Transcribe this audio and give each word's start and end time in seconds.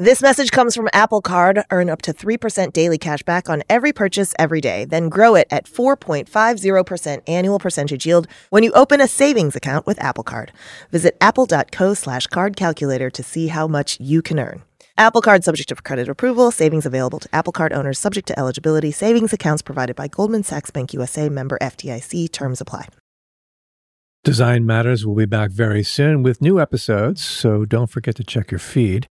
This 0.00 0.22
message 0.22 0.52
comes 0.52 0.76
from 0.76 0.88
Apple 0.92 1.20
Card. 1.20 1.64
Earn 1.72 1.90
up 1.90 2.02
to 2.02 2.12
3% 2.12 2.72
daily 2.72 2.98
cash 2.98 3.24
back 3.24 3.48
on 3.48 3.64
every 3.68 3.92
purchase 3.92 4.32
every 4.38 4.60
day. 4.60 4.84
Then 4.84 5.08
grow 5.08 5.34
it 5.34 5.48
at 5.50 5.64
4.50% 5.64 7.22
annual 7.26 7.58
percentage 7.58 8.06
yield 8.06 8.28
when 8.50 8.62
you 8.62 8.70
open 8.74 9.00
a 9.00 9.08
savings 9.08 9.56
account 9.56 9.88
with 9.88 10.00
Apple 10.00 10.22
Card. 10.22 10.52
Visit 10.92 11.16
apple.co 11.20 11.94
slash 11.94 12.28
card 12.28 12.54
calculator 12.54 13.10
to 13.10 13.24
see 13.24 13.48
how 13.48 13.66
much 13.66 13.98
you 13.98 14.22
can 14.22 14.38
earn. 14.38 14.62
Apple 14.96 15.20
Card 15.20 15.42
subject 15.42 15.68
to 15.70 15.74
credit 15.74 16.08
approval. 16.08 16.52
Savings 16.52 16.86
available 16.86 17.18
to 17.18 17.28
Apple 17.34 17.52
Card 17.52 17.72
owners 17.72 17.98
subject 17.98 18.28
to 18.28 18.38
eligibility. 18.38 18.92
Savings 18.92 19.32
accounts 19.32 19.62
provided 19.62 19.96
by 19.96 20.06
Goldman 20.06 20.44
Sachs 20.44 20.70
Bank 20.70 20.94
USA 20.94 21.28
member 21.28 21.58
FDIC. 21.60 22.30
Terms 22.30 22.60
apply. 22.60 22.86
Design 24.22 24.64
Matters 24.64 25.04
will 25.04 25.16
be 25.16 25.26
back 25.26 25.50
very 25.50 25.82
soon 25.82 26.22
with 26.22 26.40
new 26.40 26.60
episodes, 26.60 27.24
so 27.24 27.64
don't 27.64 27.90
forget 27.90 28.14
to 28.14 28.22
check 28.22 28.52
your 28.52 28.60
feed. 28.60 29.08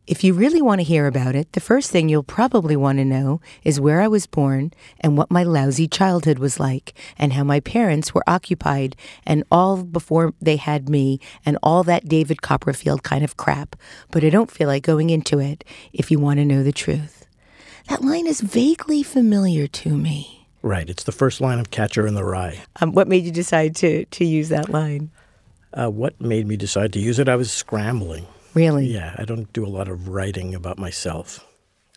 if 0.06 0.24
you 0.24 0.34
really 0.34 0.60
want 0.60 0.80
to 0.80 0.84
hear 0.84 1.06
about 1.06 1.36
it, 1.36 1.52
the 1.52 1.60
first 1.60 1.90
thing 1.90 2.08
you'll 2.08 2.24
probably 2.24 2.76
want 2.76 2.98
to 2.98 3.04
know 3.04 3.40
is 3.62 3.80
where 3.80 4.00
I 4.02 4.08
was 4.08 4.26
born 4.26 4.72
and 5.00 5.16
what 5.16 5.30
my 5.30 5.44
lousy 5.44 5.86
childhood 5.86 6.38
was 6.40 6.58
like 6.58 6.92
and 7.16 7.32
how 7.32 7.44
my 7.44 7.60
parents 7.60 8.12
were 8.12 8.24
occupied 8.26 8.96
and 9.24 9.44
all 9.50 9.84
before 9.84 10.34
they 10.42 10.56
had 10.56 10.88
me 10.88 11.20
and 11.46 11.56
all 11.62 11.84
that 11.84 12.08
David 12.08 12.42
Copperfield 12.42 13.02
kind 13.02 13.24
of 13.24 13.36
crap. 13.36 13.76
But 14.10 14.24
I 14.24 14.30
don't 14.30 14.50
feel 14.50 14.68
like 14.68 14.82
going 14.82 15.10
into 15.10 15.38
it 15.38 15.64
if 15.92 16.10
you 16.10 16.18
want 16.18 16.38
to 16.38 16.44
know 16.44 16.62
the 16.62 16.72
truth. 16.72 17.26
That 17.88 18.02
line 18.02 18.26
is 18.26 18.40
vaguely 18.40 19.02
familiar 19.02 19.66
to 19.68 19.96
me. 19.96 20.43
Right. 20.64 20.88
It's 20.88 21.04
the 21.04 21.12
first 21.12 21.42
line 21.42 21.58
of 21.58 21.70
Catcher 21.70 22.06
in 22.06 22.14
the 22.14 22.24
Rye. 22.24 22.62
Um, 22.80 22.92
what 22.92 23.06
made 23.06 23.24
you 23.24 23.30
decide 23.30 23.76
to, 23.76 24.06
to 24.06 24.24
use 24.24 24.48
that 24.48 24.70
line? 24.70 25.10
Uh, 25.74 25.90
what 25.90 26.18
made 26.18 26.46
me 26.46 26.56
decide 26.56 26.90
to 26.94 26.98
use 26.98 27.18
it? 27.18 27.28
I 27.28 27.36
was 27.36 27.52
scrambling. 27.52 28.26
Really? 28.54 28.86
Yeah, 28.86 29.14
I 29.18 29.26
don't 29.26 29.52
do 29.52 29.66
a 29.66 29.68
lot 29.68 29.88
of 29.88 30.08
writing 30.08 30.54
about 30.54 30.78
myself. 30.78 31.44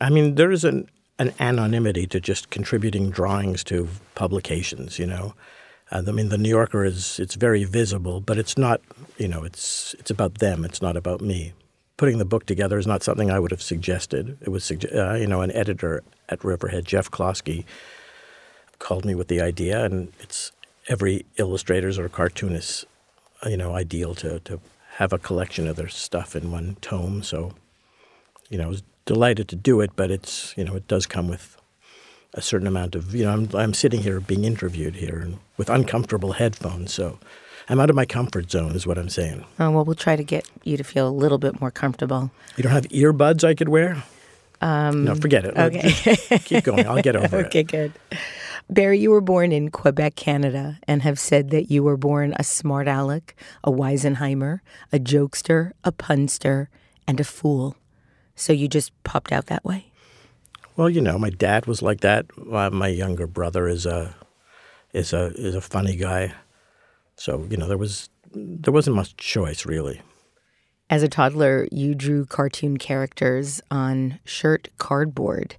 I 0.01 0.09
mean, 0.09 0.35
there 0.35 0.51
is 0.51 0.65
an, 0.65 0.89
an 1.17 1.33
anonymity 1.39 2.07
to 2.07 2.19
just 2.19 2.49
contributing 2.49 3.09
drawings 3.09 3.63
to 3.65 3.87
publications, 4.15 4.99
you 4.99 5.05
know. 5.05 5.33
Uh, 5.89 6.03
I 6.05 6.11
mean, 6.11 6.27
the 6.27 6.37
New 6.37 6.49
Yorker 6.49 6.83
is 6.83 7.21
it's 7.21 7.35
very 7.35 7.63
visible, 7.63 8.19
but 8.19 8.37
it's 8.37 8.57
not, 8.57 8.81
you 9.17 9.29
know, 9.29 9.45
it's 9.45 9.95
it's 9.97 10.11
about 10.11 10.39
them. 10.39 10.65
It's 10.65 10.81
not 10.81 10.97
about 10.97 11.21
me. 11.21 11.53
Putting 11.95 12.17
the 12.17 12.25
book 12.25 12.45
together 12.45 12.77
is 12.77 12.85
not 12.85 13.01
something 13.01 13.31
I 13.31 13.39
would 13.39 13.51
have 13.51 13.61
suggested. 13.61 14.37
It 14.41 14.49
was, 14.49 14.69
uh, 14.69 15.13
you 15.13 15.25
know, 15.25 15.39
an 15.39 15.53
editor 15.53 16.03
at 16.27 16.43
Riverhead, 16.43 16.83
Geoff 16.83 17.09
Kloske, 17.09 17.63
called 18.79 19.05
me 19.05 19.15
with 19.15 19.27
the 19.27 19.41
idea, 19.41 19.83
and 19.83 20.11
it's 20.19 20.51
every 20.87 21.25
illustrator's 21.37 21.99
or 21.99 22.09
cartoonist's 22.09 22.85
you 23.45 23.57
know, 23.57 23.75
ideal 23.75 24.15
to, 24.15 24.39
to 24.41 24.59
have 24.95 25.13
a 25.13 25.17
collection 25.19 25.67
of 25.67 25.75
their 25.75 25.87
stuff 25.87 26.35
in 26.35 26.51
one 26.51 26.77
tome. 26.81 27.21
So, 27.21 27.53
you 28.49 28.57
know, 28.57 28.65
I 28.65 28.67
was 28.67 28.83
delighted 29.05 29.47
to 29.49 29.55
do 29.55 29.81
it, 29.81 29.91
but 29.95 30.09
it's, 30.09 30.53
you 30.57 30.63
know, 30.63 30.75
it 30.75 30.87
does 30.87 31.05
come 31.05 31.27
with 31.27 31.57
a 32.33 32.41
certain 32.41 32.67
amount 32.67 32.95
of, 32.95 33.13
you 33.13 33.25
know, 33.25 33.31
I'm, 33.31 33.49
I'm 33.53 33.73
sitting 33.73 34.01
here 34.01 34.19
being 34.19 34.43
interviewed 34.43 34.95
here 34.95 35.19
and 35.19 35.37
with 35.55 35.69
uncomfortable 35.69 36.33
headphones. 36.33 36.93
So 36.93 37.19
I'm 37.69 37.79
out 37.79 37.89
of 37.89 37.95
my 37.95 38.05
comfort 38.05 38.49
zone, 38.49 38.75
is 38.75 38.87
what 38.87 38.97
I'm 38.97 39.09
saying. 39.09 39.45
Oh, 39.59 39.71
well, 39.71 39.85
we'll 39.85 39.95
try 39.95 40.15
to 40.15 40.23
get 40.23 40.49
you 40.63 40.77
to 40.77 40.83
feel 40.83 41.07
a 41.07 41.11
little 41.11 41.37
bit 41.37 41.61
more 41.61 41.71
comfortable. 41.71 42.31
You 42.55 42.63
don't 42.63 42.73
have 42.73 42.87
earbuds 42.89 43.43
I 43.43 43.53
could 43.53 43.69
wear? 43.69 44.03
Um, 44.61 45.05
no, 45.05 45.13
forget 45.13 45.45
it. 45.45 45.55
Okay. 45.55 46.39
keep 46.39 46.63
going. 46.63 46.87
I'll 46.87 47.01
get 47.01 47.15
over 47.15 47.37
okay, 47.37 47.39
it. 47.39 47.47
Okay, 47.47 47.63
good. 47.63 47.93
Barry, 48.69 48.99
you 48.99 49.11
were 49.11 49.21
born 49.21 49.51
in 49.51 49.71
Quebec, 49.71 50.15
Canada, 50.15 50.79
and 50.87 51.01
have 51.01 51.17
said 51.17 51.51
that 51.51 51.71
you 51.71 51.83
were 51.83 51.95
born 51.95 52.33
a 52.37 52.43
smart 52.43 52.87
aleck, 52.87 53.33
a 53.63 53.71
Weisenheimer, 53.71 54.59
a 54.91 54.99
jokester, 54.99 55.71
a 55.85 55.91
punster, 55.91 56.69
and 57.07 57.19
a 57.19 57.23
fool. 57.23 57.77
So 58.35 58.51
you 58.51 58.67
just 58.67 58.91
popped 59.03 59.31
out 59.31 59.45
that 59.47 59.63
way? 59.63 59.91
Well, 60.75 60.89
you 60.89 61.01
know, 61.01 61.17
my 61.17 61.29
dad 61.29 61.65
was 61.65 61.81
like 61.81 62.01
that. 62.01 62.25
Uh, 62.51 62.69
my 62.69 62.87
younger 62.89 63.25
brother 63.25 63.67
is 63.67 63.85
a 63.85 64.13
is 64.93 65.13
a 65.13 65.33
is 65.35 65.55
a 65.55 65.61
funny 65.61 65.95
guy. 65.95 66.33
So 67.15 67.47
you 67.49 67.57
know, 67.57 67.67
there 67.67 67.77
was 67.77 68.09
there 68.33 68.73
wasn't 68.73 68.95
much 68.95 69.17
choice 69.17 69.65
really. 69.65 70.01
As 70.89 71.03
a 71.03 71.09
toddler, 71.09 71.67
you 71.71 71.95
drew 71.95 72.25
cartoon 72.25 72.77
characters 72.77 73.59
on 73.71 74.19
shirt 74.23 74.69
cardboard. 74.77 75.55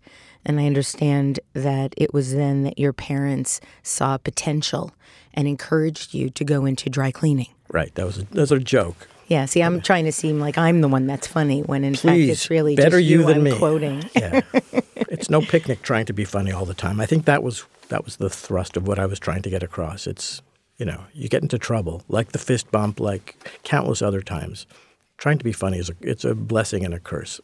And 0.48 0.58
I 0.58 0.66
understand 0.66 1.40
that 1.52 1.94
it 1.96 2.14
was 2.14 2.34
then 2.34 2.64
that 2.64 2.78
your 2.78 2.92
parents 2.92 3.60
saw 3.82 4.16
potential 4.16 4.92
and 5.34 5.46
encouraged 5.46 6.14
you 6.14 6.30
to 6.30 6.44
go 6.44 6.64
into 6.64 6.88
dry 6.88 7.10
cleaning. 7.10 7.48
Right. 7.70 7.94
That 7.94 8.06
was 8.06 8.18
a, 8.18 8.22
that 8.22 8.40
was 8.40 8.52
a 8.52 8.58
joke. 8.58 9.06
Yeah, 9.28 9.44
see, 9.44 9.62
I'm 9.62 9.82
trying 9.82 10.06
to 10.06 10.12
seem 10.12 10.40
like 10.40 10.56
I'm 10.56 10.80
the 10.80 10.88
one 10.88 11.06
that's 11.06 11.26
funny 11.26 11.60
when 11.60 11.84
in 11.84 11.94
fact 11.94 12.14
Please, 12.14 12.30
it's 12.30 12.48
really 12.48 12.74
better 12.74 12.98
just 12.98 13.10
you 13.10 13.24
than 13.24 13.36
I'm 13.36 13.44
me. 13.44 13.58
quoting. 13.58 14.08
Yeah. 14.16 14.40
it's 14.96 15.28
no 15.28 15.42
picnic 15.42 15.82
trying 15.82 16.06
to 16.06 16.14
be 16.14 16.24
funny 16.24 16.50
all 16.50 16.64
the 16.64 16.72
time. 16.72 16.98
I 16.98 17.04
think 17.04 17.26
that 17.26 17.42
was 17.42 17.66
that 17.90 18.06
was 18.06 18.16
the 18.16 18.30
thrust 18.30 18.78
of 18.78 18.88
what 18.88 18.98
I 18.98 19.04
was 19.04 19.18
trying 19.18 19.42
to 19.42 19.50
get 19.50 19.62
across. 19.62 20.06
It's 20.06 20.40
you 20.78 20.86
know, 20.86 21.04
you 21.12 21.28
get 21.28 21.42
into 21.42 21.58
trouble, 21.58 22.02
like 22.08 22.32
the 22.32 22.38
fist 22.38 22.70
bump, 22.70 23.00
like 23.00 23.36
countless 23.64 24.00
other 24.00 24.22
times. 24.22 24.66
Trying 25.18 25.38
to 25.38 25.44
be 25.44 25.52
funny 25.52 25.78
is 25.78 25.90
a, 25.90 25.94
it's 26.00 26.24
a 26.24 26.34
blessing 26.34 26.84
and 26.84 26.94
a 26.94 27.00
curse. 27.00 27.40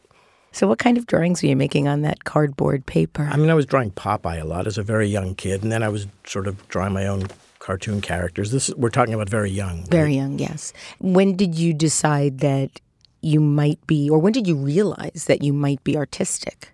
So, 0.55 0.69
what 0.69 0.79
kind 0.79 0.97
of 0.97 1.07
drawings 1.07 1.43
were 1.43 1.49
you 1.49 1.57
making 1.57 1.89
on 1.89 2.03
that 2.03 2.23
cardboard 2.23 2.87
paper? 2.87 3.29
I 3.31 3.37
mean, 3.37 3.51
I 3.51 3.55
was 3.55 3.67
drawing 3.67 3.91
Popeye 3.91 4.41
a 4.41 4.45
lot 4.45 4.69
as 4.69 4.79
a 4.79 4.85
very 4.85 5.09
young 5.09 5.35
kid, 5.35 5.65
and 5.65 5.73
then 5.73 5.83
I 5.83 5.89
was 5.89 6.07
sort 6.27 6.47
of 6.47 6.69
drawing 6.69 6.93
my 6.93 7.09
own 7.09 7.27
cartoon 7.59 8.01
characters. 8.01 8.53
This 8.53 8.73
we're 8.77 8.91
talking 8.91 9.15
about 9.15 9.29
very 9.29 9.51
young. 9.51 9.81
right? 9.81 9.89
Very 9.91 10.15
young, 10.15 10.39
yes. 10.39 10.73
When 11.01 11.35
did 11.35 11.57
you 11.57 11.75
decide 11.75 12.39
that 12.39 12.81
you 13.21 13.41
might 13.41 13.85
be, 13.89 14.09
or 14.09 14.21
when 14.21 14.33
did 14.33 14.47
you 14.47 14.55
realize 14.55 15.25
that 15.27 15.43
you 15.43 15.53
might 15.53 15.83
be 15.83 15.97
artistic? 15.97 16.71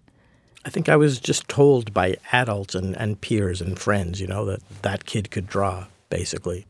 I 0.67 0.69
think 0.69 0.91
I 0.91 0.97
was 0.97 1.19
just 1.19 1.49
told 1.49 1.95
by 1.95 2.19
adults 2.33 2.75
and, 2.75 2.95
and 2.99 3.19
peers 3.19 3.63
and 3.63 3.79
friends, 3.79 4.21
you 4.21 4.27
know, 4.27 4.45
that 4.45 4.61
that 4.83 5.07
kid 5.07 5.31
could 5.31 5.47
draw, 5.47 5.87
basically. 6.11 6.67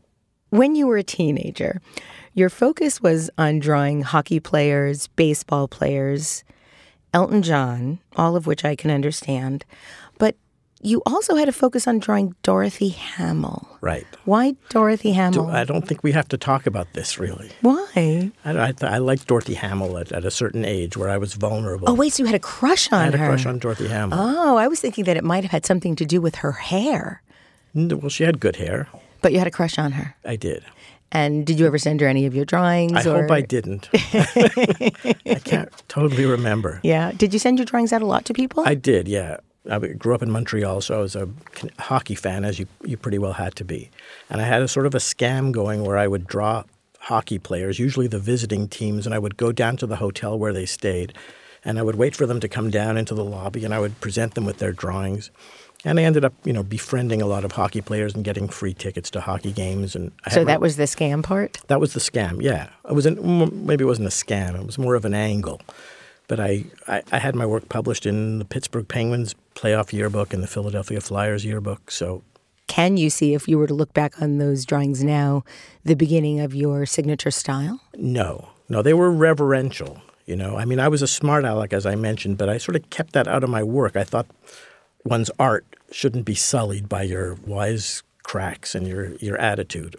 When 0.49 0.77
you 0.77 0.87
were 0.87 0.97
a 0.97 1.03
teenager, 1.03 1.81
your 2.33 2.49
focus 2.49 3.01
was 3.01 3.29
on 3.37 3.59
drawing 3.59 4.01
hockey 4.03 4.39
players, 4.39 5.07
baseball 5.07 5.67
players, 5.67 6.45
Elton 7.13 7.41
John, 7.41 7.99
all 8.15 8.35
of 8.35 8.47
which 8.47 8.63
I 8.63 8.75
can 8.75 8.89
understand. 8.91 9.65
But 10.17 10.35
you 10.81 11.01
also 11.05 11.35
had 11.35 11.47
a 11.49 11.51
focus 11.51 11.87
on 11.87 11.99
drawing 11.99 12.35
Dorothy 12.41 12.89
Hamill. 12.89 13.67
Right. 13.81 14.07
Why 14.25 14.55
Dorothy 14.69 15.11
Hamill? 15.11 15.47
I 15.49 15.63
don't 15.63 15.87
think 15.87 16.03
we 16.03 16.11
have 16.13 16.27
to 16.29 16.37
talk 16.37 16.65
about 16.65 16.93
this 16.93 17.19
really. 17.19 17.51
Why? 17.61 18.31
I, 18.45 18.51
I, 18.57 18.73
I 18.81 18.97
liked 18.99 19.27
Dorothy 19.27 19.55
Hamill 19.55 19.97
at, 19.97 20.11
at 20.11 20.25
a 20.25 20.31
certain 20.31 20.63
age 20.65 20.95
where 20.97 21.09
I 21.09 21.17
was 21.17 21.33
vulnerable. 21.33 21.89
Oh, 21.89 21.93
wait, 21.93 22.13
so 22.13 22.23
you 22.23 22.27
had 22.27 22.35
a 22.35 22.39
crush 22.39 22.91
on 22.91 22.99
her? 22.99 23.17
I 23.17 23.17
had 23.17 23.25
a 23.25 23.27
crush 23.29 23.45
on 23.45 23.59
Dorothy 23.59 23.87
Hamill. 23.89 24.17
Oh, 24.19 24.57
I 24.57 24.67
was 24.67 24.79
thinking 24.79 25.03
that 25.05 25.17
it 25.17 25.23
might 25.23 25.43
have 25.43 25.51
had 25.51 25.65
something 25.65 25.95
to 25.97 26.05
do 26.05 26.21
with 26.21 26.35
her 26.35 26.53
hair, 26.53 27.21
Well, 27.75 28.09
she 28.09 28.23
had 28.23 28.39
good 28.39 28.55
hair. 28.55 28.87
but 29.21 29.31
you 29.33 29.37
had 29.37 29.47
a 29.47 29.51
crush 29.51 29.77
on 29.77 29.91
her. 29.93 30.15
I 30.25 30.35
did. 30.35 30.63
And 31.11 31.45
did 31.45 31.59
you 31.59 31.65
ever 31.65 31.77
send 31.77 31.99
her 32.01 32.07
any 32.07 32.25
of 32.25 32.33
your 32.33 32.45
drawings? 32.45 32.93
I 33.05 33.09
or... 33.09 33.21
hope 33.21 33.31
I 33.31 33.41
didn't. 33.41 33.89
I 33.93 35.41
can't 35.43 35.71
totally 35.87 36.25
remember. 36.25 36.79
Yeah. 36.83 37.11
Did 37.11 37.33
you 37.33 37.39
send 37.39 37.59
your 37.59 37.65
drawings 37.65 37.91
out 37.91 38.01
a 38.01 38.05
lot 38.05 38.25
to 38.25 38.33
people? 38.33 38.63
I 38.65 38.75
did, 38.75 39.07
yeah. 39.07 39.37
I 39.69 39.77
grew 39.77 40.15
up 40.15 40.23
in 40.23 40.31
Montreal, 40.31 40.81
so 40.81 40.97
I 40.97 41.01
was 41.01 41.15
a 41.15 41.29
hockey 41.77 42.15
fan, 42.15 42.45
as 42.45 42.57
you, 42.57 42.67
you 42.83 42.97
pretty 42.97 43.19
well 43.19 43.33
had 43.33 43.55
to 43.57 43.65
be. 43.65 43.91
And 44.29 44.41
I 44.41 44.45
had 44.45 44.61
a 44.61 44.67
sort 44.67 44.87
of 44.87 44.95
a 44.95 44.99
scam 44.99 45.51
going 45.51 45.83
where 45.83 45.97
I 45.97 46.07
would 46.07 46.25
draw 46.25 46.63
hockey 46.99 47.37
players, 47.37 47.77
usually 47.77 48.07
the 48.07 48.19
visiting 48.19 48.67
teams, 48.67 49.05
and 49.05 49.13
I 49.13 49.19
would 49.19 49.37
go 49.37 49.51
down 49.51 49.77
to 49.77 49.87
the 49.87 49.97
hotel 49.97 50.37
where 50.39 50.53
they 50.53 50.65
stayed, 50.65 51.13
and 51.63 51.77
I 51.77 51.83
would 51.83 51.95
wait 51.95 52.15
for 52.15 52.25
them 52.25 52.39
to 52.39 52.47
come 52.47 52.71
down 52.71 52.97
into 52.97 53.13
the 53.13 53.23
lobby, 53.23 53.63
and 53.63 53.73
I 53.73 53.79
would 53.79 53.99
present 54.01 54.33
them 54.33 54.45
with 54.45 54.57
their 54.57 54.71
drawings. 54.71 55.29
And 55.83 55.99
I 55.99 56.03
ended 56.03 56.23
up, 56.23 56.33
you 56.43 56.53
know, 56.53 56.61
befriending 56.63 57.21
a 57.21 57.25
lot 57.25 57.43
of 57.43 57.53
hockey 57.53 57.81
players 57.81 58.13
and 58.13 58.23
getting 58.23 58.47
free 58.47 58.73
tickets 58.73 59.09
to 59.11 59.21
hockey 59.21 59.51
games. 59.51 59.95
And 59.95 60.11
I 60.25 60.29
had 60.29 60.33
so 60.33 60.39
my- 60.41 60.45
that 60.51 60.61
was 60.61 60.75
the 60.77 60.83
scam 60.83 61.23
part? 61.23 61.57
that 61.67 61.79
was 61.79 61.93
the 61.93 61.99
scam. 61.99 62.41
Yeah, 62.41 62.69
it 62.87 62.93
was 62.93 63.05
an, 63.05 63.65
maybe 63.65 63.83
it 63.83 63.87
wasn't 63.87 64.07
a 64.07 64.11
scam. 64.11 64.59
It 64.59 64.65
was 64.65 64.77
more 64.77 64.93
of 64.95 65.05
an 65.05 65.13
angle. 65.15 65.59
But 66.27 66.39
I, 66.39 66.65
I, 66.87 67.01
I 67.11 67.17
had 67.17 67.35
my 67.35 67.45
work 67.45 67.67
published 67.67 68.05
in 68.05 68.39
the 68.39 68.45
Pittsburgh 68.45 68.87
Penguins 68.87 69.35
playoff 69.55 69.91
yearbook 69.91 70.33
and 70.33 70.41
the 70.41 70.47
Philadelphia 70.47 71.01
Flyers 71.01 71.43
yearbook. 71.43 71.89
So 71.91 72.21
Can 72.67 72.95
you 72.95 73.09
see, 73.09 73.33
if 73.33 73.47
you 73.49 73.57
were 73.57 73.67
to 73.67 73.73
look 73.73 73.93
back 73.93 74.21
on 74.21 74.37
those 74.37 74.63
drawings 74.65 75.03
now, 75.03 75.43
the 75.83 75.95
beginning 75.95 76.39
of 76.39 76.53
your 76.55 76.85
signature 76.85 77.31
style? 77.31 77.81
no, 77.95 78.49
no, 78.69 78.81
they 78.81 78.93
were 78.93 79.11
reverential. 79.11 80.01
You 80.25 80.37
know, 80.37 80.55
I 80.57 80.63
mean, 80.63 80.79
I 80.79 80.87
was 80.87 81.01
a 81.01 81.07
smart 81.07 81.43
aleck 81.43 81.73
as 81.73 81.85
I 81.85 81.95
mentioned, 81.95 82.37
but 82.37 82.47
I 82.47 82.57
sort 82.57 82.77
of 82.77 82.89
kept 82.89 83.11
that 83.13 83.27
out 83.27 83.43
of 83.43 83.49
my 83.49 83.63
work. 83.63 83.97
I 83.97 84.05
thought 84.05 84.27
one's 85.05 85.31
art 85.39 85.65
shouldn't 85.91 86.25
be 86.25 86.35
sullied 86.35 86.87
by 86.87 87.03
your 87.03 87.35
wise 87.45 88.03
cracks 88.23 88.75
and 88.75 88.87
your 88.87 89.15
your 89.15 89.37
attitude. 89.37 89.95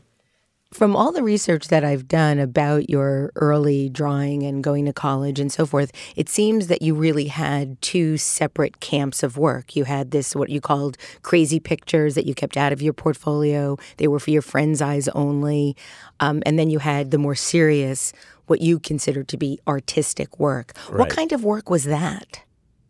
From 0.73 0.97
all 0.97 1.13
the 1.13 1.23
research 1.23 1.69
that 1.69 1.85
I've 1.85 2.09
done 2.09 2.39
about 2.39 2.89
your 2.89 3.31
early 3.35 3.91
drawing 3.91 4.43
and 4.43 4.65
going 4.65 4.87
to 4.87 4.93
college 4.95 5.39
and 5.39 5.53
so 5.53 5.67
forth, 5.67 5.93
it 6.17 6.31
seems 6.31 6.69
that 6.69 6.81
you 6.81 6.95
really 6.95 7.27
had 7.27 7.81
two 7.83 8.17
separate 8.17 8.81
camps 8.81 9.23
of 9.23 9.37
work. 9.37 9.77
You 9.77 9.85
had 9.85 10.13
this, 10.13 10.35
what 10.35 10.49
you 10.49 10.63
called 10.63 10.97
crazy 11.21 11.61
pictures 11.61 12.15
that 12.15 12.25
you 12.25 12.35
kept 12.35 12.57
out 12.57 12.73
of 12.73 12.81
your 12.81 12.95
portfolio, 12.95 13.77
they 13.99 14.09
were 14.09 14.19
for 14.19 14.31
your 14.31 14.41
friends' 14.41 14.81
eyes 14.81 15.09
only. 15.09 15.77
Um, 16.21 16.43
and 16.47 16.59
then 16.59 16.71
you 16.71 16.79
had 16.79 17.11
the 17.11 17.19
more 17.19 17.35
serious, 17.35 18.15
what 18.47 18.63
you 18.63 18.79
considered 18.79 19.29
to 19.29 19.37
be 19.37 19.61
artistic 19.69 20.39
work. 20.39 20.75
What 20.89 21.11
kind 21.11 21.33
of 21.33 21.45
work 21.45 21.69
was 21.69 21.85
that? 21.85 22.45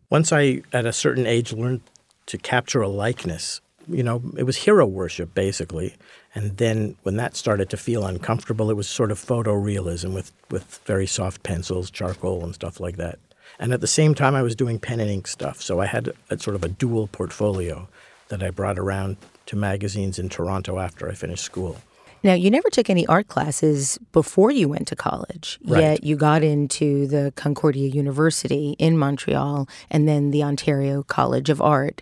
Once 0.09 0.31
I, 0.31 0.61
at 0.71 0.85
a 0.85 0.93
certain 0.93 1.25
age, 1.25 1.51
learned 1.51 1.81
to 2.27 2.37
capture 2.37 2.81
a 2.81 2.87
likeness, 2.87 3.61
you 3.87 4.03
know, 4.03 4.21
it 4.37 4.43
was 4.43 4.57
hero 4.57 4.85
worship 4.85 5.33
basically. 5.33 5.95
And 6.35 6.57
then 6.57 6.95
when 7.03 7.17
that 7.17 7.35
started 7.35 7.69
to 7.69 7.77
feel 7.77 8.05
uncomfortable, 8.05 8.69
it 8.71 8.75
was 8.75 8.87
sort 8.87 9.11
of 9.11 9.19
photorealism 9.19 10.13
with, 10.13 10.31
with 10.49 10.79
very 10.85 11.05
soft 11.05 11.43
pencils, 11.43 11.91
charcoal, 11.91 12.43
and 12.43 12.55
stuff 12.55 12.79
like 12.79 12.97
that. 12.97 13.19
And 13.59 13.73
at 13.73 13.81
the 13.81 13.87
same 13.87 14.15
time, 14.15 14.33
I 14.33 14.41
was 14.41 14.55
doing 14.55 14.79
pen 14.79 14.99
and 14.99 15.09
ink 15.09 15.27
stuff. 15.27 15.61
So 15.61 15.79
I 15.79 15.85
had 15.85 16.11
a, 16.29 16.39
sort 16.39 16.55
of 16.55 16.63
a 16.63 16.69
dual 16.69 17.07
portfolio 17.07 17.87
that 18.29 18.41
I 18.41 18.49
brought 18.49 18.79
around 18.79 19.17
to 19.47 19.55
magazines 19.55 20.17
in 20.17 20.29
Toronto 20.29 20.79
after 20.79 21.07
I 21.09 21.13
finished 21.13 21.43
school. 21.43 21.77
Now, 22.23 22.33
you 22.33 22.49
never 22.49 22.69
took 22.69 22.89
any 22.89 23.05
art 23.07 23.27
classes 23.27 23.99
before 24.13 24.49
you 24.51 24.69
went 24.69 24.87
to 24.87 24.95
college, 24.95 25.59
Right. 25.65 25.81
yet 25.81 26.03
you 26.03 26.15
got 26.15 26.41
into 26.43 27.05
the 27.07 27.33
Concordia 27.35 27.87
University 27.89 28.75
in 28.79 28.97
Montreal 28.97 29.67
and 29.91 30.07
then 30.07 30.31
the 30.31 30.41
Ontario 30.43 31.03
College 31.03 31.49
of 31.49 31.61
Art 31.61 32.01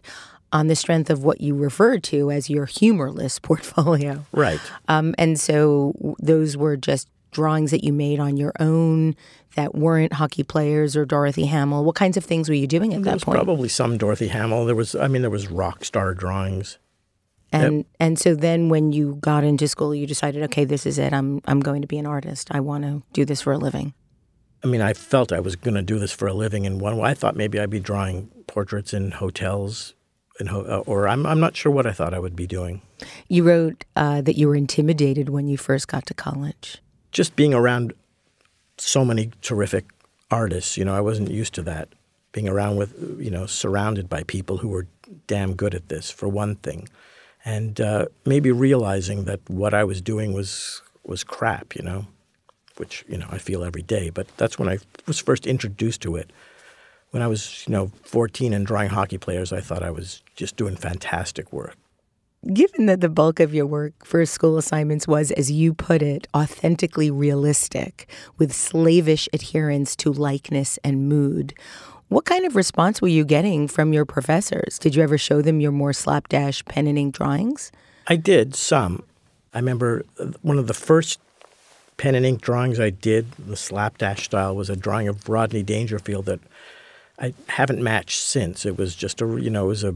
on 0.53 0.67
the 0.67 0.75
strength 0.75 1.09
of 1.09 1.23
what 1.23 1.41
you 1.41 1.55
referred 1.55 2.03
to 2.03 2.29
as 2.29 2.49
your 2.49 2.65
humorless 2.65 3.39
portfolio. 3.49 4.25
Right. 4.31 4.59
Um, 4.87 5.15
and 5.17 5.39
so 5.39 6.15
those 6.19 6.55
were 6.55 6.77
just 6.77 7.07
drawings 7.31 7.71
that 7.71 7.83
you 7.83 7.93
made 7.93 8.19
on 8.19 8.35
your 8.37 8.51
own 8.59 9.15
that 9.55 9.73
weren't 9.73 10.13
hockey 10.13 10.43
players 10.43 10.95
or 10.97 11.05
Dorothy 11.05 11.45
Hamill. 11.45 11.83
What 11.85 11.95
kinds 11.95 12.17
of 12.17 12.25
things 12.25 12.47
were 12.49 12.55
you 12.55 12.67
doing 12.67 12.93
at 12.93 12.97
There 12.97 13.05
that 13.05 13.13
was 13.15 13.23
point? 13.23 13.37
probably 13.37 13.69
some 13.69 13.97
Dorothy 13.97 14.27
Hamill. 14.27 14.65
There 14.65 14.75
was, 14.75 14.93
I 14.95 15.07
mean, 15.07 15.21
there 15.21 15.31
was 15.31 15.47
rock 15.49 15.83
star 15.85 16.13
drawings. 16.13 16.77
And 17.51 17.85
and 17.99 18.17
so 18.17 18.33
then 18.35 18.69
when 18.69 18.93
you 18.93 19.15
got 19.21 19.43
into 19.43 19.67
school, 19.67 19.93
you 19.93 20.07
decided, 20.07 20.41
okay, 20.43 20.63
this 20.65 20.85
is 20.85 20.97
it. 20.97 21.13
I'm 21.13 21.41
I'm 21.45 21.59
going 21.59 21.81
to 21.81 21.87
be 21.87 21.97
an 21.97 22.05
artist. 22.05 22.49
I 22.51 22.59
want 22.59 22.83
to 22.83 23.03
do 23.13 23.25
this 23.25 23.41
for 23.41 23.51
a 23.51 23.57
living. 23.57 23.93
I 24.63 24.67
mean, 24.67 24.81
I 24.81 24.93
felt 24.93 25.31
I 25.31 25.39
was 25.39 25.55
going 25.55 25.73
to 25.73 25.81
do 25.81 25.99
this 25.99 26.11
for 26.11 26.27
a 26.27 26.33
living 26.33 26.65
in 26.65 26.79
one 26.79 26.97
way. 26.97 27.09
I 27.09 27.13
thought 27.13 27.35
maybe 27.35 27.59
I'd 27.59 27.69
be 27.69 27.79
drawing 27.79 28.27
portraits 28.47 28.93
in 28.93 29.11
hotels, 29.11 29.95
in 30.39 30.47
ho- 30.47 30.65
uh, 30.67 30.83
or 30.85 31.07
I'm, 31.07 31.25
I'm 31.25 31.39
not 31.39 31.55
sure 31.55 31.71
what 31.71 31.87
I 31.87 31.91
thought 31.91 32.13
I 32.13 32.19
would 32.19 32.35
be 32.35 32.45
doing. 32.45 32.81
You 33.27 33.43
wrote 33.43 33.85
uh, 33.95 34.21
that 34.21 34.37
you 34.37 34.47
were 34.47 34.55
intimidated 34.55 35.29
when 35.29 35.47
you 35.47 35.57
first 35.57 35.87
got 35.87 36.05
to 36.05 36.13
college. 36.13 36.77
Just 37.11 37.35
being 37.35 37.55
around 37.55 37.93
so 38.77 39.03
many 39.03 39.31
terrific 39.41 39.85
artists, 40.29 40.77
you 40.77 40.85
know, 40.85 40.93
I 40.93 41.01
wasn't 41.01 41.31
used 41.31 41.55
to 41.55 41.63
that. 41.63 41.89
Being 42.31 42.47
around 42.47 42.77
with, 42.77 43.19
you 43.19 43.31
know, 43.31 43.47
surrounded 43.47 44.07
by 44.07 44.23
people 44.23 44.57
who 44.57 44.69
were 44.69 44.87
damn 45.25 45.55
good 45.55 45.73
at 45.73 45.89
this, 45.89 46.11
for 46.11 46.29
one 46.29 46.55
thing. 46.57 46.87
And 47.43 47.81
uh, 47.81 48.05
maybe 48.25 48.51
realizing 48.51 49.25
that 49.25 49.39
what 49.49 49.73
I 49.73 49.83
was 49.83 50.01
doing 50.01 50.33
was 50.33 50.81
was 51.03 51.23
crap, 51.23 51.75
you 51.75 51.81
know, 51.81 52.05
which, 52.77 53.03
you 53.07 53.17
know, 53.17 53.27
I 53.29 53.37
feel 53.39 53.63
every 53.63 53.81
day. 53.81 54.09
But 54.09 54.27
that's 54.37 54.59
when 54.59 54.69
I 54.69 54.77
was 55.07 55.19
first 55.19 55.47
introduced 55.47 56.01
to 56.01 56.15
it. 56.15 56.31
When 57.09 57.21
I 57.21 57.27
was, 57.27 57.65
you 57.67 57.73
know, 57.73 57.91
14 58.03 58.53
and 58.53 58.65
drawing 58.65 58.89
hockey 58.89 59.17
players, 59.17 59.51
I 59.51 59.59
thought 59.59 59.83
I 59.83 59.91
was 59.91 60.21
just 60.35 60.55
doing 60.55 60.75
fantastic 60.75 61.51
work. 61.51 61.75
Given 62.53 62.87
that 62.87 63.01
the 63.01 63.09
bulk 63.09 63.39
of 63.39 63.53
your 63.53 63.67
work 63.67 63.93
for 64.03 64.25
school 64.25 64.57
assignments 64.57 65.07
was, 65.07 65.29
as 65.31 65.51
you 65.51 65.75
put 65.75 66.01
it, 66.01 66.27
authentically 66.35 67.11
realistic, 67.11 68.09
with 68.39 68.51
slavish 68.51 69.29
adherence 69.31 69.95
to 69.97 70.11
likeness 70.11 70.79
and 70.83 71.07
mood, 71.07 71.53
what 72.11 72.25
kind 72.25 72.45
of 72.45 72.57
response 72.57 73.01
were 73.01 73.07
you 73.07 73.23
getting 73.23 73.69
from 73.69 73.93
your 73.93 74.03
professors? 74.03 74.77
Did 74.77 74.95
you 74.95 75.01
ever 75.01 75.17
show 75.17 75.41
them 75.41 75.61
your 75.61 75.71
more 75.71 75.93
slapdash 75.93 76.63
pen 76.65 76.85
and 76.85 76.97
ink 76.97 77.15
drawings? 77.15 77.71
I 78.05 78.17
did 78.17 78.53
some. 78.53 79.03
I 79.53 79.59
remember 79.59 80.03
one 80.41 80.59
of 80.59 80.67
the 80.67 80.73
first 80.73 81.21
pen 81.95 82.13
and 82.13 82.25
ink 82.25 82.41
drawings 82.41 82.81
I 82.81 82.89
did, 82.89 83.31
the 83.31 83.55
slapdash 83.55 84.25
style, 84.25 84.53
was 84.57 84.69
a 84.69 84.75
drawing 84.75 85.07
of 85.07 85.29
Rodney 85.29 85.63
Dangerfield 85.63 86.25
that 86.25 86.41
I 87.17 87.33
haven't 87.47 87.81
matched 87.81 88.19
since. 88.21 88.65
It 88.65 88.77
was 88.77 88.93
just 88.93 89.21
a, 89.21 89.25
you 89.39 89.49
know, 89.49 89.63
it 89.65 89.69
was 89.69 89.85
a, 89.85 89.95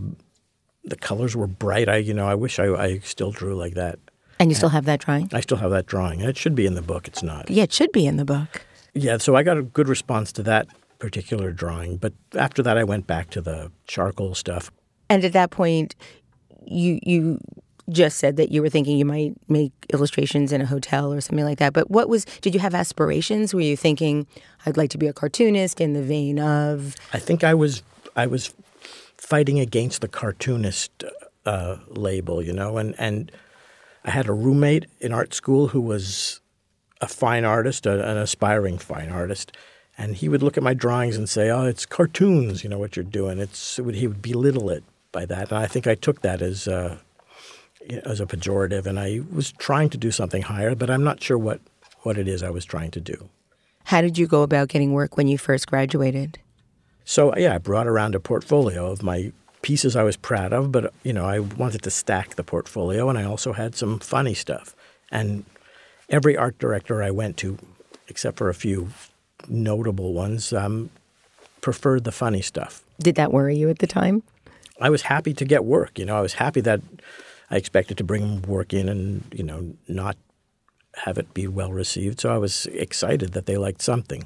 the 0.86 0.95
colors 0.95 1.36
were 1.36 1.48
bright. 1.48 1.89
I, 1.89 1.98
you 1.98 2.13
know, 2.13 2.29
I 2.29 2.36
wish 2.36 2.60
I, 2.60 2.67
I 2.67 3.00
still 3.00 3.31
drew 3.31 3.55
like 3.55 3.74
that. 3.74 4.00
And 4.39 4.50
you 4.50 4.55
still 4.55 4.69
have 4.69 4.86
that 4.86 5.01
drawing? 5.01 5.29
I 5.34 5.41
still 5.41 5.57
have 5.57 5.72
that 5.72 5.86
drawing. 5.86 6.22
It 6.22 6.38
should 6.38 6.55
be 6.55 6.65
in 6.65 6.75
the 6.75 6.81
book. 6.81 7.10
It's 7.10 7.24
not. 7.24 7.50
Yeah, 7.50 7.63
it 7.63 7.74
should 7.74 7.91
be 7.91 8.07
in 8.07 8.15
the 8.15 8.25
book. 8.25 8.65
Yeah, 8.93 9.17
so 9.17 9.36
I 9.36 9.43
got 9.43 9.57
a 9.57 9.63
good 9.63 9.89
response 9.89 10.31
to 10.34 10.43
that 10.43 10.67
particular 10.99 11.51
drawing. 11.51 11.97
But 11.97 12.13
after 12.35 12.63
that, 12.63 12.77
I 12.77 12.83
went 12.83 13.07
back 13.07 13.29
to 13.31 13.41
the 13.41 13.71
charcoal 13.87 14.35
stuff. 14.35 14.71
And 15.09 15.23
at 15.23 15.33
that 15.33 15.51
point, 15.51 15.95
you 16.65 16.99
you 17.03 17.39
just 17.89 18.17
said 18.17 18.37
that 18.37 18.51
you 18.51 18.61
were 18.61 18.69
thinking 18.69 18.97
you 18.97 19.05
might 19.05 19.33
make 19.47 19.71
illustrations 19.93 20.51
in 20.51 20.59
a 20.59 20.65
hotel 20.65 21.13
or 21.13 21.21
something 21.21 21.45
like 21.45 21.59
that. 21.59 21.73
But 21.73 21.91
what 21.91 22.09
was 22.09 22.25
did 22.41 22.53
you 22.53 22.59
have 22.59 22.73
aspirations? 22.73 23.53
Were 23.53 23.61
you 23.61 23.77
thinking 23.77 24.25
I'd 24.65 24.77
like 24.77 24.89
to 24.91 24.97
be 24.97 25.07
a 25.07 25.13
cartoonist 25.13 25.79
in 25.79 25.93
the 25.93 26.01
vein 26.01 26.39
of 26.39 26.95
I 27.13 27.19
think 27.19 27.43
I 27.43 27.53
was 27.53 27.83
I 28.15 28.25
was 28.27 28.53
fighting 29.17 29.59
against 29.59 30.01
the 30.01 30.07
cartoonist 30.07 31.03
uh, 31.45 31.77
label, 31.87 32.41
you 32.41 32.53
know, 32.53 32.77
and 32.77 32.95
and 32.97 33.31
I 34.03 34.11
had 34.11 34.27
a 34.27 34.33
roommate 34.33 34.85
in 34.99 35.11
art 35.11 35.33
school 35.33 35.67
who 35.67 35.81
was 35.81 36.41
a 37.01 37.07
fine 37.07 37.45
artist, 37.45 37.85
a, 37.85 38.09
an 38.09 38.17
aspiring 38.17 38.77
fine 38.77 39.09
artist, 39.09 39.55
and 39.97 40.15
he 40.15 40.29
would 40.29 40.43
look 40.43 40.57
at 40.57 40.63
my 40.63 40.73
drawings 40.73 41.17
and 41.17 41.29
say, 41.29 41.49
"Oh, 41.49 41.65
it's 41.65 41.85
cartoons, 41.85 42.63
you 42.63 42.69
know 42.69 42.79
what 42.79 42.95
you're 42.95 43.03
doing." 43.03 43.39
It's 43.39 43.79
it 43.79 43.83
would, 43.83 43.95
he 43.95 44.07
would 44.07 44.21
belittle 44.21 44.69
it 44.69 44.83
by 45.11 45.25
that, 45.25 45.49
and 45.49 45.57
I 45.57 45.67
think 45.67 45.87
I 45.87 45.95
took 45.95 46.21
that 46.21 46.41
as 46.41 46.67
uh, 46.67 46.97
as 47.89 48.19
a 48.19 48.25
pejorative, 48.25 48.85
and 48.85 48.99
I 48.99 49.21
was 49.31 49.51
trying 49.53 49.89
to 49.91 49.97
do 49.97 50.11
something 50.11 50.43
higher, 50.43 50.75
but 50.75 50.89
I'm 50.89 51.03
not 51.03 51.21
sure 51.21 51.37
what 51.37 51.61
what 52.03 52.17
it 52.17 52.27
is 52.27 52.43
I 52.43 52.49
was 52.49 52.65
trying 52.65 52.91
to 52.91 53.01
do. 53.01 53.29
How 53.85 54.01
did 54.01 54.17
you 54.17 54.27
go 54.27 54.41
about 54.41 54.67
getting 54.67 54.93
work 54.93 55.17
when 55.17 55.27
you 55.27 55.37
first 55.37 55.67
graduated? 55.67 56.39
So 57.03 57.35
yeah, 57.37 57.55
I 57.55 57.57
brought 57.59 57.87
around 57.87 58.15
a 58.15 58.19
portfolio 58.19 58.91
of 58.91 59.03
my 59.03 59.31
pieces 59.61 59.95
I 59.95 60.03
was 60.03 60.17
proud 60.17 60.53
of, 60.53 60.71
but 60.71 60.93
you 61.03 61.13
know 61.13 61.25
I 61.25 61.39
wanted 61.39 61.83
to 61.83 61.91
stack 61.91 62.35
the 62.35 62.43
portfolio, 62.43 63.09
and 63.09 63.17
I 63.17 63.23
also 63.23 63.53
had 63.53 63.75
some 63.75 63.99
funny 63.99 64.33
stuff. 64.33 64.75
And 65.11 65.45
every 66.09 66.35
art 66.35 66.57
director 66.59 67.01
I 67.01 67.11
went 67.11 67.37
to, 67.37 67.57
except 68.07 68.37
for 68.37 68.49
a 68.49 68.53
few 68.55 68.89
notable 69.47 70.13
ones, 70.13 70.53
um, 70.53 70.89
preferred 71.61 72.03
the 72.03 72.11
funny 72.11 72.41
stuff. 72.41 72.83
Did 72.99 73.15
that 73.15 73.31
worry 73.31 73.55
you 73.55 73.69
at 73.69 73.79
the 73.79 73.87
time? 73.87 74.23
I 74.79 74.89
was 74.89 75.03
happy 75.03 75.33
to 75.33 75.45
get 75.45 75.65
work. 75.65 75.97
You 75.97 76.05
know, 76.05 76.17
I 76.17 76.21
was 76.21 76.33
happy 76.33 76.61
that 76.61 76.81
I 77.49 77.57
expected 77.57 77.97
to 77.97 78.03
bring 78.03 78.41
work 78.43 78.73
in 78.73 78.89
and 78.89 79.23
you 79.33 79.43
know 79.43 79.73
not 79.87 80.17
have 81.03 81.17
it 81.17 81.33
be 81.33 81.47
well 81.47 81.71
received. 81.71 82.19
So 82.19 82.33
I 82.33 82.37
was 82.37 82.65
excited 82.67 83.33
that 83.33 83.45
they 83.45 83.57
liked 83.57 83.81
something. 83.81 84.25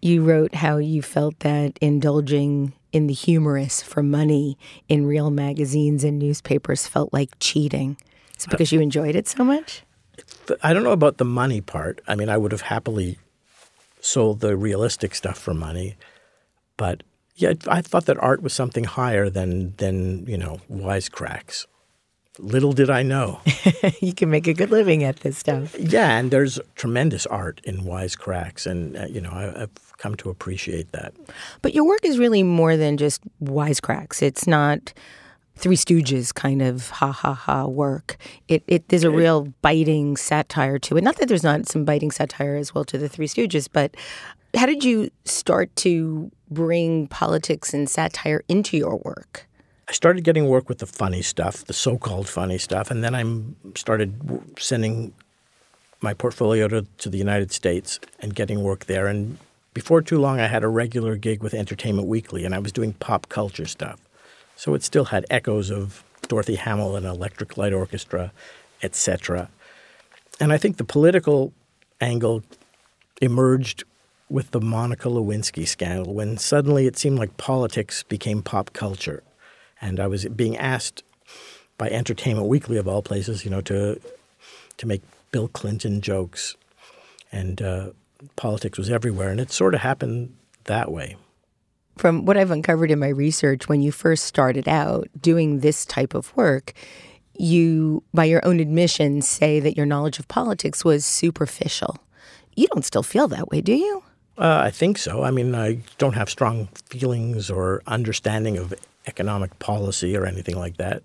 You 0.00 0.24
wrote 0.24 0.56
how 0.56 0.78
you 0.78 1.00
felt 1.00 1.38
that 1.40 1.78
indulging 1.80 2.72
in 2.92 3.06
the 3.06 3.14
humorous 3.14 3.82
for 3.82 4.02
money 4.02 4.58
in 4.88 5.06
real 5.06 5.30
magazines 5.30 6.04
and 6.04 6.18
newspapers 6.18 6.86
felt 6.86 7.12
like 7.12 7.30
cheating. 7.40 7.96
It's 8.34 8.46
because 8.46 8.72
you 8.72 8.80
enjoyed 8.80 9.14
it 9.14 9.28
so 9.28 9.44
much? 9.44 9.82
I 10.62 10.74
don't 10.74 10.82
know 10.82 10.92
about 10.92 11.18
the 11.18 11.24
money 11.24 11.60
part. 11.60 12.02
I 12.08 12.16
mean, 12.16 12.28
I 12.28 12.36
would 12.36 12.52
have 12.52 12.62
happily 12.62 13.18
sold 14.02 14.40
the 14.40 14.56
realistic 14.56 15.14
stuff 15.14 15.38
for 15.38 15.54
money, 15.54 15.96
but 16.76 17.02
yeah, 17.36 17.54
I 17.66 17.80
thought 17.80 18.06
that 18.06 18.18
art 18.18 18.42
was 18.42 18.52
something 18.52 18.84
higher 18.84 19.30
than 19.30 19.74
than 19.76 20.26
you 20.26 20.36
know 20.36 20.60
wisecracks. 20.70 21.66
Little 22.38 22.72
did 22.72 22.88
I 22.88 23.02
know. 23.02 23.40
you 24.00 24.14
can 24.14 24.30
make 24.30 24.46
a 24.46 24.54
good 24.54 24.70
living 24.70 25.04
at 25.04 25.20
this 25.20 25.36
stuff. 25.36 25.78
Yeah, 25.78 26.16
and 26.18 26.30
there's 26.30 26.58
tremendous 26.76 27.26
art 27.26 27.60
in 27.64 27.82
wisecracks, 27.82 28.66
and 28.66 28.96
uh, 28.96 29.06
you 29.06 29.20
know 29.20 29.30
I, 29.30 29.60
have 29.60 29.96
come 29.98 30.14
to 30.16 30.30
appreciate 30.30 30.92
that. 30.92 31.14
But 31.62 31.74
your 31.74 31.86
work 31.86 32.04
is 32.04 32.18
really 32.18 32.42
more 32.42 32.76
than 32.76 32.96
just 32.96 33.22
wisecracks. 33.42 34.22
It's 34.22 34.46
not 34.46 34.92
Three 35.62 35.76
Stooges 35.76 36.34
kind 36.34 36.60
of 36.60 36.90
ha 36.90 37.12
ha 37.12 37.34
ha 37.34 37.66
work. 37.66 38.16
It, 38.48 38.64
it 38.66 38.88
there's 38.88 39.04
a 39.04 39.12
real 39.12 39.52
biting 39.62 40.16
satire 40.16 40.80
to 40.80 40.96
it. 40.96 41.04
Not 41.04 41.18
that 41.18 41.28
there's 41.28 41.44
not 41.44 41.68
some 41.68 41.84
biting 41.84 42.10
satire 42.10 42.56
as 42.56 42.74
well 42.74 42.84
to 42.86 42.98
the 42.98 43.08
Three 43.08 43.28
Stooges, 43.28 43.68
but 43.72 43.96
how 44.56 44.66
did 44.66 44.82
you 44.82 45.08
start 45.24 45.74
to 45.76 46.32
bring 46.50 47.06
politics 47.06 47.72
and 47.72 47.88
satire 47.88 48.42
into 48.48 48.76
your 48.76 48.96
work? 49.04 49.46
I 49.88 49.92
started 49.92 50.24
getting 50.24 50.48
work 50.48 50.68
with 50.68 50.78
the 50.78 50.86
funny 50.86 51.22
stuff, 51.22 51.64
the 51.64 51.72
so-called 51.72 52.28
funny 52.28 52.58
stuff, 52.58 52.90
and 52.90 53.04
then 53.04 53.14
I 53.14 53.22
started 53.78 54.18
sending 54.58 55.14
my 56.00 56.12
portfolio 56.12 56.66
to, 56.66 56.86
to 56.98 57.08
the 57.08 57.18
United 57.18 57.52
States 57.52 58.00
and 58.18 58.34
getting 58.34 58.64
work 58.64 58.86
there. 58.86 59.06
And 59.06 59.38
before 59.74 60.02
too 60.02 60.18
long, 60.18 60.40
I 60.40 60.48
had 60.48 60.64
a 60.64 60.68
regular 60.68 61.14
gig 61.16 61.40
with 61.40 61.54
Entertainment 61.54 62.08
Weekly, 62.08 62.44
and 62.44 62.52
I 62.52 62.58
was 62.58 62.72
doing 62.72 62.94
pop 62.94 63.28
culture 63.28 63.66
stuff. 63.66 64.00
So 64.56 64.74
it 64.74 64.82
still 64.82 65.06
had 65.06 65.26
echoes 65.30 65.70
of 65.70 66.04
Dorothy 66.28 66.56
Hamill 66.56 66.96
and 66.96 67.06
Electric 67.06 67.56
Light 67.56 67.72
Orchestra, 67.72 68.32
etc. 68.82 69.48
And 70.40 70.52
I 70.52 70.58
think 70.58 70.76
the 70.76 70.84
political 70.84 71.52
angle 72.00 72.42
emerged 73.20 73.84
with 74.28 74.50
the 74.50 74.60
Monica 74.60 75.08
Lewinsky 75.08 75.66
scandal 75.66 76.14
when 76.14 76.38
suddenly 76.38 76.86
it 76.86 76.96
seemed 76.96 77.18
like 77.18 77.36
politics 77.36 78.02
became 78.02 78.42
pop 78.42 78.72
culture. 78.72 79.22
And 79.80 80.00
I 80.00 80.06
was 80.06 80.24
being 80.26 80.56
asked 80.56 81.02
by 81.76 81.90
Entertainment 81.90 82.46
Weekly, 82.46 82.76
of 82.76 82.88
all 82.88 83.02
places, 83.02 83.44
you 83.44 83.50
know, 83.50 83.60
to, 83.62 84.00
to 84.78 84.86
make 84.86 85.02
Bill 85.32 85.48
Clinton 85.48 86.00
jokes. 86.00 86.56
And 87.30 87.60
uh, 87.60 87.90
politics 88.36 88.78
was 88.78 88.90
everywhere. 88.90 89.30
And 89.30 89.40
it 89.40 89.50
sort 89.50 89.74
of 89.74 89.80
happened 89.80 90.34
that 90.64 90.90
way 90.90 91.16
from 91.96 92.24
what 92.24 92.36
I've 92.36 92.50
uncovered 92.50 92.90
in 92.90 92.98
my 92.98 93.08
research, 93.08 93.68
when 93.68 93.82
you 93.82 93.92
first 93.92 94.24
started 94.24 94.68
out 94.68 95.08
doing 95.20 95.60
this 95.60 95.84
type 95.84 96.14
of 96.14 96.34
work, 96.36 96.72
you, 97.34 98.02
by 98.12 98.24
your 98.24 98.44
own 98.44 98.60
admission, 98.60 99.22
say 99.22 99.60
that 99.60 99.76
your 99.76 99.86
knowledge 99.86 100.18
of 100.18 100.28
politics 100.28 100.84
was 100.84 101.04
superficial. 101.04 101.98
You 102.54 102.66
don't 102.68 102.84
still 102.84 103.02
feel 103.02 103.28
that 103.28 103.48
way, 103.48 103.60
do 103.60 103.74
you? 103.74 104.02
Uh, 104.38 104.62
I 104.64 104.70
think 104.70 104.98
so. 104.98 105.22
I 105.22 105.30
mean, 105.30 105.54
I 105.54 105.80
don't 105.98 106.14
have 106.14 106.30
strong 106.30 106.68
feelings 106.86 107.50
or 107.50 107.82
understanding 107.86 108.56
of 108.58 108.74
economic 109.06 109.58
policy 109.58 110.16
or 110.16 110.24
anything 110.26 110.56
like 110.56 110.76
that. 110.76 111.02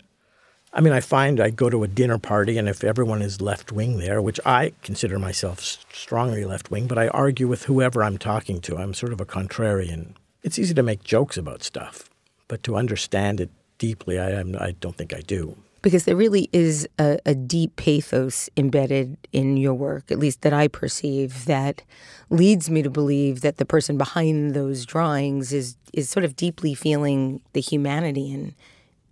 I 0.73 0.81
mean, 0.81 0.93
I 0.93 0.99
find 0.99 1.39
I 1.39 1.49
go 1.49 1.69
to 1.69 1.83
a 1.83 1.87
dinner 1.87 2.17
party, 2.17 2.57
and 2.57 2.69
if 2.69 2.83
everyone 2.83 3.21
is 3.21 3.41
left 3.41 3.71
wing 3.71 3.97
there, 3.99 4.21
which 4.21 4.39
I 4.45 4.73
consider 4.83 5.17
myself 5.17 5.59
strongly 5.59 6.45
left 6.45 6.69
wing, 6.69 6.87
but 6.87 6.97
I 6.97 7.07
argue 7.07 7.47
with 7.47 7.63
whoever 7.63 8.03
I'm 8.03 8.17
talking 8.17 8.61
to. 8.61 8.77
I'm 8.77 8.93
sort 8.93 9.13
of 9.13 9.21
a 9.21 9.25
contrarian 9.25 10.13
it's 10.43 10.59
easy 10.59 10.73
to 10.73 10.83
make 10.83 11.03
jokes 11.03 11.37
about 11.37 11.63
stuff, 11.63 12.09
but 12.47 12.63
to 12.63 12.75
understand 12.75 13.41
it 13.41 13.49
deeply, 13.77 14.19
I, 14.19 14.39
I 14.39 14.71
don't 14.79 14.95
think 14.95 15.13
I 15.13 15.21
do. 15.21 15.57
Because 15.81 16.05
there 16.05 16.15
really 16.15 16.49
is 16.51 16.87
a, 16.99 17.19
a, 17.25 17.35
deep 17.35 17.75
pathos 17.75 18.49
embedded 18.57 19.15
in 19.31 19.57
your 19.57 19.73
work, 19.73 20.11
at 20.11 20.19
least 20.19 20.41
that 20.41 20.51
I 20.51 20.67
perceive, 20.67 21.45
that 21.45 21.83
leads 22.29 22.69
me 22.69 22.81
to 22.81 22.89
believe 22.89 23.41
that 23.41 23.57
the 23.57 23.65
person 23.65 23.97
behind 23.97 24.53
those 24.53 24.85
drawings 24.85 25.53
is 25.53 25.77
is 25.93 26.09
sort 26.09 26.25
of 26.25 26.35
deeply 26.35 26.73
feeling 26.73 27.41
the 27.53 27.61
humanity 27.61 28.31
in 28.31 28.55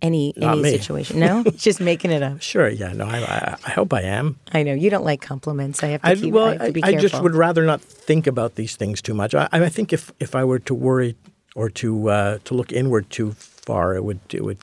any 0.02 0.32
Not 0.36 0.54
any 0.54 0.62
me. 0.62 0.70
situation. 0.70 1.20
No, 1.20 1.42
just 1.56 1.80
making 1.80 2.10
it 2.10 2.22
up. 2.22 2.42
Sure, 2.42 2.68
yeah, 2.68 2.92
no, 2.92 3.06
I, 3.06 3.18
I, 3.18 3.56
I, 3.66 3.70
hope 3.70 3.92
I 3.92 4.02
am. 4.02 4.38
I 4.52 4.62
know 4.62 4.74
you 4.74 4.90
don't 4.90 5.04
like 5.04 5.20
compliments. 5.20 5.82
I 5.82 5.88
have 5.88 6.02
to 6.02 6.16
keep. 6.16 6.34
Well, 6.34 6.48
I, 6.60 6.64
have 6.66 6.74
to 6.74 6.80
I 6.84 6.94
just 6.96 7.20
would 7.22 7.34
rather 7.34 7.64
not 7.64 7.80
think 7.80 8.26
about 8.26 8.56
these 8.56 8.76
things 8.76 9.00
too 9.02 9.14
much. 9.14 9.34
I, 9.34 9.48
I 9.52 9.68
think 9.68 9.92
if 9.92 10.12
if 10.20 10.34
I 10.34 10.44
were 10.44 10.58
to 10.60 10.74
worry 10.74 11.16
or 11.54 11.70
to 11.70 12.10
uh, 12.10 12.38
to 12.44 12.54
look 12.54 12.72
inward 12.72 13.10
too 13.10 13.32
far, 13.32 13.94
it 13.94 14.04
would 14.04 14.20
it 14.30 14.44
would 14.44 14.58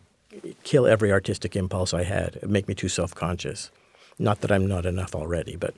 kill 0.63 0.85
every 0.85 1.11
artistic 1.11 1.55
impulse 1.55 1.93
I 1.93 2.03
had. 2.03 2.37
It'd 2.37 2.49
make 2.49 2.67
me 2.67 2.75
too 2.75 2.89
self 2.89 3.13
conscious. 3.15 3.71
Not 4.19 4.41
that 4.41 4.51
I'm 4.51 4.67
not 4.67 4.85
enough 4.85 5.15
already, 5.15 5.55
but. 5.55 5.73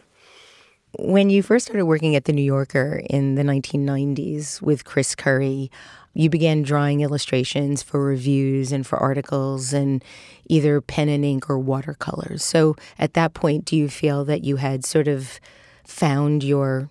When 1.00 1.30
you 1.30 1.44
first 1.44 1.66
started 1.66 1.86
working 1.86 2.16
at 2.16 2.26
the 2.26 2.34
New 2.34 2.44
Yorker 2.44 3.02
in 3.10 3.36
the 3.36 3.44
1990s 3.44 4.62
with 4.62 4.86
Chris 4.86 5.16
Curry, 5.16 5.70
you 6.14 6.30
began 6.30 6.64
drawing 6.64 7.02
illustrations 7.02 7.84
for 7.84 8.04
reviews 8.04 8.72
and 8.72 8.88
for 8.88 8.98
articles 8.98 9.74
and 9.74 10.04
either 10.48 10.80
pen 10.80 11.10
and 11.10 11.26
ink 11.26 11.50
or 11.50 11.60
watercolors. 11.60 12.44
So 12.44 12.76
at 12.98 13.14
that 13.14 13.34
point, 13.34 13.66
do 13.66 13.76
you 13.76 13.90
feel 13.90 14.24
that 14.26 14.44
you 14.44 14.56
had 14.56 14.86
sort 14.86 15.08
of 15.08 15.40
found 15.84 16.44
your 16.44 16.90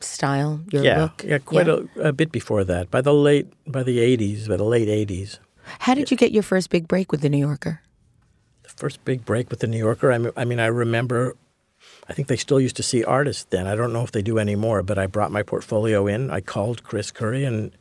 style, 0.00 0.60
your 0.70 0.84
yeah, 0.84 1.02
look? 1.02 1.24
Yeah, 1.24 1.38
quite 1.38 1.66
yeah. 1.66 1.80
A, 1.96 2.08
a 2.08 2.12
bit 2.12 2.30
before 2.30 2.64
that. 2.64 2.90
By 2.90 3.00
the 3.00 3.14
late, 3.14 3.50
by 3.66 3.82
the 3.82 3.98
80s, 3.98 4.48
by 4.48 4.58
the 4.58 4.64
late 4.64 4.88
80s. 4.88 5.38
How 5.80 5.94
did 5.94 6.10
you 6.10 6.16
get 6.16 6.30
your 6.30 6.42
first 6.42 6.68
big 6.68 6.86
break 6.86 7.10
with 7.10 7.22
the 7.22 7.30
New 7.30 7.38
Yorker? 7.38 7.80
The 8.62 8.68
first 8.68 9.04
big 9.04 9.24
break 9.24 9.50
with 9.50 9.60
the 9.60 9.66
New 9.66 9.78
Yorker, 9.78 10.12
I 10.12 10.18
mean, 10.18 10.32
I, 10.36 10.44
mean, 10.44 10.60
I 10.60 10.66
remember 10.66 11.34
I 12.08 12.12
think 12.12 12.28
they 12.28 12.36
still 12.36 12.60
used 12.60 12.76
to 12.76 12.82
see 12.82 13.02
artists 13.04 13.44
then. 13.44 13.66
I 13.66 13.74
don't 13.74 13.92
know 13.92 14.02
if 14.02 14.12
they 14.12 14.22
do 14.22 14.38
anymore, 14.38 14.82
but 14.82 14.98
I 14.98 15.06
brought 15.06 15.32
my 15.32 15.42
portfolio 15.42 16.06
in. 16.06 16.30
I 16.30 16.40
called 16.40 16.84
Chris 16.84 17.10
Curry 17.10 17.44
and 17.44 17.72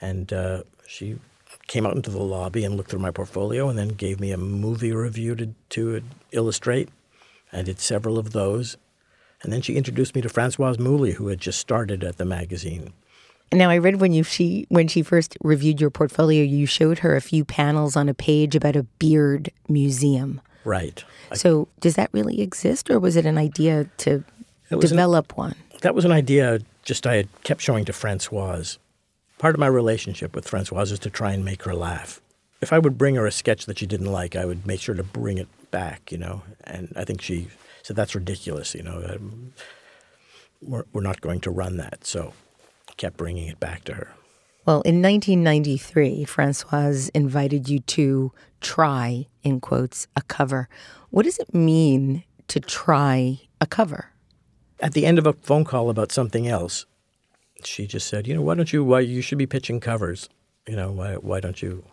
and 0.00 0.32
uh, 0.32 0.62
she 0.86 1.18
came 1.66 1.86
out 1.86 1.96
into 1.96 2.10
the 2.10 2.22
lobby 2.22 2.64
and 2.64 2.76
looked 2.76 2.90
through 2.90 3.00
my 3.00 3.10
portfolio 3.10 3.68
and 3.68 3.78
then 3.78 3.88
gave 3.88 4.20
me 4.20 4.30
a 4.30 4.36
movie 4.36 4.92
review 4.92 5.34
to, 5.34 5.54
to 5.70 6.02
illustrate. 6.32 6.88
I 7.52 7.62
did 7.62 7.80
several 7.80 8.18
of 8.18 8.32
those. 8.32 8.76
And 9.42 9.52
then 9.52 9.62
she 9.62 9.76
introduced 9.76 10.14
me 10.14 10.22
to 10.22 10.28
Francoise 10.28 10.78
Mouly, 10.78 11.12
who 11.12 11.28
had 11.28 11.40
just 11.40 11.58
started 11.58 12.02
at 12.02 12.16
the 12.16 12.24
magazine. 12.24 12.92
And 13.50 13.58
now 13.58 13.70
I 13.70 13.78
read 13.78 14.00
when 14.00 14.12
you 14.12 14.24
she 14.24 14.66
when 14.70 14.88
she 14.88 15.02
first 15.02 15.36
reviewed 15.40 15.80
your 15.80 15.90
portfolio, 15.90 16.42
you 16.42 16.66
showed 16.66 17.00
her 17.00 17.14
a 17.14 17.20
few 17.20 17.44
panels 17.44 17.94
on 17.94 18.08
a 18.08 18.14
page 18.14 18.56
about 18.56 18.74
a 18.74 18.82
beard 18.82 19.50
museum. 19.68 20.40
Right. 20.66 21.04
So 21.34 21.68
does 21.78 21.94
that 21.94 22.10
really 22.12 22.40
exist, 22.40 22.90
or 22.90 22.98
was 22.98 23.14
it 23.14 23.24
an 23.24 23.38
idea 23.38 23.88
to 23.98 24.24
develop 24.68 25.30
an, 25.30 25.36
one? 25.36 25.54
That 25.82 25.94
was 25.94 26.04
an 26.04 26.10
idea 26.10 26.58
just 26.82 27.06
I 27.06 27.14
had 27.14 27.28
kept 27.44 27.60
showing 27.60 27.84
to 27.84 27.92
Francoise. 27.92 28.78
Part 29.38 29.54
of 29.54 29.60
my 29.60 29.68
relationship 29.68 30.34
with 30.34 30.48
Francoise 30.48 30.90
is 30.90 30.98
to 31.00 31.10
try 31.10 31.32
and 31.32 31.44
make 31.44 31.62
her 31.62 31.74
laugh. 31.74 32.20
If 32.60 32.72
I 32.72 32.80
would 32.80 32.98
bring 32.98 33.14
her 33.14 33.26
a 33.26 33.30
sketch 33.30 33.66
that 33.66 33.78
she 33.78 33.86
didn't 33.86 34.10
like, 34.10 34.34
I 34.34 34.44
would 34.44 34.66
make 34.66 34.80
sure 34.80 34.96
to 34.96 35.04
bring 35.04 35.38
it 35.38 35.48
back, 35.70 36.10
you 36.10 36.18
know. 36.18 36.42
And 36.64 36.92
I 36.96 37.04
think 37.04 37.22
she 37.22 37.46
said, 37.84 37.94
that's 37.94 38.16
ridiculous, 38.16 38.74
you 38.74 38.82
know. 38.82 39.04
Um, 39.08 39.52
we're, 40.60 40.84
we're 40.92 41.02
not 41.02 41.20
going 41.20 41.40
to 41.42 41.50
run 41.52 41.76
that. 41.76 42.04
So 42.04 42.32
I 42.88 42.92
kept 42.96 43.16
bringing 43.16 43.46
it 43.46 43.60
back 43.60 43.84
to 43.84 43.94
her. 43.94 44.08
Well, 44.66 44.80
in 44.80 45.00
1993, 45.00 46.24
Francoise 46.24 47.08
invited 47.10 47.68
you 47.68 47.78
to 47.78 48.32
try, 48.60 49.26
in 49.44 49.60
quotes, 49.60 50.08
a 50.16 50.22
cover. 50.22 50.68
What 51.10 51.22
does 51.22 51.38
it 51.38 51.54
mean 51.54 52.24
to 52.48 52.58
try 52.58 53.42
a 53.60 53.66
cover? 53.66 54.10
At 54.80 54.92
the 54.92 55.06
end 55.06 55.20
of 55.20 55.26
a 55.26 55.34
phone 55.34 55.64
call 55.64 55.88
about 55.88 56.10
something 56.10 56.48
else, 56.48 56.84
she 57.62 57.86
just 57.86 58.08
said, 58.08 58.26
"You 58.26 58.34
know, 58.34 58.42
why 58.42 58.56
don't 58.56 58.72
you? 58.72 58.82
Why 58.82 59.00
you 59.00 59.22
should 59.22 59.38
be 59.38 59.46
pitching 59.46 59.78
covers? 59.78 60.28
You 60.66 60.74
know, 60.74 60.90
why 60.90 61.14
why 61.14 61.38
don't 61.38 61.62
you?" 61.62 61.84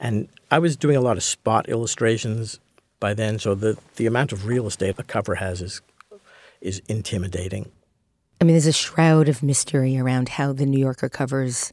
And 0.00 0.28
I 0.50 0.58
was 0.58 0.76
doing 0.76 0.96
a 0.96 1.00
lot 1.00 1.16
of 1.16 1.22
spot 1.22 1.68
illustrations 1.68 2.58
by 2.98 3.14
then, 3.14 3.38
so 3.38 3.54
the 3.54 3.78
the 3.94 4.06
amount 4.06 4.32
of 4.32 4.46
real 4.46 4.66
estate 4.66 4.96
a 4.98 5.04
cover 5.04 5.36
has 5.36 5.62
is 5.62 5.80
is 6.60 6.82
intimidating. 6.88 7.70
I 8.40 8.44
mean, 8.44 8.54
there's 8.54 8.66
a 8.66 8.72
shroud 8.72 9.28
of 9.28 9.44
mystery 9.44 9.96
around 9.96 10.30
how 10.30 10.52
the 10.52 10.66
New 10.66 10.80
Yorker 10.80 11.08
covers 11.08 11.72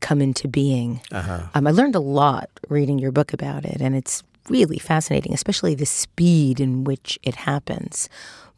come 0.00 0.20
into 0.20 0.48
being. 0.48 1.00
Uh-huh. 1.12 1.42
Um, 1.54 1.66
I 1.66 1.70
learned 1.70 1.94
a 1.94 2.00
lot 2.00 2.50
reading 2.68 2.98
your 2.98 3.12
book 3.12 3.32
about 3.32 3.64
it, 3.64 3.80
and 3.80 3.94
it's 3.94 4.22
really 4.48 4.78
fascinating, 4.78 5.32
especially 5.32 5.74
the 5.74 5.86
speed 5.86 6.60
in 6.60 6.84
which 6.84 7.18
it 7.22 7.34
happens. 7.34 8.08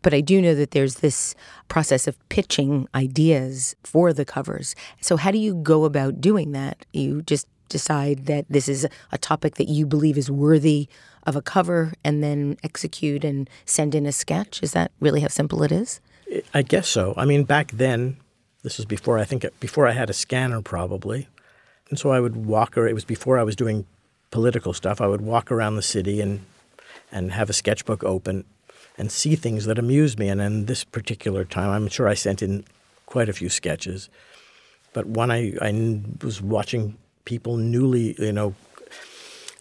But 0.02 0.14
I 0.14 0.20
do 0.20 0.40
know 0.40 0.54
that 0.54 0.70
there's 0.70 0.96
this 0.96 1.34
process 1.68 2.06
of 2.06 2.16
pitching 2.28 2.88
ideas 2.94 3.74
for 3.82 4.12
the 4.12 4.24
covers. 4.24 4.76
So, 5.00 5.16
how 5.16 5.30
do 5.30 5.38
you 5.38 5.54
go 5.56 5.84
about 5.84 6.20
doing 6.20 6.52
that? 6.52 6.84
You 6.92 7.22
just 7.22 7.48
decide 7.68 8.26
that 8.26 8.46
this 8.48 8.68
is 8.68 8.86
a 9.10 9.18
topic 9.18 9.56
that 9.56 9.68
you 9.68 9.86
believe 9.86 10.16
is 10.16 10.30
worthy 10.30 10.88
of 11.26 11.34
a 11.34 11.42
cover 11.42 11.92
and 12.04 12.22
then 12.22 12.56
execute 12.62 13.24
and 13.24 13.50
send 13.64 13.94
in 13.94 14.06
a 14.06 14.12
sketch? 14.12 14.62
Is 14.62 14.72
that 14.72 14.92
really 15.00 15.20
how 15.20 15.28
simple 15.28 15.62
it 15.62 15.72
is? 15.72 16.00
I 16.54 16.62
guess 16.62 16.88
so. 16.88 17.14
I 17.16 17.24
mean, 17.24 17.44
back 17.44 17.72
then, 17.72 18.16
this 18.66 18.78
was 18.78 18.84
before 18.84 19.16
I 19.16 19.22
think 19.22 19.44
uh, 19.44 19.50
before 19.60 19.86
I 19.86 19.92
had 19.92 20.10
a 20.10 20.12
scanner, 20.12 20.60
probably, 20.60 21.28
and 21.88 21.96
so 22.00 22.10
I 22.10 22.18
would 22.18 22.34
walk. 22.34 22.76
Or 22.76 22.88
it 22.88 22.94
was 22.94 23.04
before 23.04 23.38
I 23.38 23.44
was 23.44 23.54
doing 23.54 23.86
political 24.32 24.72
stuff. 24.72 25.00
I 25.00 25.06
would 25.06 25.20
walk 25.20 25.52
around 25.52 25.76
the 25.76 25.82
city 25.82 26.20
and 26.20 26.44
and 27.12 27.30
have 27.30 27.48
a 27.48 27.52
sketchbook 27.52 28.02
open 28.02 28.44
and 28.98 29.12
see 29.12 29.36
things 29.36 29.66
that 29.66 29.78
amused 29.78 30.18
me. 30.18 30.26
And 30.26 30.40
in 30.40 30.66
this 30.66 30.82
particular 30.82 31.44
time, 31.44 31.70
I'm 31.70 31.86
sure 31.86 32.08
I 32.08 32.14
sent 32.14 32.42
in 32.42 32.64
quite 33.06 33.28
a 33.28 33.32
few 33.32 33.48
sketches. 33.48 34.08
But 34.92 35.06
one 35.06 35.30
I, 35.30 35.52
I 35.62 36.00
was 36.20 36.42
watching 36.42 36.96
people 37.24 37.56
newly, 37.58 38.20
you 38.20 38.32
know, 38.32 38.56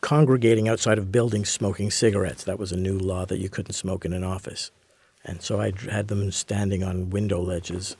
congregating 0.01 0.67
outside 0.67 0.97
of 0.97 1.11
buildings 1.11 1.49
smoking 1.49 1.91
cigarettes. 1.91 2.43
That 2.45 2.57
was 2.57 2.71
a 2.71 2.75
new 2.77 2.97
law 2.97 3.27
that 3.27 3.37
you 3.37 3.49
couldn't 3.49 3.73
smoke 3.73 4.03
in 4.03 4.13
an 4.13 4.23
office. 4.23 4.71
And 5.23 5.43
so 5.43 5.61
I 5.61 5.73
had 5.91 6.07
them 6.07 6.31
standing 6.31 6.83
on 6.83 7.11
window 7.11 7.39
ledges. 7.39 7.95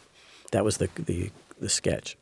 That 0.56 0.64
was 0.64 0.78
the, 0.78 0.88
the, 0.98 1.32
the 1.60 1.68
sketch. 1.68 2.16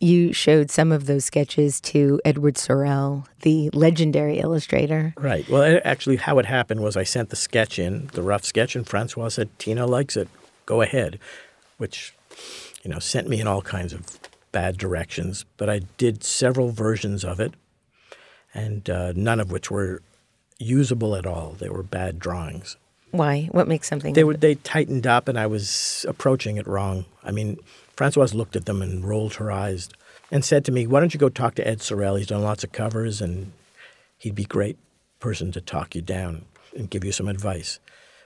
You 0.00 0.32
showed 0.32 0.70
some 0.70 0.90
of 0.90 1.04
those 1.04 1.26
sketches 1.26 1.82
to 1.82 2.18
Edward 2.24 2.56
Sorel, 2.56 3.26
the 3.42 3.68
legendary 3.74 4.38
illustrator. 4.38 5.12
Right. 5.18 5.46
Well, 5.50 5.78
actually, 5.84 6.16
how 6.16 6.38
it 6.38 6.46
happened 6.46 6.80
was 6.80 6.96
I 6.96 7.04
sent 7.04 7.28
the 7.28 7.36
sketch 7.36 7.78
in, 7.78 8.06
the 8.14 8.22
rough 8.22 8.42
sketch, 8.42 8.74
and 8.74 8.88
Francoise 8.88 9.34
said, 9.34 9.50
Tina 9.58 9.86
likes 9.86 10.16
it. 10.16 10.28
Go 10.64 10.80
ahead, 10.80 11.18
which, 11.76 12.14
you 12.82 12.90
know, 12.90 12.98
sent 12.98 13.28
me 13.28 13.38
in 13.38 13.46
all 13.46 13.60
kinds 13.60 13.92
of 13.92 14.18
bad 14.50 14.78
directions. 14.78 15.44
But 15.58 15.68
I 15.68 15.80
did 15.98 16.24
several 16.24 16.70
versions 16.70 17.22
of 17.22 17.38
it, 17.38 17.52
and 18.54 18.88
uh, 18.88 19.12
none 19.14 19.40
of 19.40 19.52
which 19.52 19.70
were 19.70 20.00
usable 20.58 21.14
at 21.16 21.26
all. 21.26 21.54
They 21.58 21.68
were 21.68 21.82
bad 21.82 22.18
drawings. 22.18 22.78
Why? 23.12 23.48
What 23.52 23.68
makes 23.68 23.88
something? 23.88 24.14
They 24.14 24.24
were 24.24 24.36
they 24.36 24.56
tightened 24.56 25.06
up, 25.06 25.28
and 25.28 25.38
I 25.38 25.46
was 25.46 26.04
approaching 26.08 26.56
it 26.56 26.66
wrong. 26.66 27.04
I 27.22 27.30
mean, 27.30 27.58
Francoise 27.94 28.34
looked 28.34 28.56
at 28.56 28.64
them 28.64 28.82
and 28.82 29.04
rolled 29.04 29.34
her 29.34 29.52
eyes, 29.52 29.90
and 30.30 30.44
said 30.44 30.64
to 30.64 30.72
me, 30.72 30.86
"Why 30.86 30.98
don't 30.98 31.12
you 31.12 31.20
go 31.20 31.28
talk 31.28 31.54
to 31.56 31.68
Ed 31.68 31.82
Sorel? 31.82 32.16
He's 32.16 32.26
done 32.26 32.42
lots 32.42 32.64
of 32.64 32.72
covers, 32.72 33.20
and 33.20 33.52
he'd 34.18 34.34
be 34.34 34.44
a 34.44 34.46
great 34.46 34.78
person 35.20 35.52
to 35.52 35.60
talk 35.60 35.94
you 35.94 36.00
down 36.00 36.46
and 36.76 36.90
give 36.90 37.04
you 37.04 37.12
some 37.12 37.28
advice." 37.28 37.78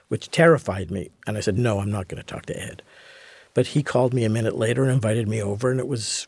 Which 0.07 0.31
terrified 0.31 0.89
me, 0.89 1.11
and 1.27 1.37
I 1.37 1.41
said, 1.41 1.57
"No, 1.57 1.79
I'm 1.79 1.91
not 1.91 2.07
going 2.07 2.23
to 2.23 2.33
talk 2.33 2.45
to 2.45 2.57
Ed." 2.57 2.81
But 3.53 3.67
he 3.67 3.83
called 3.83 4.13
me 4.13 4.23
a 4.23 4.29
minute 4.29 4.55
later 4.57 4.83
and 4.83 4.91
invited 4.91 5.27
me 5.27 5.43
over, 5.43 5.69
and 5.69 5.81
it 5.81 5.87
was 5.87 6.27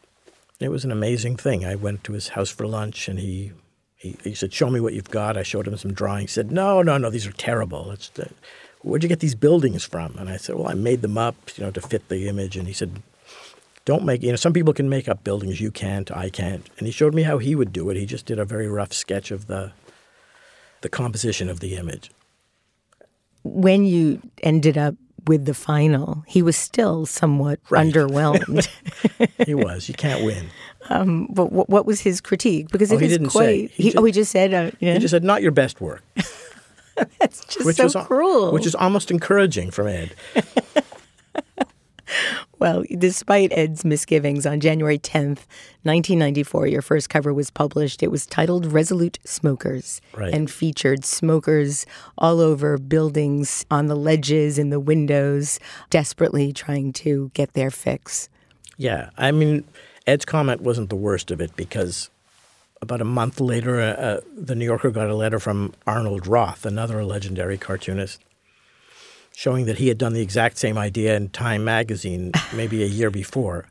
it 0.60 0.69
was 0.69 0.84
an 0.84 0.91
amazing 0.91 1.38
thing. 1.38 1.63
I 1.63 1.76
went 1.76 2.04
to 2.04 2.12
his 2.12 2.30
house 2.30 2.50
for 2.50 2.67
lunch, 2.67 3.08
and 3.08 3.19
he 3.19 3.54
he, 4.00 4.16
he 4.24 4.34
said, 4.34 4.54
"Show 4.54 4.70
me 4.70 4.80
what 4.80 4.94
you've 4.94 5.12
got." 5.12 5.38
I 5.38 5.44
showed 5.44 5.68
him 5.68 5.78
some 5.78 5.94
drawings. 5.94 6.32
He 6.32 6.34
said, 6.34 6.52
"No, 6.52 6.82
no, 6.82 6.98
no, 6.98 7.10
these 7.10 7.28
are 7.28 7.34
terrible. 7.34 7.92
It's 7.92 8.08
the, 8.10 8.30
where'd 8.82 9.04
you 9.04 9.10
get 9.10 9.20
these 9.20 9.36
buildings 9.36 9.84
from?" 9.84 10.16
And 10.18 10.30
I 10.30 10.38
said, 10.38 10.56
"Well, 10.56 10.70
I 10.70 10.74
made 10.74 11.02
them 11.02 11.18
up, 11.18 11.36
you 11.58 11.66
know, 11.66 11.72
to 11.72 11.82
fit 11.82 12.08
the 12.08 12.30
image." 12.30 12.56
And 12.56 12.66
he 12.66 12.74
said, 12.74 13.04
"Don't 13.84 14.06
make 14.06 14.24
you 14.24 14.30
know. 14.30 14.38
Some 14.38 14.54
people 14.54 14.74
can 14.74 14.90
make 14.90 15.10
up 15.10 15.26
buildings. 15.26 15.60
You 15.60 15.70
can't. 15.70 16.10
I 16.16 16.30
can't." 16.30 16.68
And 16.78 16.88
he 16.88 16.94
showed 16.94 17.14
me 17.14 17.24
how 17.24 17.40
he 17.40 17.56
would 17.56 17.74
do 17.74 17.90
it. 17.90 17.98
He 17.98 18.06
just 18.06 18.26
did 18.26 18.40
a 18.40 18.46
very 18.46 18.70
rough 18.70 18.94
sketch 18.94 19.32
of 19.32 19.48
the 19.48 19.74
the 20.80 20.90
composition 20.90 21.50
of 21.50 21.60
the 21.60 21.76
image. 21.76 22.10
When 23.44 23.84
you 23.84 24.22
ended 24.44 24.78
up 24.78 24.96
with 25.28 25.44
the 25.44 25.54
final, 25.54 26.24
he 26.26 26.42
was 26.42 26.56
still 26.56 27.06
somewhat 27.06 27.60
right. 27.70 27.86
underwhelmed. 27.86 28.70
he 29.46 29.54
was. 29.54 29.90
You 29.90 29.96
can't 29.96 30.24
win. 30.24 30.48
Um, 30.88 31.28
but 31.32 31.52
what, 31.52 31.70
what, 31.70 31.86
was 31.86 32.00
his 32.02 32.22
critique? 32.22 32.70
Because 32.70 32.92
oh, 32.92 32.96
it 32.96 33.02
he 33.02 33.08
didn't 33.08 33.30
quite. 33.30 33.46
Say. 33.46 33.68
He, 33.68 33.68
he 33.68 33.84
just, 33.89 33.98
oh, 33.98 34.04
he 34.06 34.12
just 34.12 34.32
said. 34.32 34.54
Uh, 34.54 34.72
yeah. 34.80 34.94
He 34.94 35.00
just 35.00 35.12
said, 35.12 35.24
"Not 35.24 35.42
your 35.42 35.52
best 35.52 35.82
work." 35.82 36.04
That's 37.20 37.46
just 37.46 37.65
which 37.65 37.78
so 37.78 37.86
was, 37.86 37.96
cruel. 37.96 38.52
Which 38.52 38.65
is 38.65 38.76
almost 38.76 39.12
encouraging 39.12 39.72
from 39.72 39.88
Ed. 39.88 40.15
well, 42.60 42.84
despite 42.98 43.52
Ed's 43.54 43.86
misgivings, 43.86 44.46
on 44.46 44.60
January 44.60 45.00
10th, 45.00 45.46
1994, 45.84 46.68
your 46.68 46.82
first 46.82 47.10
cover 47.10 47.34
was 47.34 47.50
published. 47.50 48.04
It 48.04 48.12
was 48.12 48.26
titled 48.26 48.65
Resolute 48.65 49.20
Smokers 49.24 50.02
right. 50.15 50.34
and 50.34 50.50
featured 50.50 51.06
smokers 51.06 51.86
all 52.18 52.42
over 52.42 52.78
buildings, 52.78 53.65
on 53.72 53.88
the 53.88 53.96
ledges, 53.96 54.60
in 54.60 54.70
the 54.70 54.80
windows, 54.80 55.60
desperately 55.89 56.52
trying 56.52 56.92
to 56.94 57.32
get 57.34 57.54
their 57.54 57.72
fix. 57.72 58.30
Yeah. 58.78 59.10
I 59.18 59.32
mean, 59.32 59.65
Ed's 60.10 60.26
comment 60.26 60.62
wasn't 60.62 60.89
the 60.89 60.95
worst 60.95 61.30
of 61.30 61.39
it 61.39 61.56
because 61.56 62.10
about 62.82 63.00
a 63.00 63.06
month 63.06 63.39
later, 63.39 63.80
uh, 63.80 63.93
uh, 63.93 64.22
the 64.36 64.56
New 64.56 64.65
Yorker 64.65 64.89
got 64.89 65.08
a 65.08 65.15
letter 65.15 65.39
from 65.39 65.74
Arnold 65.86 66.26
Roth, 66.26 66.65
another 66.65 67.04
legendary 67.04 67.60
cartoonist, 67.60 68.19
showing 69.36 69.67
that 69.67 69.78
he 69.78 69.88
had 69.88 70.00
done 70.00 70.13
the 70.13 70.22
exact 70.22 70.58
same 70.58 70.80
idea 70.80 71.15
in 71.15 71.30
Time 71.30 71.63
magazine 71.63 72.32
maybe 72.56 72.82
a 72.82 72.88
year 72.88 73.12
before. 73.12 73.67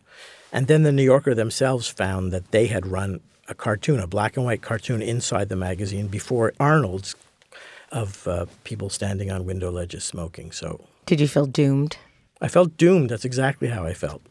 And 0.53 0.68
then 0.68 0.85
the 0.85 0.92
New 0.92 1.03
Yorker 1.03 1.35
themselves 1.35 1.88
found 1.88 2.33
that 2.33 2.53
they 2.53 2.68
had 2.68 2.87
run 2.87 3.20
a 3.48 3.55
cartoon, 3.55 3.98
a 3.98 4.07
black 4.07 4.37
and 4.37 4.46
white 4.46 4.62
cartoon 4.62 5.03
inside 5.03 5.48
the 5.48 5.57
magazine 5.57 6.07
before 6.07 6.53
Arnold's 6.61 7.16
of 7.90 8.29
uh, 8.29 8.46
people 8.62 8.90
standing 8.90 9.31
on 9.31 9.44
window 9.44 9.72
ledges 9.72 10.05
smoking. 10.05 10.53
So, 10.53 10.85
did 11.07 11.18
you 11.20 11.27
feel 11.27 11.46
doomed? 11.46 11.96
I 12.40 12.46
felt 12.46 12.77
doomed. 12.77 13.11
That's 13.11 13.24
exactly 13.24 13.68
how 13.68 13.85
I 13.85 13.94
felt. 13.94 14.22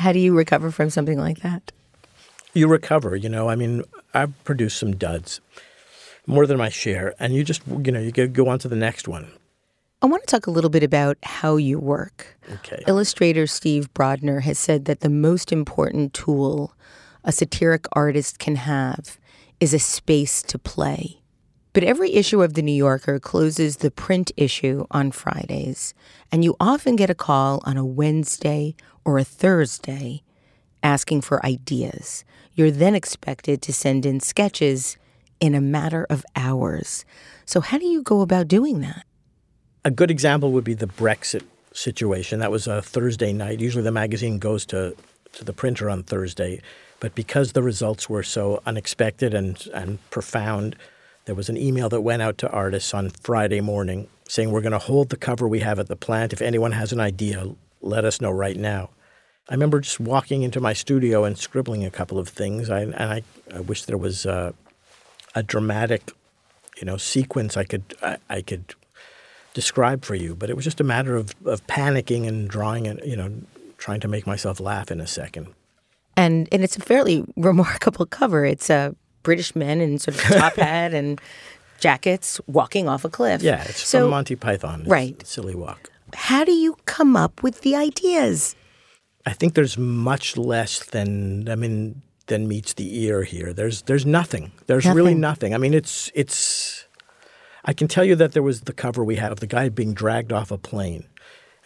How 0.00 0.12
do 0.12 0.18
you 0.18 0.34
recover 0.34 0.70
from 0.70 0.88
something 0.88 1.18
like 1.18 1.40
that? 1.40 1.72
You 2.54 2.68
recover, 2.68 3.14
you 3.16 3.28
know. 3.28 3.50
I 3.50 3.54
mean, 3.54 3.82
I've 4.14 4.32
produced 4.44 4.78
some 4.78 4.96
duds, 4.96 5.42
more 6.26 6.46
than 6.46 6.56
my 6.56 6.70
share, 6.70 7.14
and 7.20 7.34
you 7.34 7.44
just, 7.44 7.60
you 7.66 7.92
know, 7.92 8.00
you 8.00 8.10
go 8.10 8.48
on 8.48 8.58
to 8.60 8.68
the 8.68 8.76
next 8.76 9.06
one. 9.06 9.30
I 10.00 10.06
want 10.06 10.22
to 10.22 10.26
talk 10.26 10.46
a 10.46 10.50
little 10.50 10.70
bit 10.70 10.82
about 10.82 11.18
how 11.22 11.56
you 11.56 11.78
work. 11.78 12.38
Okay. 12.50 12.82
Illustrator 12.88 13.46
Steve 13.46 13.92
Brodner 13.92 14.40
has 14.40 14.58
said 14.58 14.86
that 14.86 15.00
the 15.00 15.10
most 15.10 15.52
important 15.52 16.14
tool 16.14 16.74
a 17.22 17.30
satiric 17.30 17.84
artist 17.92 18.38
can 18.38 18.56
have 18.56 19.18
is 19.60 19.74
a 19.74 19.78
space 19.78 20.40
to 20.44 20.58
play. 20.58 21.20
But 21.74 21.84
every 21.84 22.14
issue 22.14 22.42
of 22.42 22.54
The 22.54 22.62
New 22.62 22.72
Yorker 22.72 23.20
closes 23.20 23.76
the 23.76 23.90
print 23.90 24.32
issue 24.38 24.86
on 24.90 25.12
Fridays, 25.12 25.92
and 26.32 26.42
you 26.42 26.56
often 26.58 26.96
get 26.96 27.10
a 27.10 27.14
call 27.14 27.60
on 27.64 27.76
a 27.76 27.84
Wednesday 27.84 28.74
or 29.04 29.18
a 29.18 29.24
Thursday 29.24 30.22
asking 30.82 31.20
for 31.20 31.44
ideas. 31.44 32.24
You're 32.54 32.70
then 32.70 32.94
expected 32.94 33.62
to 33.62 33.72
send 33.72 34.04
in 34.04 34.20
sketches 34.20 34.96
in 35.40 35.54
a 35.54 35.60
matter 35.60 36.06
of 36.10 36.24
hours. 36.36 37.04
So, 37.46 37.60
how 37.60 37.78
do 37.78 37.86
you 37.86 38.02
go 38.02 38.20
about 38.20 38.48
doing 38.48 38.80
that? 38.80 39.04
A 39.84 39.90
good 39.90 40.10
example 40.10 40.52
would 40.52 40.64
be 40.64 40.74
the 40.74 40.86
Brexit 40.86 41.42
situation. 41.72 42.40
That 42.40 42.50
was 42.50 42.66
a 42.66 42.82
Thursday 42.82 43.32
night. 43.32 43.60
Usually 43.60 43.82
the 43.82 43.90
magazine 43.90 44.38
goes 44.38 44.66
to, 44.66 44.94
to 45.32 45.44
the 45.44 45.52
printer 45.52 45.88
on 45.88 46.02
Thursday. 46.02 46.60
But 46.98 47.14
because 47.14 47.52
the 47.52 47.62
results 47.62 48.10
were 48.10 48.22
so 48.22 48.62
unexpected 48.66 49.32
and, 49.32 49.66
and 49.72 49.98
profound, 50.10 50.76
there 51.24 51.34
was 51.34 51.48
an 51.48 51.56
email 51.56 51.88
that 51.88 52.02
went 52.02 52.20
out 52.20 52.36
to 52.38 52.50
artists 52.50 52.92
on 52.92 53.08
Friday 53.08 53.60
morning 53.60 54.08
saying, 54.28 54.50
We're 54.50 54.60
going 54.60 54.72
to 54.72 54.78
hold 54.78 55.08
the 55.08 55.16
cover 55.16 55.48
we 55.48 55.60
have 55.60 55.78
at 55.78 55.88
the 55.88 55.96
plant. 55.96 56.32
If 56.32 56.42
anyone 56.42 56.72
has 56.72 56.92
an 56.92 57.00
idea, 57.00 57.48
let 57.80 58.04
us 58.04 58.20
know 58.20 58.30
right 58.30 58.56
now. 58.56 58.90
I 59.48 59.54
remember 59.54 59.80
just 59.80 59.98
walking 59.98 60.42
into 60.42 60.60
my 60.60 60.72
studio 60.72 61.24
and 61.24 61.36
scribbling 61.36 61.84
a 61.84 61.90
couple 61.90 62.18
of 62.18 62.28
things. 62.28 62.70
I, 62.70 62.80
and 62.82 62.94
I, 62.94 63.22
I 63.52 63.60
wish 63.60 63.84
there 63.84 63.98
was 63.98 64.24
a, 64.24 64.54
a 65.34 65.42
dramatic, 65.42 66.12
you 66.76 66.84
know, 66.84 66.96
sequence 66.96 67.56
I 67.56 67.64
could 67.64 67.94
I, 68.00 68.18
I, 68.28 68.42
could 68.42 68.74
describe 69.52 70.04
for 70.04 70.14
you. 70.14 70.36
But 70.36 70.50
it 70.50 70.56
was 70.56 70.64
just 70.64 70.80
a 70.80 70.84
matter 70.84 71.16
of, 71.16 71.34
of 71.44 71.66
panicking 71.66 72.28
and 72.28 72.48
drawing 72.48 72.86
and 72.86 73.00
you 73.04 73.16
know 73.16 73.32
trying 73.76 74.00
to 74.00 74.08
make 74.08 74.26
myself 74.26 74.60
laugh 74.60 74.90
in 74.90 75.00
a 75.00 75.06
second. 75.06 75.48
And 76.16 76.48
and 76.52 76.62
it's 76.62 76.76
a 76.76 76.80
fairly 76.80 77.24
remarkable 77.36 78.06
cover. 78.06 78.44
It's 78.44 78.70
a 78.70 78.94
British 79.24 79.56
men 79.56 79.80
in 79.80 79.98
sort 79.98 80.16
of 80.16 80.22
top 80.22 80.54
hat 80.56 80.94
and 80.94 81.20
jackets 81.80 82.40
walking 82.46 82.88
off 82.88 83.04
a 83.04 83.08
cliff. 83.08 83.42
Yeah, 83.42 83.64
it's 83.64 83.84
so, 83.84 84.02
from 84.02 84.10
Monty 84.10 84.36
Python. 84.36 84.82
It's 84.82 84.88
right. 84.88 85.26
Silly 85.26 85.56
Walk. 85.56 85.89
How 86.14 86.44
do 86.44 86.52
you 86.52 86.76
come 86.84 87.16
up 87.16 87.42
with 87.42 87.62
the 87.62 87.76
ideas? 87.76 88.54
I 89.26 89.32
think 89.32 89.54
there's 89.54 89.76
much 89.78 90.36
less 90.36 90.84
than 90.84 91.48
I 91.48 91.54
mean 91.54 92.02
than 92.26 92.48
meets 92.48 92.74
the 92.74 93.02
ear 93.04 93.24
here. 93.24 93.52
There's 93.52 93.82
there's 93.82 94.06
nothing. 94.06 94.52
There's 94.66 94.84
nothing. 94.84 94.96
really 94.96 95.14
nothing. 95.14 95.54
I 95.54 95.58
mean 95.58 95.74
it's 95.74 96.10
it's 96.14 96.86
I 97.64 97.72
can 97.72 97.88
tell 97.88 98.04
you 98.04 98.16
that 98.16 98.32
there 98.32 98.42
was 98.42 98.62
the 98.62 98.72
cover 98.72 99.04
we 99.04 99.16
had 99.16 99.32
of 99.32 99.40
the 99.40 99.46
guy 99.46 99.68
being 99.68 99.92
dragged 99.92 100.32
off 100.32 100.50
a 100.50 100.58
plane. 100.58 101.06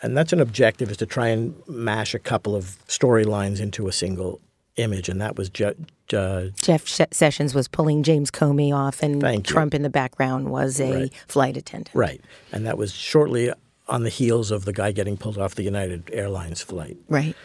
And 0.02 0.16
that's 0.16 0.32
an 0.32 0.40
objective 0.40 0.90
is 0.90 0.96
to 0.98 1.06
try 1.06 1.28
and 1.28 1.54
mash 1.68 2.14
a 2.14 2.18
couple 2.18 2.56
of 2.56 2.78
storylines 2.88 3.60
into 3.60 3.86
a 3.88 3.92
single 3.92 4.40
image 4.76 5.08
and 5.08 5.20
that 5.20 5.36
was 5.36 5.48
ju- 5.48 5.74
ju- 6.08 6.50
Jeff 6.60 6.88
Sessions 6.88 7.54
was 7.54 7.68
pulling 7.68 8.02
James 8.02 8.30
Comey 8.30 8.74
off 8.74 9.02
and 9.02 9.44
Trump 9.44 9.72
in 9.72 9.82
the 9.82 9.90
background 9.90 10.50
was 10.50 10.80
a 10.80 10.92
right. 10.92 11.14
flight 11.28 11.56
attendant. 11.56 11.94
Right. 11.94 12.20
And 12.52 12.66
that 12.66 12.76
was 12.76 12.92
shortly 12.92 13.52
on 13.88 14.02
the 14.02 14.10
heels 14.10 14.50
of 14.50 14.64
the 14.64 14.72
guy 14.72 14.92
getting 14.92 15.16
pulled 15.16 15.38
off 15.38 15.54
the 15.54 15.62
United 15.62 16.10
Airlines 16.12 16.62
flight. 16.62 16.96
Right. 17.08 17.36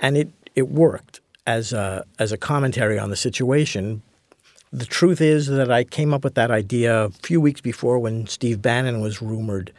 And 0.00 0.16
it, 0.16 0.30
it 0.54 0.68
worked 0.68 1.20
as 1.46 1.72
a, 1.72 2.04
as 2.18 2.32
a 2.32 2.36
commentary 2.36 2.98
on 2.98 3.10
the 3.10 3.16
situation. 3.16 4.02
The 4.72 4.86
truth 4.86 5.20
is 5.20 5.46
that 5.46 5.70
I 5.70 5.84
came 5.84 6.12
up 6.12 6.24
with 6.24 6.34
that 6.34 6.50
idea 6.50 7.04
a 7.04 7.10
few 7.10 7.40
weeks 7.40 7.60
before 7.60 7.98
when 7.98 8.26
Steve 8.26 8.60
Bannon 8.60 9.00
was 9.00 9.22
rumored 9.22 9.72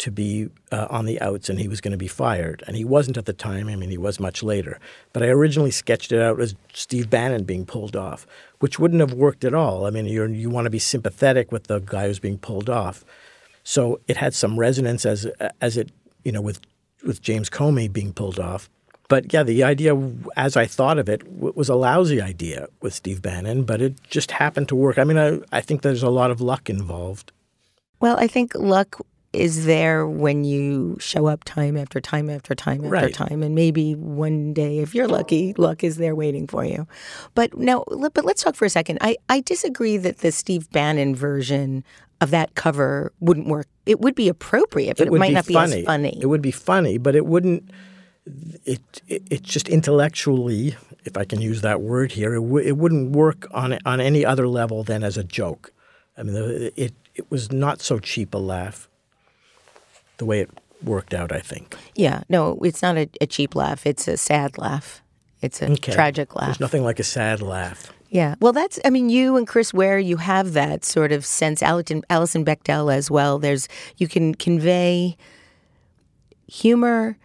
to 0.00 0.10
be 0.10 0.48
uh, 0.72 0.86
on 0.88 1.04
the 1.04 1.20
outs 1.20 1.50
and 1.50 1.60
he 1.60 1.68
was 1.68 1.82
going 1.82 1.92
to 1.92 1.98
be 1.98 2.08
fired. 2.08 2.64
And 2.66 2.74
he 2.74 2.86
wasn't 2.86 3.18
at 3.18 3.26
the 3.26 3.34
time. 3.34 3.68
I 3.68 3.76
mean, 3.76 3.90
he 3.90 3.98
was 3.98 4.18
much 4.18 4.42
later. 4.42 4.80
But 5.12 5.22
I 5.22 5.26
originally 5.26 5.70
sketched 5.70 6.10
it 6.10 6.22
out 6.22 6.40
as 6.40 6.54
Steve 6.72 7.10
Bannon 7.10 7.44
being 7.44 7.66
pulled 7.66 7.94
off, 7.94 8.26
which 8.60 8.78
wouldn't 8.78 9.00
have 9.00 9.12
worked 9.12 9.44
at 9.44 9.52
all. 9.52 9.86
I 9.86 9.90
mean, 9.90 10.06
you 10.06 10.26
you 10.26 10.48
want 10.48 10.64
to 10.64 10.70
be 10.70 10.78
sympathetic 10.78 11.52
with 11.52 11.64
the 11.64 11.80
guy 11.80 12.06
who's 12.06 12.18
being 12.18 12.38
pulled 12.38 12.70
off. 12.70 13.04
So 13.64 14.00
it 14.08 14.16
had 14.16 14.34
some 14.34 14.58
resonance 14.58 15.04
as 15.04 15.26
as 15.60 15.76
it 15.76 15.90
you 16.24 16.32
know 16.32 16.40
with 16.40 16.60
with 17.04 17.22
James 17.22 17.50
Comey 17.50 17.92
being 17.92 18.12
pulled 18.12 18.38
off. 18.38 18.68
But 19.08 19.32
yeah, 19.32 19.42
the 19.42 19.64
idea 19.64 20.00
as 20.36 20.56
I 20.56 20.66
thought 20.66 20.98
of 20.98 21.08
it 21.08 21.26
was 21.28 21.68
a 21.68 21.74
lousy 21.74 22.22
idea 22.22 22.68
with 22.80 22.94
Steve 22.94 23.20
Bannon, 23.20 23.64
but 23.64 23.82
it 23.82 24.00
just 24.08 24.30
happened 24.30 24.68
to 24.68 24.76
work. 24.76 24.98
I 24.98 25.04
mean, 25.04 25.18
I, 25.18 25.40
I 25.50 25.60
think 25.60 25.82
there's 25.82 26.04
a 26.04 26.10
lot 26.10 26.30
of 26.30 26.40
luck 26.40 26.70
involved. 26.70 27.32
Well, 27.98 28.16
I 28.20 28.28
think 28.28 28.54
luck 28.54 29.00
is 29.32 29.66
there 29.66 30.06
when 30.06 30.44
you 30.44 30.96
show 30.98 31.26
up 31.26 31.44
time 31.44 31.76
after 31.76 32.00
time 32.00 32.28
after 32.28 32.54
time 32.54 32.84
after 32.84 32.90
right. 32.90 33.14
time 33.14 33.42
and 33.42 33.54
maybe 33.54 33.94
one 33.94 34.52
day 34.52 34.78
if 34.78 34.92
you're 34.92 35.06
lucky 35.06 35.54
luck 35.56 35.84
is 35.84 35.98
there 35.98 36.16
waiting 36.16 36.48
for 36.48 36.64
you 36.64 36.84
but 37.36 37.56
now 37.56 37.84
but 38.12 38.24
let's 38.24 38.42
talk 38.42 38.56
for 38.56 38.64
a 38.64 38.70
second 38.70 38.98
i, 39.00 39.16
I 39.28 39.40
disagree 39.40 39.96
that 39.98 40.18
the 40.18 40.32
steve 40.32 40.68
bannon 40.72 41.14
version 41.14 41.84
of 42.20 42.30
that 42.30 42.54
cover 42.54 43.12
wouldn't 43.20 43.46
work 43.46 43.66
it 43.86 44.00
would 44.00 44.14
be 44.14 44.28
appropriate 44.28 44.96
but 44.96 45.06
it, 45.06 45.12
it 45.12 45.18
might 45.18 45.28
be 45.28 45.34
not 45.34 45.46
funny. 45.46 45.74
be 45.74 45.80
as 45.80 45.86
funny 45.86 46.18
it 46.20 46.26
would 46.26 46.42
be 46.42 46.50
funny 46.50 46.98
but 46.98 47.14
it 47.14 47.26
wouldn't 47.26 47.70
it, 48.64 49.02
it 49.08 49.22
it's 49.30 49.48
just 49.48 49.68
intellectually 49.68 50.76
if 51.04 51.16
i 51.16 51.24
can 51.24 51.40
use 51.40 51.62
that 51.62 51.80
word 51.80 52.12
here 52.12 52.34
it, 52.34 52.40
w- 52.40 52.66
it 52.66 52.76
wouldn't 52.76 53.12
work 53.12 53.46
on 53.52 53.78
on 53.86 54.00
any 54.00 54.24
other 54.24 54.46
level 54.46 54.84
than 54.84 55.02
as 55.02 55.16
a 55.16 55.24
joke 55.24 55.72
i 56.16 56.22
mean 56.22 56.70
it 56.76 56.94
it 57.14 57.30
was 57.30 57.50
not 57.50 57.80
so 57.80 57.98
cheap 57.98 58.34
a 58.34 58.38
laugh 58.38 58.88
the 60.18 60.24
way 60.24 60.40
it 60.40 60.50
worked 60.82 61.12
out, 61.12 61.32
I 61.32 61.40
think. 61.40 61.76
Yeah, 61.94 62.22
no, 62.28 62.58
it's 62.62 62.82
not 62.82 62.96
a, 62.96 63.08
a 63.20 63.26
cheap 63.26 63.54
laugh. 63.54 63.86
It's 63.86 64.06
a 64.06 64.16
sad 64.16 64.58
laugh. 64.58 65.02
It's 65.42 65.60
a 65.62 65.70
okay. 65.72 65.92
tragic 65.92 66.36
laugh. 66.36 66.46
There's 66.46 66.60
nothing 66.60 66.84
like 66.84 67.00
a 67.00 67.04
sad 67.04 67.42
laugh. 67.42 67.92
Yeah. 68.10 68.34
Well, 68.40 68.52
that's, 68.52 68.78
I 68.84 68.90
mean, 68.90 69.08
you 69.08 69.36
and 69.36 69.46
Chris 69.46 69.72
Ware, 69.72 69.98
you 69.98 70.16
have 70.16 70.52
that 70.52 70.84
sort 70.84 71.12
of 71.12 71.24
sense. 71.24 71.62
Allison, 71.62 72.02
Alison 72.10 72.44
Bechdel 72.44 72.92
as 72.92 73.08
well. 73.10 73.38
There's, 73.38 73.68
you 73.98 74.08
can 74.08 74.34
convey 74.34 75.16
humor, 76.48 77.16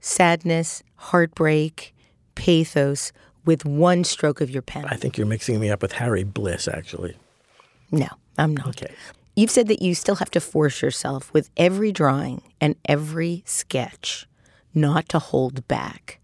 sadness, 0.00 0.82
heartbreak, 0.96 1.94
pathos 2.34 3.12
with 3.44 3.64
one 3.64 4.02
stroke 4.02 4.40
of 4.40 4.50
your 4.50 4.62
pen. 4.62 4.84
I 4.86 4.96
think 4.96 5.16
you're 5.16 5.28
mixing 5.28 5.60
me 5.60 5.70
up 5.70 5.80
with 5.80 5.92
Harry 5.92 6.24
Bliss, 6.24 6.66
actually. 6.66 7.16
No, 7.92 8.08
I'm 8.36 8.56
not. 8.56 8.68
Okay. 8.68 8.92
You've 9.36 9.50
said 9.50 9.68
that 9.68 9.80
you 9.80 9.94
still 9.94 10.16
have 10.16 10.30
to 10.32 10.40
force 10.40 10.82
yourself 10.82 11.32
with 11.32 11.50
every 11.56 11.92
drawing 11.92 12.42
and 12.60 12.74
every 12.86 13.42
sketch 13.46 14.26
not 14.74 15.08
to 15.10 15.18
hold 15.18 15.66
back, 15.68 16.18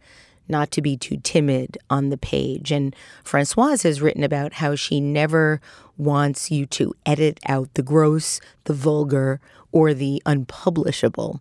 not 0.49 0.71
to 0.73 0.83
be 0.83 0.97
too 0.97 1.19
timid 1.23 1.79
on 1.91 2.09
the 2.09 2.19
page. 2.19 2.71
And 2.71 2.95
Francoise 3.25 3.83
has 3.83 4.01
written 4.01 4.23
about 4.23 4.55
how 4.55 4.75
she 4.75 5.01
never 5.01 5.61
wants 5.97 6.51
you 6.51 6.67
to 6.67 6.95
edit 7.05 7.41
out 7.47 7.75
the 7.75 7.83
gross, 7.83 8.41
the 8.65 8.75
vulgar, 8.75 9.41
or 9.73 9.95
the 9.95 10.23
unpublishable. 10.27 11.41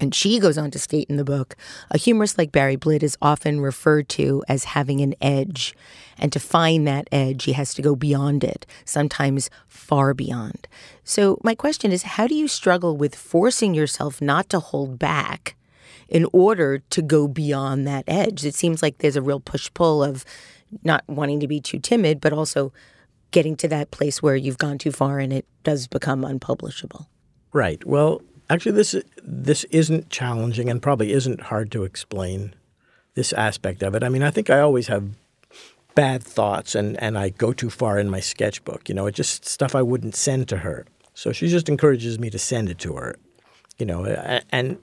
And 0.00 0.14
she 0.14 0.38
goes 0.38 0.56
on 0.56 0.70
to 0.70 0.78
state 0.78 1.08
in 1.10 1.16
the 1.16 1.24
book 1.24 1.56
a 1.90 1.98
humorist 1.98 2.38
like 2.38 2.52
Barry 2.52 2.76
Blitt 2.76 3.02
is 3.02 3.18
often 3.20 3.60
referred 3.60 4.08
to 4.10 4.42
as 4.48 4.64
having 4.64 5.00
an 5.00 5.14
edge. 5.20 5.74
And 6.18 6.32
to 6.32 6.40
find 6.40 6.88
that 6.88 7.08
edge, 7.12 7.44
he 7.44 7.52
has 7.52 7.74
to 7.74 7.82
go 7.82 7.94
beyond 7.94 8.42
it, 8.42 8.66
sometimes 8.84 9.50
far 9.68 10.14
beyond. 10.14 10.66
So, 11.04 11.38
my 11.44 11.54
question 11.54 11.92
is 11.92 12.02
how 12.02 12.26
do 12.26 12.34
you 12.34 12.48
struggle 12.48 12.96
with 12.96 13.14
forcing 13.14 13.74
yourself 13.74 14.22
not 14.22 14.48
to 14.50 14.60
hold 14.60 14.98
back 14.98 15.54
in 16.10 16.26
order 16.32 16.78
to 16.90 17.00
go 17.00 17.26
beyond 17.26 17.86
that 17.86 18.04
edge? 18.06 18.44
It 18.44 18.54
seems 18.54 18.82
like 18.82 18.98
there's 18.98 19.16
a 19.16 19.22
real 19.22 19.40
push 19.40 19.70
pull 19.72 20.04
of 20.04 20.24
not 20.84 21.02
wanting 21.08 21.40
to 21.40 21.48
be 21.48 21.60
too 21.60 21.78
timid, 21.78 22.20
but 22.20 22.32
also 22.32 22.72
getting 23.30 23.56
to 23.56 23.68
that 23.68 23.90
place 23.90 24.22
where 24.22 24.36
you've 24.36 24.58
gone 24.58 24.76
too 24.76 24.92
far 24.92 25.18
and 25.18 25.32
it 25.32 25.46
does 25.62 25.86
become 25.86 26.24
unpublishable. 26.24 27.08
Right. 27.52 27.84
Well, 27.86 28.22
Actually, 28.50 28.72
this 28.72 28.96
this 29.22 29.62
isn't 29.64 30.10
challenging 30.10 30.68
and 30.68 30.82
probably 30.82 31.12
isn't 31.12 31.40
hard 31.40 31.70
to 31.70 31.84
explain. 31.84 32.54
This 33.14 33.32
aspect 33.32 33.82
of 33.82 33.94
it. 33.94 34.02
I 34.02 34.08
mean, 34.08 34.22
I 34.22 34.30
think 34.30 34.50
I 34.50 34.60
always 34.60 34.86
have 34.88 35.10
bad 35.94 36.22
thoughts 36.22 36.74
and, 36.74 37.00
and 37.02 37.18
I 37.18 37.30
go 37.30 37.52
too 37.52 37.70
far 37.70 37.98
in 37.98 38.08
my 38.08 38.20
sketchbook. 38.20 38.88
You 38.88 38.94
know, 38.94 39.06
it's 39.06 39.16
just 39.16 39.44
stuff 39.44 39.74
I 39.74 39.82
wouldn't 39.82 40.14
send 40.14 40.48
to 40.48 40.58
her. 40.58 40.86
So 41.12 41.32
she 41.32 41.48
just 41.48 41.68
encourages 41.68 42.18
me 42.18 42.30
to 42.30 42.38
send 42.38 42.68
it 42.68 42.78
to 42.80 42.94
her. 42.94 43.16
You 43.78 43.86
know, 43.86 44.04
and 44.50 44.78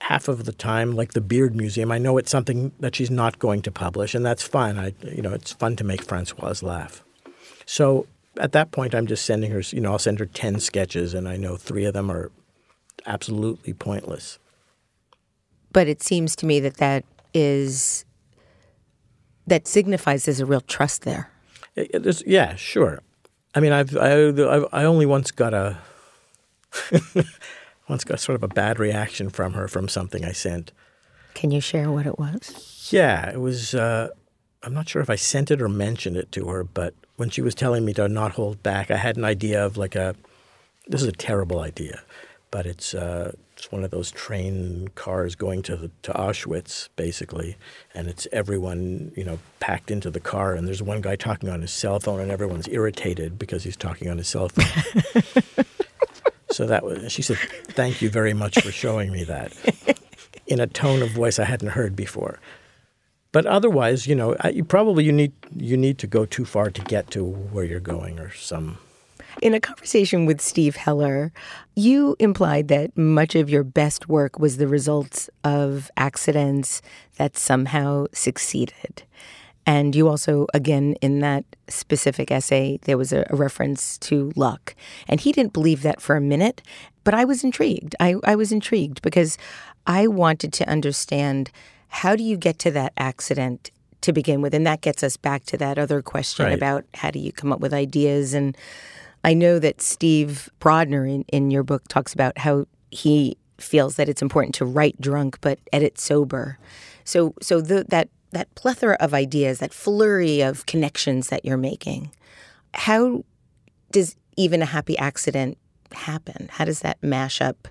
half 0.00 0.28
of 0.28 0.44
the 0.44 0.52
time, 0.52 0.94
like 0.94 1.12
the 1.12 1.20
Beard 1.20 1.54
Museum, 1.56 1.90
I 1.90 1.98
know 1.98 2.18
it's 2.18 2.30
something 2.30 2.72
that 2.80 2.94
she's 2.94 3.10
not 3.10 3.38
going 3.38 3.62
to 3.62 3.70
publish, 3.70 4.14
and 4.14 4.24
that's 4.24 4.42
fine. 4.42 4.78
I, 4.78 4.94
you 5.02 5.22
know, 5.22 5.32
it's 5.32 5.52
fun 5.52 5.76
to 5.76 5.84
make 5.84 6.02
Francoise 6.02 6.62
laugh. 6.62 7.04
So 7.66 8.06
at 8.38 8.52
that 8.52 8.70
point, 8.70 8.94
I'm 8.94 9.06
just 9.06 9.24
sending 9.24 9.50
her. 9.50 9.60
You 9.70 9.80
know, 9.80 9.92
I'll 9.92 9.98
send 9.98 10.18
her 10.20 10.26
ten 10.26 10.60
sketches, 10.60 11.14
and 11.14 11.28
I 11.28 11.36
know 11.36 11.56
three 11.56 11.84
of 11.84 11.94
them 11.94 12.10
are 12.10 12.30
absolutely 13.06 13.72
pointless. 13.74 14.38
But 15.72 15.88
it 15.88 16.02
seems 16.02 16.34
to 16.36 16.46
me 16.46 16.60
that 16.60 16.76
that 16.76 17.04
is 17.34 18.04
that 19.46 19.66
signifies 19.66 20.24
there's 20.24 20.40
a 20.40 20.46
real 20.46 20.60
trust 20.60 21.02
there. 21.02 21.30
Uh, 21.76 21.82
uh, 21.82 21.84
it, 21.92 22.06
it 22.06 22.22
yeah, 22.26 22.54
sure. 22.54 23.00
I 23.54 23.60
mean, 23.60 23.72
I've 23.72 23.96
I, 23.96 24.28
I've, 24.28 24.66
I 24.72 24.84
only 24.84 25.06
once 25.06 25.30
got 25.30 25.54
a 25.54 25.78
once 27.88 28.04
got 28.04 28.20
sort 28.20 28.36
of 28.36 28.42
a 28.42 28.48
bad 28.48 28.78
reaction 28.78 29.30
from 29.30 29.54
her 29.54 29.68
from 29.68 29.88
something 29.88 30.24
I 30.24 30.32
sent. 30.32 30.72
Can 31.34 31.50
you 31.50 31.60
share 31.60 31.90
what 31.90 32.06
it 32.06 32.18
was? 32.18 32.88
Yeah, 32.92 33.30
it 33.30 33.40
was. 33.40 33.74
Uh, 33.74 34.08
I'm 34.62 34.74
not 34.74 34.88
sure 34.88 35.02
if 35.02 35.10
I 35.10 35.16
sent 35.16 35.50
it 35.50 35.62
or 35.62 35.68
mentioned 35.68 36.16
it 36.16 36.32
to 36.32 36.46
her, 36.48 36.64
but 36.64 36.94
when 37.16 37.30
she 37.30 37.42
was 37.42 37.54
telling 37.54 37.84
me 37.84 37.94
to 37.94 38.08
not 38.08 38.32
hold 38.32 38.62
back, 38.62 38.90
I 38.90 38.96
had 38.96 39.16
an 39.16 39.24
idea 39.24 39.64
of 39.64 39.76
like 39.76 39.94
a. 39.94 40.14
This 40.86 41.02
is 41.02 41.08
a 41.08 41.12
terrible 41.12 41.60
idea 41.60 42.02
but 42.50 42.66
it's 42.66 42.94
uh, 42.94 43.32
it's 43.56 43.70
one 43.70 43.84
of 43.84 43.90
those 43.90 44.10
train 44.10 44.88
cars 44.94 45.34
going 45.34 45.62
to 45.62 45.76
the, 45.76 45.90
to 46.02 46.12
Auschwitz 46.12 46.88
basically, 46.96 47.56
and 47.94 48.08
it's 48.08 48.26
everyone 48.32 49.12
you 49.16 49.24
know 49.24 49.38
packed 49.60 49.90
into 49.90 50.10
the 50.10 50.20
car, 50.20 50.54
and 50.54 50.66
there's 50.66 50.82
one 50.82 51.00
guy 51.00 51.16
talking 51.16 51.48
on 51.48 51.60
his 51.60 51.72
cell 51.72 52.00
phone, 52.00 52.20
and 52.20 52.30
everyone's 52.30 52.68
irritated 52.68 53.38
because 53.38 53.64
he's 53.64 53.76
talking 53.76 54.08
on 54.08 54.18
his 54.18 54.28
cell 54.28 54.48
phone. 54.48 55.64
so 56.50 56.66
that 56.66 56.84
was 56.84 57.10
she 57.12 57.22
said, 57.22 57.36
"Thank 57.68 58.02
you 58.02 58.10
very 58.10 58.34
much 58.34 58.60
for 58.60 58.70
showing 58.70 59.12
me 59.12 59.24
that," 59.24 59.52
in 60.46 60.60
a 60.60 60.66
tone 60.66 61.02
of 61.02 61.10
voice 61.10 61.38
I 61.38 61.44
hadn't 61.44 61.70
heard 61.70 61.94
before. 61.94 62.40
But 63.32 63.44
otherwise, 63.46 64.06
you 64.06 64.14
know, 64.14 64.34
you 64.52 64.64
probably 64.64 65.04
you 65.04 65.12
need 65.12 65.32
you 65.54 65.76
need 65.76 65.98
to 65.98 66.06
go 66.06 66.24
too 66.24 66.44
far 66.44 66.70
to 66.70 66.80
get 66.82 67.10
to 67.10 67.24
where 67.24 67.64
you're 67.64 67.80
going, 67.80 68.18
or 68.18 68.32
some 68.32 68.78
In 69.42 69.54
a 69.54 69.60
conversation 69.60 70.26
with 70.26 70.40
Steve 70.40 70.76
Heller, 70.76 71.32
you 71.76 72.16
implied 72.18 72.68
that 72.68 72.96
much 72.96 73.34
of 73.34 73.50
your 73.50 73.64
best 73.64 74.08
work 74.08 74.38
was 74.38 74.56
the 74.56 74.66
results 74.66 75.28
of 75.44 75.90
accidents 75.96 76.80
that 77.18 77.36
somehow 77.36 78.06
succeeded. 78.12 79.02
And 79.66 79.94
you 79.94 80.08
also, 80.08 80.46
again, 80.54 80.94
in 81.02 81.20
that 81.20 81.44
specific 81.68 82.30
essay, 82.30 82.78
there 82.82 82.96
was 82.96 83.12
a, 83.12 83.26
a, 83.28 83.36
reference 83.36 83.98
to 83.98 84.32
luck. 84.34 84.74
And 85.06 85.20
he 85.20 85.30
didn't 85.30 85.52
believe 85.52 85.82
that 85.82 86.00
for 86.00 86.16
a 86.16 86.20
minute, 86.22 86.62
but 87.04 87.12
I 87.12 87.24
was 87.24 87.44
intrigued. 87.44 87.94
I, 88.00 88.16
I 88.24 88.34
was 88.34 88.50
intrigued 88.50 89.02
because 89.02 89.36
I 89.86 90.06
wanted 90.06 90.52
to 90.54 90.68
understand 90.68 91.50
how 91.88 92.16
do 92.16 92.22
you 92.22 92.36
get 92.36 92.58
to 92.60 92.70
that 92.72 92.92
accident 92.96 93.70
to 94.02 94.12
begin 94.12 94.40
with? 94.40 94.54
And 94.54 94.66
that 94.66 94.80
gets 94.80 95.02
us 95.02 95.16
back 95.16 95.44
to 95.46 95.56
that 95.58 95.78
other 95.78 96.02
question 96.02 96.46
Right. 96.46 96.54
about 96.54 96.84
how 96.94 97.10
do 97.10 97.18
you 97.18 97.32
come 97.32 97.52
up 97.52 97.60
with 97.60 97.74
ideas. 97.74 98.34
And 98.34 98.56
I 99.24 99.34
know 99.34 99.58
that 99.58 99.82
Steve 99.82 100.48
Brodner 100.60 101.06
in, 101.12 101.24
in 101.28 101.50
your 101.50 101.62
book 101.62 101.82
talks 101.88 102.14
about 102.14 102.38
how 102.38 102.66
he 102.90 103.36
feels 103.58 103.96
that 103.96 104.08
it's 104.08 104.22
important 104.22 104.54
to 104.54 104.64
write 104.64 105.00
drunk 105.00 105.38
but 105.40 105.58
edit 105.72 105.98
sober. 105.98 106.58
So 107.04 107.34
so 107.42 107.60
the, 107.60 107.84
that 107.88 108.08
that 108.30 108.54
plethora 108.54 108.96
of 109.00 109.14
ideas, 109.14 109.58
that 109.58 109.72
flurry 109.72 110.40
of 110.40 110.66
connections 110.66 111.28
that 111.28 111.44
you're 111.44 111.56
making, 111.56 112.10
how 112.74 113.24
does 113.90 114.16
even 114.36 114.62
a 114.62 114.66
happy 114.66 114.96
accident 114.98 115.58
happen? 115.92 116.48
How 116.52 116.64
does 116.64 116.80
that 116.80 117.02
mash 117.02 117.40
up? 117.40 117.68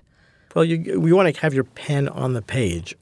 Well, 0.54 0.64
you, 0.64 1.00
we 1.00 1.12
want 1.12 1.34
to 1.34 1.40
have 1.40 1.54
your 1.54 1.64
pen 1.64 2.08
on 2.08 2.32
the 2.32 2.42
page. 2.42 2.96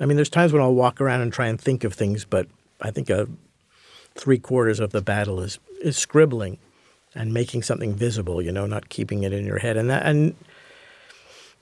I 0.00 0.06
mean, 0.06 0.16
there's 0.16 0.30
times 0.30 0.52
when 0.52 0.62
I'll 0.62 0.74
walk 0.74 1.00
around 1.00 1.20
and 1.20 1.32
try 1.32 1.46
and 1.46 1.60
think 1.60 1.84
of 1.84 1.94
things, 1.94 2.24
but 2.24 2.48
I 2.80 2.90
think 2.90 3.10
a 3.10 3.28
three 4.14 4.38
quarters 4.38 4.80
of 4.80 4.90
the 4.90 5.02
battle 5.02 5.40
is 5.40 5.58
is 5.80 5.96
scribbling 5.96 6.58
and 7.14 7.32
making 7.32 7.62
something 7.62 7.94
visible. 7.94 8.40
You 8.42 8.52
know, 8.52 8.66
not 8.66 8.88
keeping 8.88 9.22
it 9.22 9.32
in 9.32 9.44
your 9.44 9.58
head, 9.58 9.76
and 9.76 9.90
that 9.90 10.04
and 10.06 10.34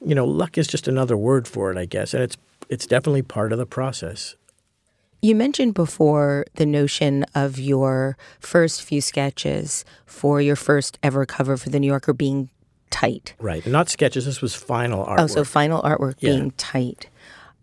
you 0.04 0.14
know, 0.14 0.24
luck 0.24 0.58
is 0.58 0.66
just 0.66 0.88
another 0.88 1.16
word 1.16 1.46
for 1.46 1.70
it, 1.70 1.78
I 1.78 1.84
guess, 1.84 2.14
and 2.14 2.22
it's 2.22 2.36
it's 2.68 2.86
definitely 2.86 3.22
part 3.22 3.52
of 3.52 3.58
the 3.58 3.66
process. 3.66 4.36
You 5.24 5.36
mentioned 5.36 5.74
before 5.74 6.46
the 6.56 6.66
notion 6.66 7.24
of 7.32 7.56
your 7.56 8.16
first 8.40 8.82
few 8.82 9.00
sketches 9.00 9.84
for 10.04 10.40
your 10.40 10.56
first 10.56 10.98
ever 11.00 11.24
cover 11.24 11.56
for 11.56 11.70
the 11.70 11.78
New 11.78 11.86
Yorker 11.86 12.12
being 12.12 12.50
tight. 12.90 13.32
Right, 13.38 13.64
not 13.64 13.88
sketches. 13.88 14.26
This 14.26 14.42
was 14.42 14.56
final 14.56 15.06
artwork. 15.06 15.20
Oh, 15.20 15.26
so 15.28 15.44
final 15.44 15.80
artwork 15.82 16.16
Yeah. 16.18 16.30
being 16.32 16.50
tight. 16.52 17.08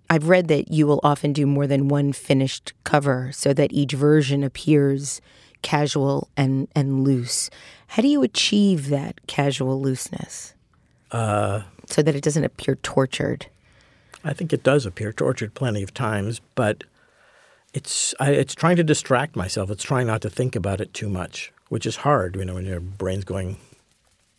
I've 0.10 0.30
read 0.30 0.48
that 0.48 0.72
you 0.72 0.88
will 0.88 1.02
often 1.04 1.34
do 1.34 1.46
more 1.46 1.68
than 1.68 1.90
one 1.90 2.14
finished 2.14 2.72
cover 2.86 3.32
so 3.34 3.54
that 3.54 3.74
each 3.74 3.92
version 3.92 4.42
appears 4.42 5.20
casual 5.62 6.30
and, 6.38 6.70
and 6.74 7.04
loose. 7.04 7.50
How 7.88 8.02
do 8.02 8.08
you 8.08 8.24
achieve 8.24 8.88
that 8.88 9.28
casual 9.28 9.82
looseness? 9.82 10.54
Uh, 11.12 11.64
so 11.88 12.02
that 12.02 12.16
it 12.16 12.24
doesn't 12.24 12.46
appear 12.46 12.76
tortured. 12.76 13.48
I 14.24 14.32
think 14.32 14.54
it 14.54 14.64
does 14.64 14.86
appear 14.86 15.12
tortured 15.12 15.54
plenty 15.56 15.84
of 15.84 15.94
times, 15.94 16.40
but 16.56 16.86
it's 17.74 18.14
I, 18.20 18.32
it's 18.32 18.56
trying 18.56 18.76
to 18.78 18.84
distract 18.84 19.36
myself. 19.36 19.70
It's 19.70 19.84
trying 19.84 20.08
not 20.08 20.22
to 20.22 20.30
think 20.30 20.56
about 20.56 20.82
it 20.82 20.94
too 20.94 21.10
much, 21.10 21.52
which 21.70 21.86
is 21.86 21.98
hard, 21.98 22.36
you 22.36 22.46
know, 22.46 22.56
when 22.56 22.66
your 22.66 22.80
brain's 22.80 23.24
going 23.26 23.58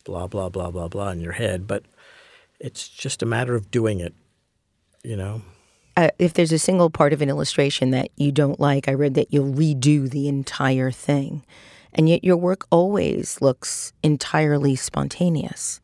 blah 0.03 0.27
blah 0.27 0.49
blah 0.49 0.71
blah 0.71 0.87
blah 0.87 1.09
in 1.09 1.21
your 1.21 1.33
head. 1.33 1.67
But 1.67 1.83
it's 2.59 2.87
just 2.87 3.23
a 3.23 3.25
matter 3.25 3.55
of 3.55 3.71
doing 3.71 3.99
it, 3.99 4.13
you 5.03 5.15
know. 5.15 5.41
Uh, 5.97 6.09
if 6.19 6.33
there's 6.33 6.53
a 6.53 6.59
single 6.59 6.89
part 6.89 7.11
of 7.11 7.21
an 7.21 7.29
illustration 7.29 7.91
that 7.91 8.09
you 8.15 8.31
don't 8.31 8.59
like, 8.59 8.87
I 8.87 8.93
read 8.93 9.13
that 9.15 9.33
you'll 9.33 9.53
redo 9.53 10.09
the 10.09 10.27
entire 10.27 10.91
thing. 10.91 11.43
And 11.93 12.07
yet 12.07 12.23
your 12.23 12.37
work 12.37 12.65
always 12.71 13.41
looks 13.41 13.91
entirely 14.01 14.77
spontaneous. 14.77 15.81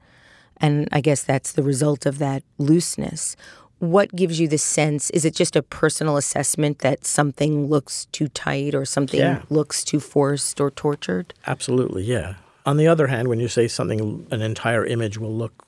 And 0.57 0.87
I 0.91 1.01
guess 1.01 1.23
that's 1.23 1.51
the 1.51 1.63
result 1.63 2.05
of 2.05 2.19
that 2.19 2.43
looseness. 2.57 3.35
What 3.79 4.15
gives 4.15 4.39
you 4.39 4.47
the 4.47 4.57
sense? 4.57 5.09
Is 5.11 5.23
it 5.23 5.35
just 5.35 5.55
a 5.55 5.61
personal 5.61 6.17
assessment 6.17 6.79
that 6.79 7.05
something 7.05 7.67
looks 7.67 8.05
too 8.11 8.27
tight 8.29 8.73
or 8.73 8.85
something 8.85 9.19
Yeah. 9.19 9.41
looks 9.49 9.83
too 9.83 9.99
forced 9.99 10.59
or 10.59 10.71
tortured? 10.71 11.33
Absolutely, 11.45 12.03
yeah. 12.03 12.35
On 12.65 12.77
the 12.77 12.87
other 12.87 13.07
hand, 13.07 13.27
when 13.27 13.39
you 13.39 13.47
say 13.47 13.67
something, 13.67 14.25
an 14.31 14.41
entire 14.41 14.85
image 14.85 15.17
will 15.17 15.33
look 15.33 15.63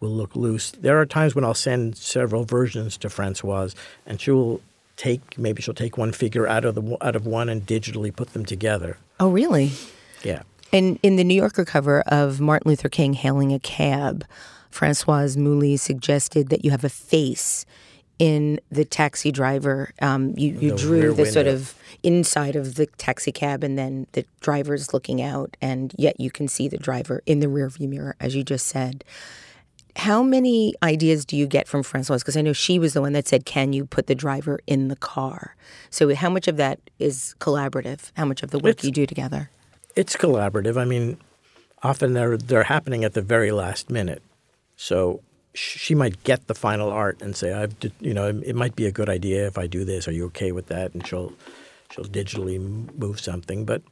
will 0.00 0.10
look 0.10 0.34
loose. 0.34 0.72
There 0.72 1.00
are 1.00 1.06
times 1.06 1.34
when 1.36 1.44
I'll 1.44 1.54
send 1.54 1.96
several 1.96 2.44
versions 2.44 2.96
to 2.98 3.08
Francoise, 3.08 3.76
and 4.04 4.20
she 4.20 4.32
will 4.32 4.60
take 4.96 5.38
maybe 5.38 5.62
she'll 5.62 5.74
take 5.74 5.96
one 5.96 6.12
figure 6.12 6.46
out 6.46 6.64
of 6.64 6.74
the 6.74 6.96
out 7.00 7.14
of 7.16 7.24
one 7.24 7.48
and 7.48 7.64
digitally 7.64 8.14
put 8.14 8.32
them 8.34 8.44
together. 8.44 8.98
Oh, 9.20 9.30
really? 9.30 9.70
Yeah. 10.24 10.42
In 10.72 10.98
in 11.02 11.16
the 11.16 11.24
New 11.24 11.34
Yorker 11.36 11.64
cover 11.64 12.00
of 12.06 12.40
Martin 12.40 12.68
Luther 12.68 12.88
King 12.88 13.12
hailing 13.14 13.52
a 13.52 13.58
cab, 13.60 14.24
Francoise 14.72 15.36
Mouly 15.36 15.76
suggested 15.76 16.48
that 16.48 16.64
you 16.64 16.70
have 16.70 16.82
a 16.82 16.88
face 16.88 17.64
in 18.18 18.58
the 18.70 18.84
taxi 18.84 19.30
driver. 19.30 19.92
Um, 20.00 20.34
you 20.36 20.52
you 20.58 20.70
The 20.70 20.76
drew 20.76 21.14
the 21.14 21.26
sort 21.26 21.46
of 21.46 21.74
inside 22.02 22.56
of 22.56 22.74
the 22.76 22.86
taxi 22.98 23.32
cab, 23.32 23.62
and 23.62 23.78
then 23.78 24.06
the 24.12 24.24
driver's 24.40 24.92
looking 24.92 25.20
out, 25.22 25.56
and 25.60 25.94
yet 25.98 26.18
you 26.18 26.30
can 26.30 26.48
see 26.48 26.68
the 26.68 26.78
driver 26.78 27.22
in 27.26 27.40
the 27.40 27.46
rearview 27.46 27.88
mirror, 27.88 28.16
as 28.18 28.34
you 28.34 28.42
just 28.42 28.66
said. 28.66 29.04
How 29.96 30.22
many 30.22 30.74
ideas 30.82 31.26
do 31.26 31.36
you 31.36 31.46
get 31.46 31.68
from 31.68 31.82
Francoise? 31.82 32.22
Because 32.22 32.36
I 32.36 32.40
know 32.40 32.54
she 32.54 32.78
was 32.78 32.94
the 32.94 33.02
one 33.02 33.12
that 33.12 33.28
said, 33.28 33.44
"Can 33.44 33.74
you 33.74 33.84
put 33.84 34.06
the 34.06 34.14
driver 34.14 34.58
in 34.66 34.88
the 34.88 34.96
car?" 34.96 35.54
So, 35.90 36.14
how 36.14 36.30
much 36.30 36.48
of 36.48 36.56
that 36.56 36.80
is 36.98 37.34
collaborative? 37.40 38.10
How 38.16 38.24
much 38.24 38.42
of 38.42 38.50
the 38.50 38.58
work 38.58 38.70
It's- 38.70 38.84
you 38.86 38.90
do 38.90 39.04
together? 39.04 39.50
It's 39.94 40.16
collaborative. 40.16 40.78
I 40.78 40.86
mean, 40.86 41.18
often 41.82 42.14
they're 42.14 42.38
they're 42.38 42.64
happening 42.64 43.04
at 43.04 43.12
the 43.12 43.20
very 43.20 43.52
last 43.52 43.90
minute. 43.90 44.22
So 44.82 45.20
she 45.54 45.94
might 45.94 46.24
get 46.24 46.48
the 46.48 46.54
final 46.54 46.90
art 46.90 47.22
and 47.22 47.36
say, 47.36 47.52
"I've 47.52 47.76
you 48.00 48.14
know, 48.14 48.26
it 48.26 48.56
might 48.56 48.74
be 48.74 48.86
a 48.86 48.90
good 48.92 49.08
idea 49.08 49.46
if 49.46 49.56
I 49.56 49.68
do 49.68 49.84
this. 49.84 50.08
Are 50.08 50.12
you 50.12 50.26
okay 50.26 50.50
with 50.50 50.66
that?" 50.66 50.92
And 50.92 51.06
she'll 51.06 51.32
she'll 51.92 52.04
digitally 52.04 52.58
move 52.98 53.20
something. 53.20 53.64
But 53.64 53.82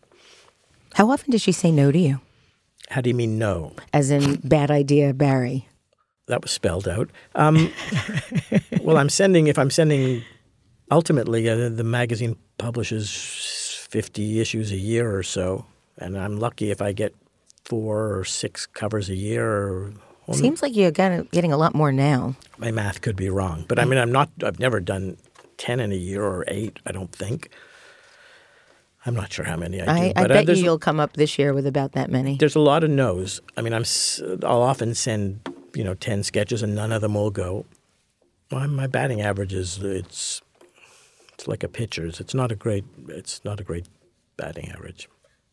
How 0.95 1.11
often 1.11 1.31
does 1.31 1.43
she 1.43 1.53
say 1.53 1.71
no 1.71 1.93
to 1.93 1.99
you? 1.99 2.21
how 2.91 3.01
do 3.01 3.09
you 3.09 3.15
mean 3.15 3.39
no? 3.39 3.73
As 3.93 4.11
in, 4.11 4.41
bad 4.43 4.69
idea, 4.71 5.15
Barry. 5.15 5.69
That 6.27 6.43
was 6.43 6.51
spelled 6.51 6.89
out. 6.89 7.09
Um, 7.37 7.73
well, 8.83 8.99
I'm 8.99 9.09
sending 9.09 9.47
if 9.47 9.59
I'm 9.59 9.71
sending. 9.71 10.25
Ultimately, 10.91 11.49
uh, 11.49 11.69
the 11.69 11.85
magazine 11.85 12.35
publishes 12.59 13.13
50 13.89 14.41
issues 14.41 14.73
a 14.73 14.77
year 14.77 15.15
or 15.17 15.23
so, 15.23 15.67
and 15.99 16.19
I'm 16.19 16.41
lucky 16.41 16.73
if 16.73 16.83
I 16.83 16.91
get 16.91 17.15
four 17.65 18.19
or 18.19 18.25
six 18.25 18.67
covers 18.67 19.09
a 19.09 19.15
year. 19.15 19.47
Or, 19.47 19.93
well, 20.31 20.39
Seems 20.39 20.63
like 20.63 20.77
you're 20.77 20.93
getting, 20.93 21.29
getting 21.33 21.53
a 21.53 21.57
lot 21.57 21.75
more 21.75 21.91
now. 21.91 22.37
my 22.57 22.71
math 22.71 23.01
could 23.01 23.17
be 23.17 23.29
wrong, 23.29 23.65
but 23.67 23.81
I 23.81 23.85
mean, 23.85 23.99
I'm 23.99 24.13
not. 24.13 24.31
I've 24.45 24.61
never 24.61 24.79
done 24.79 25.17
10 25.59 25.81
in 25.81 25.91
a 25.91 25.97
year 25.97 26.23
or 26.23 26.45
eight. 26.47 26.79
I 26.87 26.93
don't 26.93 27.11
think. 27.11 27.51
I'm 29.05 29.15
not 29.15 29.33
sure 29.33 29.45
how 29.45 29.57
many 29.57 29.81
I 29.81 29.85
do, 29.85 29.91
I, 29.91 30.13
I 30.15 30.25
uh, 30.25 30.29
bet 30.29 30.49
you 30.49 30.55
you'll 30.55 30.79
come 30.79 31.01
up 31.01 31.15
this 31.15 31.37
year 31.37 31.53
with 31.53 31.67
about 31.67 31.93
that 31.93 32.11
many. 32.11 32.37
there's 32.37 32.55
a 32.55 32.61
lot 32.61 32.85
of 32.85 32.91
no's. 32.91 33.41
I 33.57 33.63
mean, 33.63 33.73
I'm. 33.73 33.85
I'll 34.45 34.63
often 34.63 34.95
send 34.95 35.41
you 35.75 35.83
know 35.83 35.95
10 35.95 36.23
sketches, 36.23 36.63
and 36.63 36.77
none 36.77 36.93
of 36.93 37.01
them 37.01 37.15
will 37.15 37.31
go. 37.31 37.67
My, 38.53 38.67
my 38.69 38.87
batting 38.87 39.21
average 39.21 39.53
is 39.53 39.79
it's 39.79 40.43
it's 41.35 41.49
like 41.49 41.65
a 41.65 41.69
pitcher's. 41.69 42.21
It's 42.21 42.35
not 42.35 42.53
a 42.53 42.55
great. 42.55 42.85
It's 43.09 43.45
not 43.45 43.59
a 43.59 43.65
great 43.65 43.87
batting 44.37 44.71
average. 44.71 45.09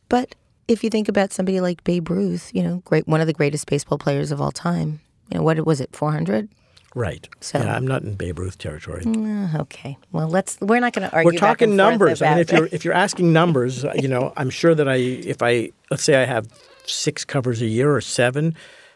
But 0.08 0.36
if 0.68 0.84
you 0.84 0.90
think 0.90 1.08
about 1.08 1.32
somebody 1.32 1.60
like 1.60 1.82
Babe 1.84 2.08
Ruth, 2.10 2.50
you 2.54 2.62
know, 2.62 2.82
great 2.84 3.08
one 3.08 3.20
of 3.20 3.26
the 3.26 3.32
greatest 3.32 3.66
baseball 3.66 3.98
players 3.98 4.30
of 4.30 4.40
all 4.40 4.52
time. 4.52 5.00
You 5.30 5.38
know, 5.38 5.42
what 5.42 5.58
was 5.66 5.80
it, 5.80 5.94
400? 5.94 6.48
Right. 6.94 7.28
So- 7.40 7.58
yeah, 7.58 7.74
I'm 7.74 7.86
not 7.86 8.02
in 8.02 8.14
Babe 8.14 8.38
Ruth 8.38 8.58
territory. 8.58 9.02
Uh, 9.06 9.58
okay. 9.62 9.98
Well, 10.12 10.28
let's. 10.28 10.58
We're 10.60 10.80
not 10.80 10.92
going 10.94 11.08
to 11.08 11.14
argue. 11.14 11.32
We're 11.32 11.38
talking 11.38 11.76
numbers. 11.76 12.22
I 12.22 12.30
mean, 12.30 12.38
if 12.38 12.52
you're 12.52 12.68
if 12.72 12.84
you're 12.84 12.94
asking 12.94 13.32
numbers, 13.32 13.84
you 13.94 14.08
know, 14.08 14.32
I'm 14.36 14.50
sure 14.50 14.74
that 14.74 14.88
I 14.88 14.94
if 14.96 15.42
I 15.42 15.70
let's 15.90 16.02
say 16.02 16.20
I 16.20 16.24
have 16.24 16.48
six 16.86 17.24
covers 17.24 17.60
a 17.60 17.66
year 17.66 17.94
or 17.94 18.00
seven, 18.00 18.54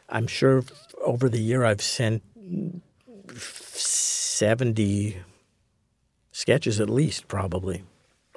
I'm 0.09 0.27
sure 0.27 0.65
over 1.05 1.29
the 1.29 1.39
year 1.41 1.65
I've 1.65 1.83
sent 1.83 2.23
seventy 3.75 5.19
sketches 6.33 6.81
at 6.81 6.89
least, 6.89 7.29
probably, 7.29 7.85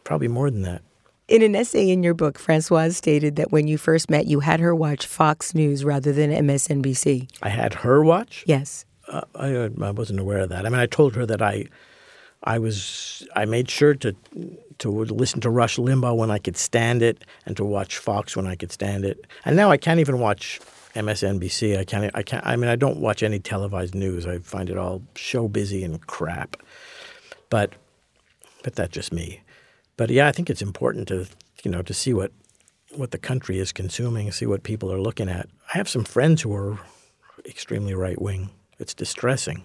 probably 0.03 0.27
more 0.27 0.51
than 0.51 0.63
that. 0.63 0.81
In 1.27 1.41
an 1.41 1.55
essay 1.55 1.89
in 1.89 2.03
your 2.03 2.13
book, 2.13 2.37
Francoise 2.37 2.97
stated 2.97 3.35
that 3.37 3.51
when 3.51 3.67
you 3.67 3.79
first 3.79 4.11
met, 4.11 4.27
you 4.27 4.41
had 4.41 4.59
her 4.59 4.75
watch 4.75 5.07
Fox 5.07 5.55
News 5.55 5.83
rather 5.83 6.13
than 6.13 6.29
MSNBC. 6.29 7.27
I 7.41 7.49
had 7.49 7.73
her 7.75 8.03
watch. 8.03 8.43
Yes. 8.45 8.85
Uh, 9.07 9.21
I, 9.33 9.47
I 9.83 9.91
wasn't 9.91 10.19
aware 10.19 10.39
of 10.39 10.49
that. 10.49 10.67
I 10.67 10.69
mean, 10.69 10.79
I 10.79 10.85
told 10.85 11.15
her 11.15 11.25
that 11.25 11.41
I, 11.41 11.65
I 12.43 12.59
was, 12.59 13.27
I 13.35 13.45
made 13.45 13.71
sure 13.71 13.95
to, 13.95 14.15
to 14.77 14.89
listen 14.91 15.41
to 15.41 15.49
Rush 15.49 15.77
Limbaugh 15.77 16.15
when 16.15 16.29
I 16.29 16.37
could 16.37 16.57
stand 16.57 17.01
it, 17.01 17.25
and 17.47 17.57
to 17.57 17.65
watch 17.65 17.97
Fox 17.97 18.35
when 18.35 18.45
I 18.45 18.55
could 18.55 18.71
stand 18.71 19.03
it. 19.03 19.25
And 19.45 19.55
now 19.55 19.71
I 19.71 19.77
can't 19.77 19.99
even 19.99 20.19
watch 20.19 20.59
MSNBC. 20.93 21.77
I 21.77 21.85
can't. 21.85 22.11
I 22.15 22.21
can't. 22.21 22.45
I 22.45 22.55
mean, 22.55 22.69
I 22.69 22.75
don't 22.75 22.99
watch 22.99 23.23
any 23.23 23.39
televised 23.39 23.95
news. 23.95 24.27
I 24.27 24.37
find 24.39 24.69
it 24.69 24.77
all 24.77 25.01
show 25.15 25.47
busy 25.47 25.83
and 25.83 26.05
crap. 26.05 26.57
But, 27.49 27.73
but 28.63 28.75
that's 28.75 28.93
just 28.93 29.11
me. 29.11 29.41
But 29.97 30.09
yeah, 30.09 30.27
I 30.27 30.31
think 30.31 30.49
it's 30.49 30.61
important 30.61 31.07
to, 31.07 31.27
you 31.63 31.71
know, 31.71 31.81
to 31.81 31.93
see 31.93 32.13
what, 32.13 32.31
what 32.95 33.11
the 33.11 33.17
country 33.17 33.59
is 33.59 33.71
consuming, 33.71 34.31
see 34.31 34.45
what 34.45 34.63
people 34.63 34.91
are 34.91 34.99
looking 34.99 35.29
at. 35.29 35.47
I 35.73 35.77
have 35.77 35.87
some 35.89 36.03
friends 36.03 36.41
who 36.41 36.53
are 36.53 36.77
extremely 37.45 37.93
right 37.93 38.21
wing. 38.21 38.49
It's 38.79 38.93
distressing. 38.93 39.63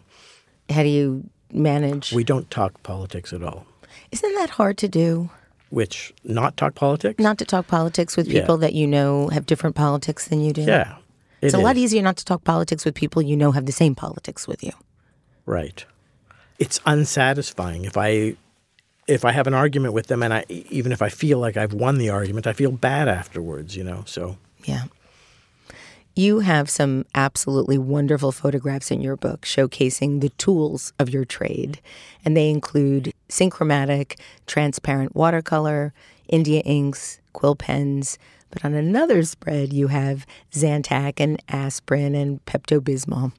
How 0.69 0.83
do 0.83 0.89
you 0.89 1.29
manage? 1.53 2.13
We 2.13 2.25
don't 2.25 2.49
talk 2.51 2.81
politics 2.83 3.33
at 3.33 3.43
all. 3.43 3.67
Isn't 4.13 4.35
that 4.37 4.51
hard 4.51 4.79
to 4.79 4.89
do? 4.89 5.31
Which 5.71 6.13
not 6.25 6.57
talk 6.57 6.75
politics? 6.75 7.23
Not 7.23 7.39
to 7.39 7.45
talk 7.45 7.67
politics 7.67 8.17
with 8.17 8.27
Yeah. 8.29 8.41
people 8.41 8.57
that 8.59 8.73
you 8.73 8.87
know 8.87 9.29
have 9.29 9.47
different 9.47 9.77
politics 9.77 10.29
than 10.29 10.41
you 10.41 10.53
do. 10.53 10.63
Yeah. 10.63 10.97
It's 11.41 11.55
it 11.55 11.59
a 11.59 11.61
lot 11.61 11.77
easier 11.77 12.03
not 12.03 12.17
to 12.19 12.25
talk 12.25 12.45
politics 12.45 12.85
with 12.85 12.95
people 12.95 13.23
you 13.23 13.37
know 13.37 13.53
have 13.53 13.67
the 13.67 13.73
same 13.73 13.95
politics 13.95 14.47
with 14.47 14.63
you. 14.63 14.73
Right. 15.47 15.85
It's 16.59 16.81
unsatisfying 16.87 17.85
if 17.85 17.97
I 17.97 18.37
if 19.11 19.25
I 19.25 19.33
have 19.33 19.47
an 19.47 19.55
argument 19.55 19.93
with 19.93 20.07
them 20.07 20.23
and 20.23 20.33
I 20.33 20.45
even 20.49 20.93
if 20.93 21.03
I 21.03 21.09
feel 21.09 21.39
like 21.39 21.57
I've 21.57 21.73
won 21.73 21.99
the 21.99 22.11
argument, 22.11 22.47
I 22.47 22.53
feel 22.53 22.71
bad 22.71 23.09
afterwards, 23.09 23.77
you 23.77 23.85
know. 23.85 24.05
So 24.07 24.37
Yeah. 24.65 24.85
You 26.17 26.41
have 26.41 26.69
some 26.69 27.07
absolutely 27.15 27.79
wonderful 27.79 28.33
photographs 28.33 28.91
in 28.91 29.01
your 29.01 29.17
book 29.17 29.43
showcasing 29.43 30.21
the 30.21 30.29
tools 30.31 30.93
of 30.99 31.09
your 31.09 31.25
trade, 31.25 31.81
and 32.25 32.37
they 32.37 32.51
include 32.51 33.13
synchromatic, 33.29 34.19
transparent 34.47 35.15
watercolor, 35.15 35.93
India 36.29 36.61
inks, 36.61 37.21
quill 37.33 37.55
pens. 37.55 38.19
But 38.51 38.65
on 38.65 38.75
another 38.75 39.23
spread, 39.23 39.73
you 39.73 39.87
have 39.87 40.27
Zantac 40.53 41.21
and 41.21 41.41
aspirin 41.49 42.17
and 42.17 42.45
Pepto 42.45 42.81
Bismol. 42.81 43.33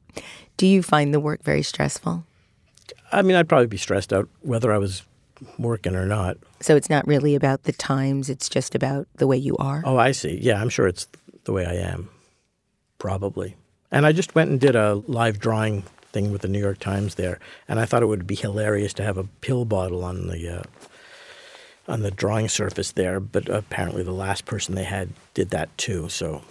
Do 0.55 0.65
you 0.65 0.81
find 0.81 1.13
the 1.13 1.19
work 1.19 1.43
very 1.43 1.63
stressful? 1.63 2.23
I 3.11 3.21
mean 3.21 3.35
I'd 3.35 3.49
probably 3.49 3.67
be 3.67 3.77
stressed 3.77 4.13
out 4.13 4.29
whether 4.41 4.71
I 4.71 4.77
was 4.77 5.03
working 5.57 5.95
or 5.95 6.05
not. 6.05 6.37
So 6.59 6.75
it's 6.75 6.89
not 6.89 7.07
really 7.07 7.35
about 7.35 7.63
the 7.63 7.71
times, 7.71 8.29
it's 8.29 8.49
just 8.49 8.75
about 8.75 9.07
the 9.15 9.27
way 9.27 9.37
you 9.37 9.57
are? 9.57 9.81
Oh, 9.85 9.97
I 9.97 10.11
see. 10.11 10.37
Yeah, 10.41 10.61
I'm 10.61 10.69
sure 10.69 10.87
it's 10.87 11.07
the 11.43 11.53
way 11.53 11.65
I 11.65 11.73
am. 11.73 12.09
Probably. 12.97 13.55
And 13.91 14.05
I 14.05 14.11
just 14.11 14.35
went 14.35 14.51
and 14.51 14.59
did 14.59 14.75
a 14.75 14.95
live 15.07 15.39
drawing 15.39 15.83
thing 16.11 16.31
with 16.31 16.41
the 16.41 16.47
New 16.47 16.59
York 16.59 16.79
Times 16.79 17.15
there, 17.15 17.39
and 17.67 17.79
I 17.79 17.85
thought 17.85 18.03
it 18.03 18.07
would 18.07 18.27
be 18.27 18.35
hilarious 18.35 18.93
to 18.93 19.03
have 19.03 19.17
a 19.17 19.23
pill 19.23 19.65
bottle 19.65 20.03
on 20.03 20.27
the 20.27 20.59
uh, 20.59 20.63
on 21.87 22.01
the 22.01 22.11
drawing 22.11 22.47
surface 22.47 22.91
there. 22.91 23.19
But 23.19 23.49
apparently, 23.49 24.03
the 24.03 24.11
last 24.11 24.45
person 24.45 24.75
they 24.75 24.83
had 24.83 25.09
did 25.33 25.49
that 25.49 25.75
too. 25.77 26.09
So 26.09 26.43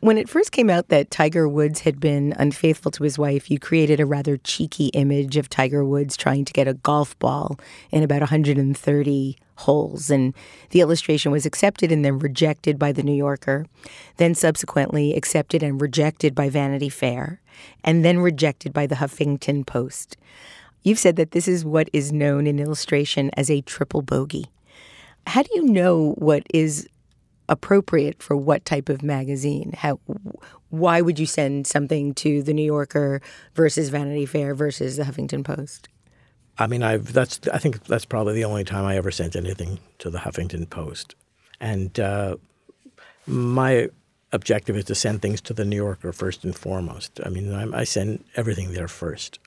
When 0.00 0.16
it 0.16 0.28
first 0.28 0.52
came 0.52 0.70
out 0.70 0.90
that 0.90 1.10
Tiger 1.10 1.48
Woods 1.48 1.80
had 1.80 1.98
been 1.98 2.32
unfaithful 2.38 2.92
to 2.92 3.02
his 3.02 3.18
wife, 3.18 3.50
you 3.50 3.58
created 3.58 3.98
a 3.98 4.06
rather 4.06 4.36
cheeky 4.36 4.86
image 4.88 5.36
of 5.36 5.48
Tiger 5.48 5.84
Woods 5.84 6.16
trying 6.16 6.44
to 6.44 6.52
get 6.52 6.68
a 6.68 6.74
golf 6.74 7.18
ball 7.18 7.58
in 7.90 8.04
about 8.04 8.20
130 8.20 9.36
holes. 9.56 10.08
And 10.08 10.34
the 10.70 10.82
illustration 10.82 11.32
was 11.32 11.44
accepted 11.44 11.90
and 11.90 12.04
then 12.04 12.20
rejected 12.20 12.78
by 12.78 12.92
The 12.92 13.02
New 13.02 13.12
Yorker, 13.12 13.66
then 14.18 14.36
subsequently 14.36 15.14
accepted 15.14 15.64
and 15.64 15.80
rejected 15.80 16.32
by 16.32 16.48
Vanity 16.48 16.88
Fair, 16.88 17.40
and 17.82 18.04
then 18.04 18.20
rejected 18.20 18.72
by 18.72 18.86
the 18.86 18.96
Huffington 18.96 19.66
Post. 19.66 20.16
You've 20.84 21.00
said 21.00 21.16
that 21.16 21.32
this 21.32 21.48
is 21.48 21.64
what 21.64 21.90
is 21.92 22.12
known 22.12 22.46
in 22.46 22.60
illustration 22.60 23.32
as 23.36 23.50
a 23.50 23.62
triple 23.62 24.02
bogey. 24.02 24.46
How 25.26 25.42
do 25.42 25.50
you 25.56 25.64
know 25.64 26.12
what 26.18 26.44
is 26.54 26.88
appropriate 27.48 28.22
for 28.22 28.36
what 28.36 28.64
type 28.64 28.88
of 28.88 29.02
magazine? 29.02 29.72
How 29.76 30.00
why 30.70 31.00
would 31.00 31.18
you 31.18 31.26
send 31.26 31.66
something 31.66 32.14
to 32.14 32.42
the 32.42 32.52
New 32.52 32.64
Yorker 32.64 33.22
versus 33.54 33.88
Vanity 33.88 34.26
Fair 34.26 34.54
versus 34.54 34.96
the 34.96 35.04
Huffington 35.04 35.44
Post? 35.44 35.88
I 36.58 36.66
mean, 36.66 36.82
I've 36.82 37.12
that's 37.12 37.40
I 37.52 37.58
think 37.58 37.84
that's 37.84 38.04
probably 38.04 38.34
the 38.34 38.44
only 38.44 38.64
time 38.64 38.84
I 38.84 38.96
ever 38.96 39.10
sent 39.10 39.36
anything 39.36 39.78
to 39.98 40.10
the 40.10 40.18
Huffington 40.18 40.68
Post, 40.68 41.14
and 41.60 41.98
uh, 42.00 42.36
my 43.26 43.88
objective 44.32 44.76
is 44.76 44.84
to 44.86 44.94
send 44.94 45.22
things 45.22 45.40
to 45.42 45.54
the 45.54 45.64
New 45.64 45.76
Yorker 45.76 46.12
first 46.12 46.44
and 46.44 46.54
foremost. 46.54 47.20
I 47.24 47.30
mean, 47.30 47.54
I, 47.54 47.80
I 47.80 47.84
send 47.84 48.24
everything 48.36 48.72
there 48.72 48.88
first, 48.88 49.38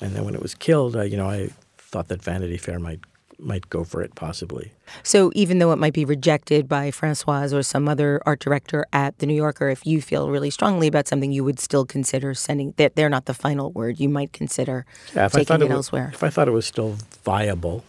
and 0.00 0.14
then 0.14 0.24
when 0.24 0.34
it 0.34 0.42
was 0.42 0.54
killed, 0.54 0.96
uh, 0.96 1.02
you 1.02 1.16
know, 1.16 1.28
I 1.28 1.50
thought 1.76 2.08
that 2.08 2.22
Vanity 2.22 2.56
Fair 2.56 2.78
might 2.78 3.00
might 3.38 3.70
go 3.70 3.84
for 3.84 4.02
it 4.02 4.14
possibly. 4.14 4.72
So 5.02 5.30
even 5.34 5.58
though 5.58 5.72
it 5.72 5.76
might 5.76 5.92
be 5.92 6.04
rejected 6.04 6.68
by 6.68 6.90
Francoise 6.90 7.52
or 7.54 7.62
some 7.62 7.88
other 7.88 8.20
art 8.26 8.40
director 8.40 8.84
at 8.92 9.18
the 9.18 9.26
New 9.26 9.34
Yorker, 9.34 9.68
if 9.68 9.86
you 9.86 10.02
feel 10.02 10.30
really 10.30 10.50
strongly 10.50 10.86
about 10.88 11.06
something, 11.06 11.30
you 11.30 11.44
would 11.44 11.60
still 11.60 11.84
consider 11.86 12.34
sending. 12.34 12.74
They're, 12.76 12.90
they're 12.90 13.08
not 13.08 13.26
the 13.26 13.34
final 13.34 13.70
word. 13.72 14.00
You 14.00 14.08
might 14.08 14.32
consider 14.32 14.86
Yeah, 15.14 15.28
taking 15.28 15.56
it, 15.56 15.62
it 15.62 15.64
was, 15.66 15.72
elsewhere. 15.76 16.10
if 16.12 16.24
I 16.24 16.30
thought 16.30 16.48
it 16.48 16.52
was 16.52 16.66
still 16.66 16.96
viable, 17.24 17.84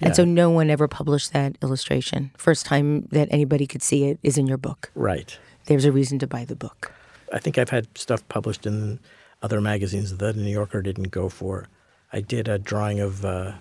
And 0.00 0.14
so 0.14 0.24
no 0.24 0.50
one 0.50 0.68
ever 0.70 0.86
published 0.88 1.32
that 1.32 1.56
illustration. 1.62 2.30
First 2.36 2.66
time 2.66 3.02
that 3.10 3.28
anybody 3.30 3.66
could 3.66 3.82
see 3.82 4.04
it 4.04 4.18
is 4.22 4.36
in 4.36 4.46
your 4.46 4.58
book. 4.58 4.90
right. 4.94 5.38
There's 5.66 5.86
a 5.86 5.92
reason 5.92 6.18
to 6.18 6.26
buy 6.26 6.44
the 6.44 6.56
book. 6.56 6.92
I 7.32 7.38
think 7.38 7.56
I've 7.56 7.70
had 7.70 7.86
stuff 7.96 8.20
published 8.28 8.66
in 8.66 8.98
other 9.42 9.62
magazines 9.62 10.14
that 10.14 10.34
the 10.36 10.42
New 10.42 10.50
Yorker 10.50 10.82
didn't 10.82 11.08
go 11.10 11.30
for. 11.30 11.68
I 12.12 12.20
did 12.20 12.48
a 12.48 12.58
drawing 12.58 13.00
of 13.00 13.24
uh, 13.24 13.52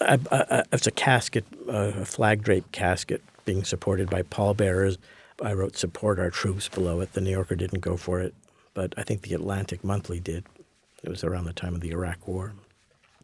It's 0.00 0.86
a 0.86 0.90
casket, 0.90 1.44
a 1.68 2.04
flag 2.04 2.42
draped 2.42 2.72
casket 2.72 3.22
being 3.44 3.64
supported 3.64 4.08
by 4.10 4.22
pallbearers. 4.22 4.98
I 5.42 5.52
wrote 5.52 5.76
"Support 5.76 6.18
our 6.18 6.30
troops" 6.30 6.68
below 6.68 7.00
it. 7.00 7.12
The 7.12 7.20
New 7.20 7.30
Yorker 7.30 7.56
didn't 7.56 7.80
go 7.80 7.96
for 7.96 8.20
it, 8.20 8.34
but 8.74 8.94
I 8.96 9.02
think 9.02 9.22
the 9.22 9.34
Atlantic 9.34 9.84
Monthly 9.84 10.20
did. 10.20 10.44
It 11.02 11.10
was 11.10 11.22
around 11.22 11.44
the 11.44 11.52
time 11.52 11.74
of 11.74 11.80
the 11.80 11.90
Iraq 11.90 12.26
War. 12.26 12.54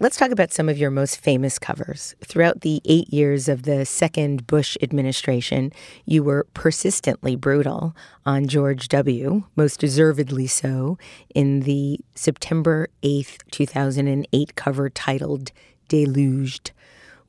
Let's 0.00 0.16
talk 0.16 0.32
about 0.32 0.52
some 0.52 0.68
of 0.68 0.76
your 0.76 0.90
most 0.90 1.20
famous 1.20 1.56
covers. 1.56 2.16
Throughout 2.24 2.62
the 2.62 2.80
eight 2.84 3.12
years 3.14 3.48
of 3.48 3.62
the 3.62 3.84
second 3.86 4.44
Bush 4.46 4.76
administration, 4.82 5.72
you 6.04 6.24
were 6.24 6.48
persistently 6.52 7.36
brutal 7.36 7.94
on 8.26 8.48
George 8.48 8.88
W., 8.88 9.44
most 9.54 9.78
deservedly 9.78 10.48
so, 10.48 10.98
in 11.32 11.60
the 11.60 12.00
September 12.16 12.88
8th, 13.04 13.38
2008 13.52 14.56
cover 14.56 14.90
titled 14.90 15.52
Deluged, 15.88 16.70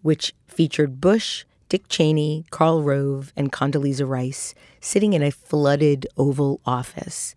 which 0.01 0.33
featured 0.47 1.01
Bush, 1.01 1.45
Dick 1.69 1.87
Cheney, 1.89 2.45
Karl 2.51 2.83
Rove, 2.83 3.33
and 3.35 3.51
Condoleezza 3.51 4.07
Rice 4.07 4.53
sitting 4.79 5.13
in 5.13 5.23
a 5.23 5.31
flooded 5.31 6.07
Oval 6.17 6.61
Office. 6.65 7.35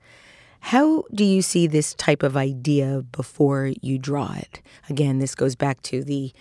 How 0.61 1.05
do 1.15 1.25
you 1.25 1.41
see 1.41 1.67
this 1.67 1.95
type 1.95 2.23
of 2.23 2.37
idea 2.37 3.05
before 3.13 3.73
you 3.81 3.99
draw 3.99 4.35
it? 4.35 4.61
Again, 4.91 5.19
this 5.19 5.35
goes 5.35 5.55
back 5.55 5.81
to 5.83 6.05
the 6.05 6.33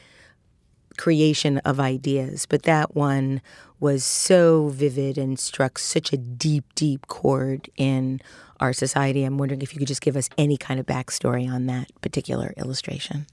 creation 0.98 1.60
of 1.60 1.80
ideas, 1.80 2.46
but 2.46 2.64
that 2.64 2.96
one 2.96 3.42
was 3.80 4.04
so 4.04 4.70
vivid 4.70 5.18
and 5.18 5.40
struck 5.40 5.78
such 5.78 6.12
a 6.12 6.18
deep, 6.18 6.66
deep 6.76 7.08
chord 7.08 7.70
in 7.78 8.20
our 8.60 8.74
society. 8.74 9.24
I'm 9.24 9.38
wondering 9.38 9.62
if 9.62 9.74
you 9.74 9.80
could 9.80 9.88
just 9.88 10.02
give 10.02 10.18
us 10.18 10.30
any 10.38 10.58
kind 10.58 10.80
of 10.80 10.88
backstory 10.88 11.48
on 11.50 11.68
that 11.68 11.90
particular 12.02 12.54
illustration. 12.58 13.28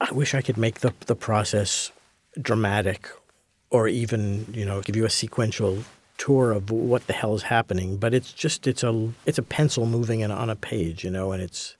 I 0.00 0.12
wish 0.12 0.34
I 0.34 0.42
could 0.42 0.56
make 0.56 0.80
the 0.80 0.92
the 1.06 1.16
process 1.16 1.92
dramatic, 2.40 3.08
or 3.70 3.88
even 3.88 4.46
you 4.52 4.64
know 4.64 4.80
give 4.82 4.96
you 4.96 5.04
a 5.04 5.10
sequential 5.10 5.84
tour 6.16 6.52
of 6.52 6.70
what 6.70 7.06
the 7.06 7.12
hell 7.12 7.34
is 7.34 7.42
happening. 7.44 7.96
But 7.96 8.14
it's 8.14 8.32
just 8.32 8.66
it's 8.66 8.82
a 8.82 9.10
it's 9.26 9.38
a 9.38 9.42
pencil 9.42 9.86
moving 9.86 10.20
in, 10.20 10.30
on 10.30 10.50
a 10.50 10.56
page, 10.56 11.04
you 11.04 11.10
know, 11.10 11.32
and 11.32 11.42
it's 11.42 11.76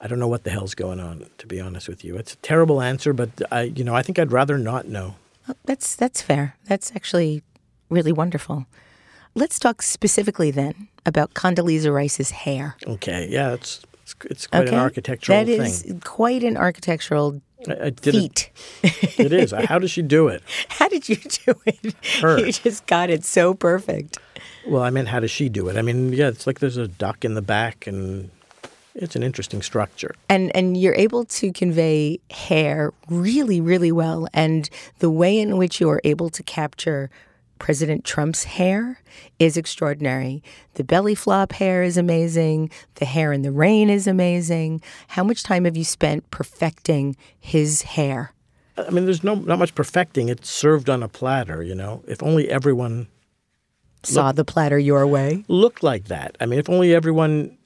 I 0.00 0.06
don't 0.08 0.18
know 0.18 0.28
what 0.28 0.44
the 0.44 0.50
hell's 0.50 0.74
going 0.74 1.00
on. 1.00 1.26
To 1.38 1.46
be 1.46 1.60
honest 1.60 1.88
with 1.88 2.04
you, 2.04 2.16
it's 2.16 2.34
a 2.34 2.38
terrible 2.38 2.80
answer, 2.80 3.12
but 3.12 3.30
I 3.50 3.62
you 3.62 3.84
know 3.84 3.94
I 3.94 4.02
think 4.02 4.18
I'd 4.18 4.32
rather 4.32 4.58
not 4.58 4.86
know. 4.88 5.16
Oh, 5.48 5.54
that's 5.64 5.94
that's 5.96 6.22
fair. 6.22 6.56
That's 6.64 6.94
actually 6.94 7.42
really 7.88 8.12
wonderful. 8.12 8.66
Let's 9.34 9.58
talk 9.58 9.82
specifically 9.82 10.50
then 10.50 10.88
about 11.04 11.34
Condoleezza 11.34 11.92
Rice's 11.92 12.30
hair. 12.30 12.76
Okay, 12.86 13.28
yeah, 13.30 13.52
it's 13.52 13.84
it's, 14.06 14.14
it's 14.30 14.46
quite 14.46 14.68
an 14.68 14.74
architectural 14.74 15.38
That 15.38 15.46
thing. 15.46 15.60
is 15.60 15.94
quite 16.04 16.44
an 16.44 16.56
architectural 16.56 17.42
I, 17.68 17.72
I 17.86 17.90
feat. 17.90 18.50
It, 18.82 19.18
it 19.18 19.32
is. 19.32 19.52
How 19.68 19.80
does 19.80 19.90
she 19.90 20.02
do 20.02 20.28
it? 20.28 20.42
How 20.68 20.88
did 20.88 21.08
you 21.08 21.16
do 21.16 21.54
it? 21.66 21.94
Her. 22.20 22.38
You 22.38 22.52
just 22.52 22.86
got 22.86 23.10
it 23.10 23.24
so 23.24 23.52
perfect. 23.54 24.18
Well, 24.66 24.82
I 24.82 24.90
meant 24.90 25.08
how 25.08 25.20
does 25.20 25.30
she 25.30 25.48
do 25.48 25.68
it? 25.68 25.76
I 25.76 25.82
mean, 25.82 26.12
yeah, 26.12 26.28
it's 26.28 26.46
like 26.46 26.58
there's 26.58 26.76
a 26.76 26.88
duck 26.88 27.24
in 27.24 27.34
the 27.34 27.42
back, 27.42 27.86
and 27.86 28.30
it's 28.96 29.14
an 29.14 29.22
interesting 29.22 29.62
structure. 29.62 30.14
And 30.28 30.54
and 30.56 30.76
you're 30.76 30.94
able 30.94 31.24
to 31.24 31.52
convey 31.52 32.18
hair 32.30 32.92
really, 33.08 33.60
really 33.60 33.92
well. 33.92 34.26
And 34.34 34.68
the 34.98 35.10
way 35.10 35.38
in 35.38 35.56
which 35.56 35.80
you 35.80 35.88
are 35.88 36.00
able 36.02 36.30
to 36.30 36.42
capture 36.42 37.10
President 37.58 38.04
Trump's 38.04 38.44
hair 38.44 39.00
is 39.38 39.56
extraordinary. 39.56 40.42
The 40.74 40.84
belly 40.84 41.14
flop 41.14 41.52
hair 41.52 41.82
is 41.82 41.96
amazing. 41.96 42.70
The 42.96 43.04
hair 43.04 43.32
in 43.32 43.42
the 43.42 43.52
rain 43.52 43.90
is 43.90 44.06
amazing. 44.06 44.82
How 45.08 45.24
much 45.24 45.42
time 45.42 45.64
have 45.64 45.76
you 45.76 45.84
spent 45.84 46.30
perfecting 46.30 47.16
his 47.38 47.82
hair? 47.82 48.32
I 48.76 48.90
mean, 48.90 49.04
there's 49.06 49.24
no 49.24 49.34
not 49.36 49.58
much 49.58 49.74
perfecting. 49.74 50.28
It's 50.28 50.50
served 50.50 50.90
on 50.90 51.02
a 51.02 51.08
platter, 51.08 51.62
you 51.62 51.74
know. 51.74 52.02
If 52.06 52.22
only 52.22 52.50
everyone 52.50 53.08
Saw 54.02 54.30
the 54.32 54.44
platter 54.44 54.78
your 54.78 55.06
way. 55.06 55.44
looked 55.48 55.82
like 55.82 56.04
that. 56.04 56.36
I 56.40 56.46
mean, 56.46 56.58
if 56.58 56.68
only 56.70 56.94
everyone. 56.94 57.56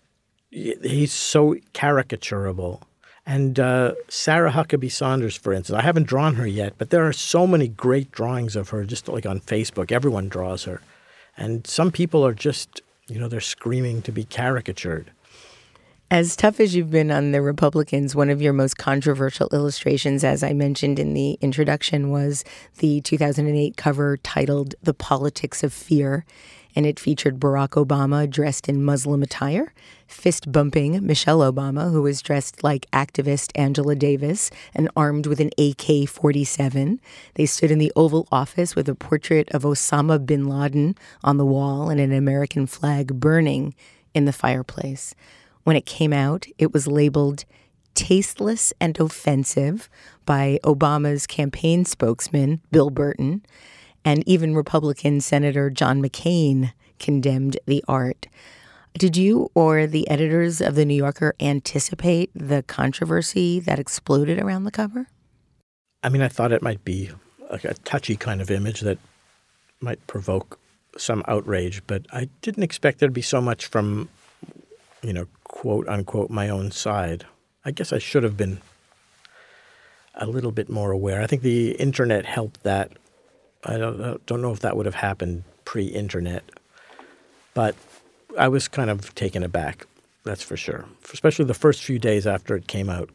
He's 0.52 1.12
so 1.12 1.54
caricaturable, 1.74 2.82
And 3.26 3.60
uh, 3.60 3.94
Sarah 4.08 4.50
Huckabee 4.50 4.90
Sanders, 4.90 5.36
for 5.36 5.52
instance, 5.52 5.78
I 5.78 5.82
haven't 5.82 6.06
drawn 6.06 6.34
her 6.36 6.46
yet, 6.46 6.74
but 6.78 6.90
there 6.90 7.06
are 7.06 7.12
so 7.12 7.46
many 7.46 7.68
great 7.68 8.10
drawings 8.10 8.56
of 8.56 8.70
her 8.70 8.84
just 8.84 9.08
like 9.08 9.26
on 9.26 9.40
Facebook. 9.40 9.92
Everyone 9.92 10.28
draws 10.28 10.64
her. 10.64 10.80
And 11.36 11.66
some 11.66 11.92
people 11.92 12.24
are 12.26 12.34
just, 12.34 12.82
you 13.08 13.20
know, 13.20 13.28
they're 13.28 13.40
screaming 13.40 14.02
to 14.02 14.12
be 14.12 14.24
caricatured. 14.24 15.12
As 16.12 16.34
tough 16.34 16.58
as 16.58 16.74
you've 16.74 16.90
been 16.90 17.12
on 17.12 17.30
the 17.30 17.40
Republicans, 17.40 18.16
one 18.16 18.30
of 18.30 18.42
your 18.42 18.52
most 18.52 18.76
controversial 18.76 19.48
illustrations, 19.52 20.24
as 20.24 20.42
I 20.42 20.52
mentioned 20.52 20.98
in 20.98 21.14
the 21.14 21.38
introduction, 21.40 22.10
was 22.10 22.44
the 22.78 23.00
2008 23.02 23.76
cover 23.76 24.16
titled 24.16 24.74
The 24.82 24.92
Politics 24.92 25.62
of 25.62 25.72
Fear. 25.72 26.24
And 26.76 26.86
it 26.86 27.00
featured 27.00 27.40
Barack 27.40 27.70
Obama 27.70 28.28
dressed 28.28 28.68
in 28.68 28.84
Muslim 28.84 29.22
attire, 29.22 29.72
fist 30.06 30.52
bumping 30.52 31.04
Michelle 31.04 31.40
Obama, 31.40 31.90
who 31.90 32.02
was 32.02 32.22
dressed 32.22 32.62
like 32.62 32.90
activist 32.92 33.50
Angela 33.54 33.94
Davis 33.94 34.50
and 34.74 34.88
armed 34.96 35.26
with 35.26 35.40
an 35.40 35.50
AK 35.58 36.08
47. 36.08 37.00
They 37.34 37.46
stood 37.46 37.70
in 37.70 37.78
the 37.78 37.92
Oval 37.96 38.28
Office 38.30 38.76
with 38.76 38.88
a 38.88 38.94
portrait 38.94 39.50
of 39.50 39.62
Osama 39.62 40.24
bin 40.24 40.46
Laden 40.46 40.96
on 41.24 41.36
the 41.36 41.46
wall 41.46 41.90
and 41.90 42.00
an 42.00 42.12
American 42.12 42.66
flag 42.66 43.18
burning 43.18 43.74
in 44.14 44.24
the 44.24 44.32
fireplace. 44.32 45.14
When 45.64 45.76
it 45.76 45.86
came 45.86 46.12
out, 46.12 46.46
it 46.58 46.72
was 46.72 46.86
labeled 46.86 47.44
tasteless 47.94 48.72
and 48.80 48.98
offensive 48.98 49.88
by 50.24 50.58
Obama's 50.64 51.26
campaign 51.26 51.84
spokesman, 51.84 52.60
Bill 52.70 52.90
Burton, 52.90 53.44
and 54.04 54.26
even 54.26 54.54
Republican 54.54 55.20
Senator 55.20 55.70
John 55.70 56.02
McCain 56.02 56.72
condemned 56.98 57.58
the 57.66 57.84
art. 57.88 58.26
Did 58.94 59.16
you 59.16 59.50
or 59.54 59.86
the 59.86 60.08
editors 60.10 60.60
of 60.60 60.74
The 60.74 60.84
New 60.84 60.94
Yorker 60.94 61.34
anticipate 61.40 62.30
the 62.34 62.62
controversy 62.64 63.60
that 63.60 63.78
exploded 63.78 64.38
around 64.38 64.64
the 64.64 64.70
cover? 64.70 65.06
I 66.02 66.08
mean, 66.08 66.22
I 66.22 66.28
thought 66.28 66.52
it 66.52 66.62
might 66.62 66.84
be 66.84 67.10
like 67.50 67.64
a 67.64 67.74
touchy 67.74 68.16
kind 68.16 68.40
of 68.40 68.50
image 68.50 68.80
that 68.80 68.98
might 69.80 70.04
provoke 70.06 70.58
some 70.96 71.22
outrage, 71.28 71.82
but 71.86 72.06
I 72.12 72.28
didn't 72.42 72.62
expect 72.62 72.98
there 72.98 73.08
to 73.08 73.12
be 73.12 73.22
so 73.22 73.40
much 73.40 73.66
from, 73.66 74.08
you 75.02 75.12
know, 75.12 75.26
quote 75.44 75.88
unquote 75.88 76.30
my 76.30 76.48
own 76.48 76.70
side. 76.70 77.26
I 77.64 77.70
guess 77.70 77.92
I 77.92 77.98
should 77.98 78.22
have 78.22 78.36
been 78.36 78.60
a 80.14 80.26
little 80.26 80.52
bit 80.52 80.68
more 80.68 80.90
aware. 80.90 81.22
I 81.22 81.26
think 81.26 81.42
the 81.42 81.72
internet 81.72 82.26
helped 82.26 82.62
that. 82.64 82.92
I 83.64 83.76
don't, 83.76 84.24
don't 84.26 84.42
know 84.42 84.52
if 84.52 84.60
that 84.60 84.76
would 84.76 84.86
have 84.86 84.94
happened 84.94 85.44
pre 85.64 85.84
internet, 85.84 86.44
but 87.54 87.74
I 88.38 88.48
was 88.48 88.68
kind 88.68 88.90
of 88.90 89.14
taken 89.14 89.42
aback, 89.42 89.86
that's 90.24 90.42
for 90.42 90.56
sure, 90.56 90.86
especially 91.12 91.44
the 91.44 91.54
first 91.54 91.82
few 91.82 91.98
days 91.98 92.26
after 92.26 92.56
it 92.56 92.66
came 92.66 92.88
out. 92.88 93.10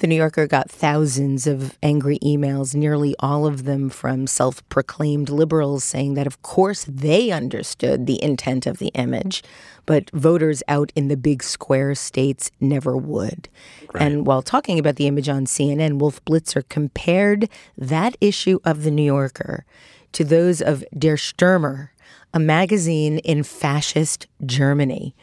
The 0.00 0.06
New 0.06 0.14
Yorker 0.14 0.46
got 0.46 0.70
thousands 0.70 1.46
of 1.46 1.76
angry 1.82 2.18
emails, 2.20 2.74
nearly 2.74 3.14
all 3.18 3.44
of 3.44 3.64
them 3.64 3.90
from 3.90 4.26
self 4.26 4.66
proclaimed 4.70 5.28
liberals 5.28 5.84
saying 5.84 6.14
that, 6.14 6.26
of 6.26 6.40
course, 6.40 6.86
they 6.88 7.30
understood 7.30 8.06
the 8.06 8.22
intent 8.24 8.66
of 8.66 8.78
the 8.78 8.88
image, 8.94 9.42
but 9.84 10.10
voters 10.12 10.62
out 10.68 10.90
in 10.96 11.08
the 11.08 11.18
big 11.18 11.42
square 11.42 11.94
states 11.94 12.50
never 12.60 12.96
would. 12.96 13.50
Right. 13.92 14.02
And 14.02 14.26
while 14.26 14.40
talking 14.40 14.78
about 14.78 14.96
the 14.96 15.06
image 15.06 15.28
on 15.28 15.44
CNN, 15.44 15.98
Wolf 15.98 16.24
Blitzer 16.24 16.66
compared 16.70 17.50
that 17.76 18.16
issue 18.22 18.58
of 18.64 18.84
The 18.84 18.90
New 18.90 19.02
Yorker 19.04 19.66
to 20.12 20.24
those 20.24 20.62
of 20.62 20.82
Der 20.98 21.18
Stürmer, 21.18 21.90
a 22.32 22.40
magazine 22.40 23.18
in 23.18 23.42
fascist 23.42 24.28
Germany. 24.46 25.14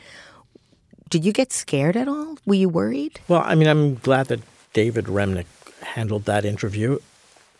Did 1.09 1.25
you 1.25 1.33
get 1.33 1.51
scared 1.51 1.97
at 1.97 2.07
all? 2.07 2.37
Were 2.45 2.53
you 2.53 2.69
worried? 2.69 3.19
Well, 3.27 3.41
I 3.43 3.55
mean, 3.55 3.67
I'm 3.67 3.95
glad 3.95 4.27
that 4.27 4.41
David 4.73 5.05
Remnick 5.05 5.45
handled 5.81 6.25
that 6.25 6.45
interview 6.45 6.99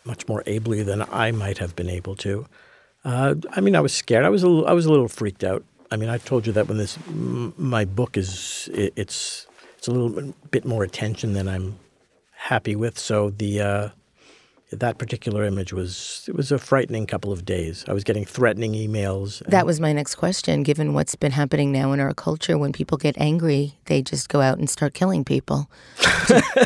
much 0.04 0.26
more 0.28 0.42
ably 0.46 0.82
than 0.82 1.02
I 1.02 1.30
might 1.32 1.58
have 1.58 1.76
been 1.76 1.88
able 1.88 2.16
to. 2.16 2.46
Uh, 3.04 3.34
I 3.50 3.60
mean, 3.60 3.76
I 3.76 3.80
was 3.80 3.92
scared. 3.92 4.24
I 4.24 4.28
was 4.28 4.42
a 4.42 4.48
little, 4.48 4.66
I 4.66 4.72
was 4.72 4.86
a 4.86 4.90
little 4.90 5.08
freaked 5.08 5.44
out. 5.44 5.64
I 5.90 5.96
mean, 5.96 6.08
I 6.08 6.18
told 6.18 6.46
you 6.46 6.52
that 6.54 6.68
when 6.68 6.78
this 6.78 6.98
my 7.08 7.84
book 7.84 8.16
is 8.16 8.68
it, 8.72 8.92
it's 8.96 9.46
it's 9.76 9.86
a 9.86 9.92
little 9.92 10.34
bit 10.50 10.64
more 10.64 10.82
attention 10.82 11.32
than 11.32 11.48
I'm 11.48 11.78
happy 12.32 12.76
with. 12.76 12.98
So 12.98 13.30
the 13.30 13.60
uh, 13.60 13.88
that 14.70 14.98
particular 14.98 15.44
image 15.44 15.72
was 15.72 16.24
it 16.28 16.34
was 16.34 16.52
a 16.52 16.58
frightening 16.58 17.06
couple 17.06 17.32
of 17.32 17.44
days. 17.44 17.84
I 17.88 17.92
was 17.92 18.04
getting 18.04 18.24
threatening 18.24 18.74
emails. 18.74 19.42
That 19.46 19.64
was 19.64 19.80
my 19.80 19.92
next 19.92 20.16
question. 20.16 20.62
Given 20.62 20.92
what's 20.92 21.14
been 21.16 21.32
happening 21.32 21.72
now 21.72 21.92
in 21.92 22.00
our 22.00 22.12
culture, 22.12 22.58
when 22.58 22.72
people 22.72 22.98
get 22.98 23.16
angry, 23.18 23.74
they 23.86 24.02
just 24.02 24.28
go 24.28 24.40
out 24.40 24.58
and 24.58 24.68
start 24.68 24.92
killing 24.92 25.24
people. 25.24 25.70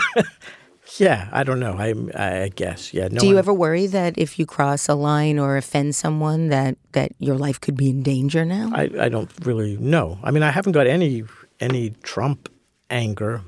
yeah, 0.98 1.28
I 1.32 1.44
don't 1.44 1.60
know. 1.60 1.76
I 1.78 1.94
I 2.14 2.48
guess 2.48 2.92
yeah. 2.92 3.08
No 3.08 3.20
Do 3.20 3.26
you 3.26 3.34
one... 3.34 3.38
ever 3.38 3.54
worry 3.54 3.86
that 3.86 4.18
if 4.18 4.38
you 4.38 4.46
cross 4.46 4.88
a 4.88 4.94
line 4.94 5.38
or 5.38 5.56
offend 5.56 5.94
someone, 5.94 6.48
that 6.48 6.76
that 6.92 7.12
your 7.20 7.36
life 7.36 7.60
could 7.60 7.76
be 7.76 7.90
in 7.90 8.02
danger 8.02 8.44
now? 8.44 8.70
I 8.74 8.90
I 8.98 9.08
don't 9.08 9.30
really 9.44 9.76
know. 9.76 10.18
I 10.24 10.32
mean, 10.32 10.42
I 10.42 10.50
haven't 10.50 10.72
got 10.72 10.88
any 10.88 11.22
any 11.60 11.90
Trump 12.02 12.48
anger 12.90 13.42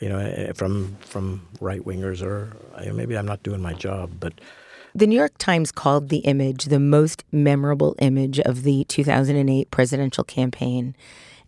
you 0.00 0.08
know, 0.08 0.18
eh, 0.18 0.52
from 0.52 0.96
from 1.00 1.46
right 1.60 1.80
wingers, 1.80 2.22
or 2.22 2.56
maybe 2.92 3.16
I'm 3.16 3.26
not 3.26 3.42
doing 3.42 3.60
my 3.60 3.72
job, 3.72 4.10
but. 4.20 4.34
The 4.94 5.06
New 5.06 5.16
York 5.16 5.36
Times 5.36 5.72
called 5.72 6.08
the 6.08 6.20
image 6.20 6.64
the 6.64 6.80
most 6.80 7.22
memorable 7.30 7.94
image 7.98 8.40
of 8.40 8.62
the 8.62 8.84
2008 8.84 9.70
presidential 9.70 10.24
campaign. 10.24 10.96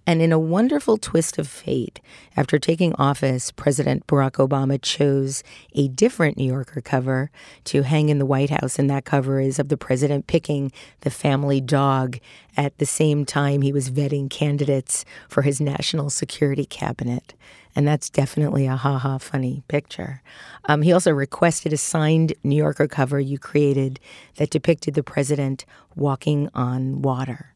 And 0.08 0.22
in 0.22 0.32
a 0.32 0.38
wonderful 0.38 0.96
twist 0.96 1.36
of 1.36 1.46
fate, 1.46 2.00
after 2.34 2.58
taking 2.58 2.94
office, 2.94 3.50
President 3.50 4.06
Barack 4.06 4.36
Obama 4.36 4.80
chose 4.80 5.42
a 5.74 5.88
different 5.88 6.38
New 6.38 6.46
Yorker 6.50 6.80
cover 6.80 7.30
to 7.64 7.82
hang 7.82 8.08
in 8.08 8.18
the 8.18 8.24
White 8.24 8.48
House. 8.48 8.78
And 8.78 8.88
that 8.88 9.04
cover 9.04 9.38
is 9.38 9.58
of 9.58 9.68
the 9.68 9.76
president 9.76 10.26
picking 10.26 10.72
the 11.02 11.10
family 11.10 11.60
dog 11.60 12.20
at 12.56 12.78
the 12.78 12.86
same 12.86 13.26
time 13.26 13.60
he 13.60 13.70
was 13.70 13.90
vetting 13.90 14.30
candidates 14.30 15.04
for 15.28 15.42
his 15.42 15.60
national 15.60 16.08
security 16.08 16.64
cabinet. 16.64 17.34
And 17.76 17.86
that's 17.86 18.08
definitely 18.08 18.66
a 18.66 18.76
ha 18.76 18.96
ha 18.96 19.18
funny 19.18 19.62
picture. 19.68 20.22
Um, 20.64 20.80
he 20.80 20.90
also 20.90 21.12
requested 21.12 21.74
a 21.74 21.76
signed 21.76 22.32
New 22.42 22.56
Yorker 22.56 22.88
cover 22.88 23.20
you 23.20 23.38
created 23.38 24.00
that 24.36 24.48
depicted 24.48 24.94
the 24.94 25.02
president 25.02 25.66
walking 25.96 26.48
on 26.54 27.02
water. 27.02 27.52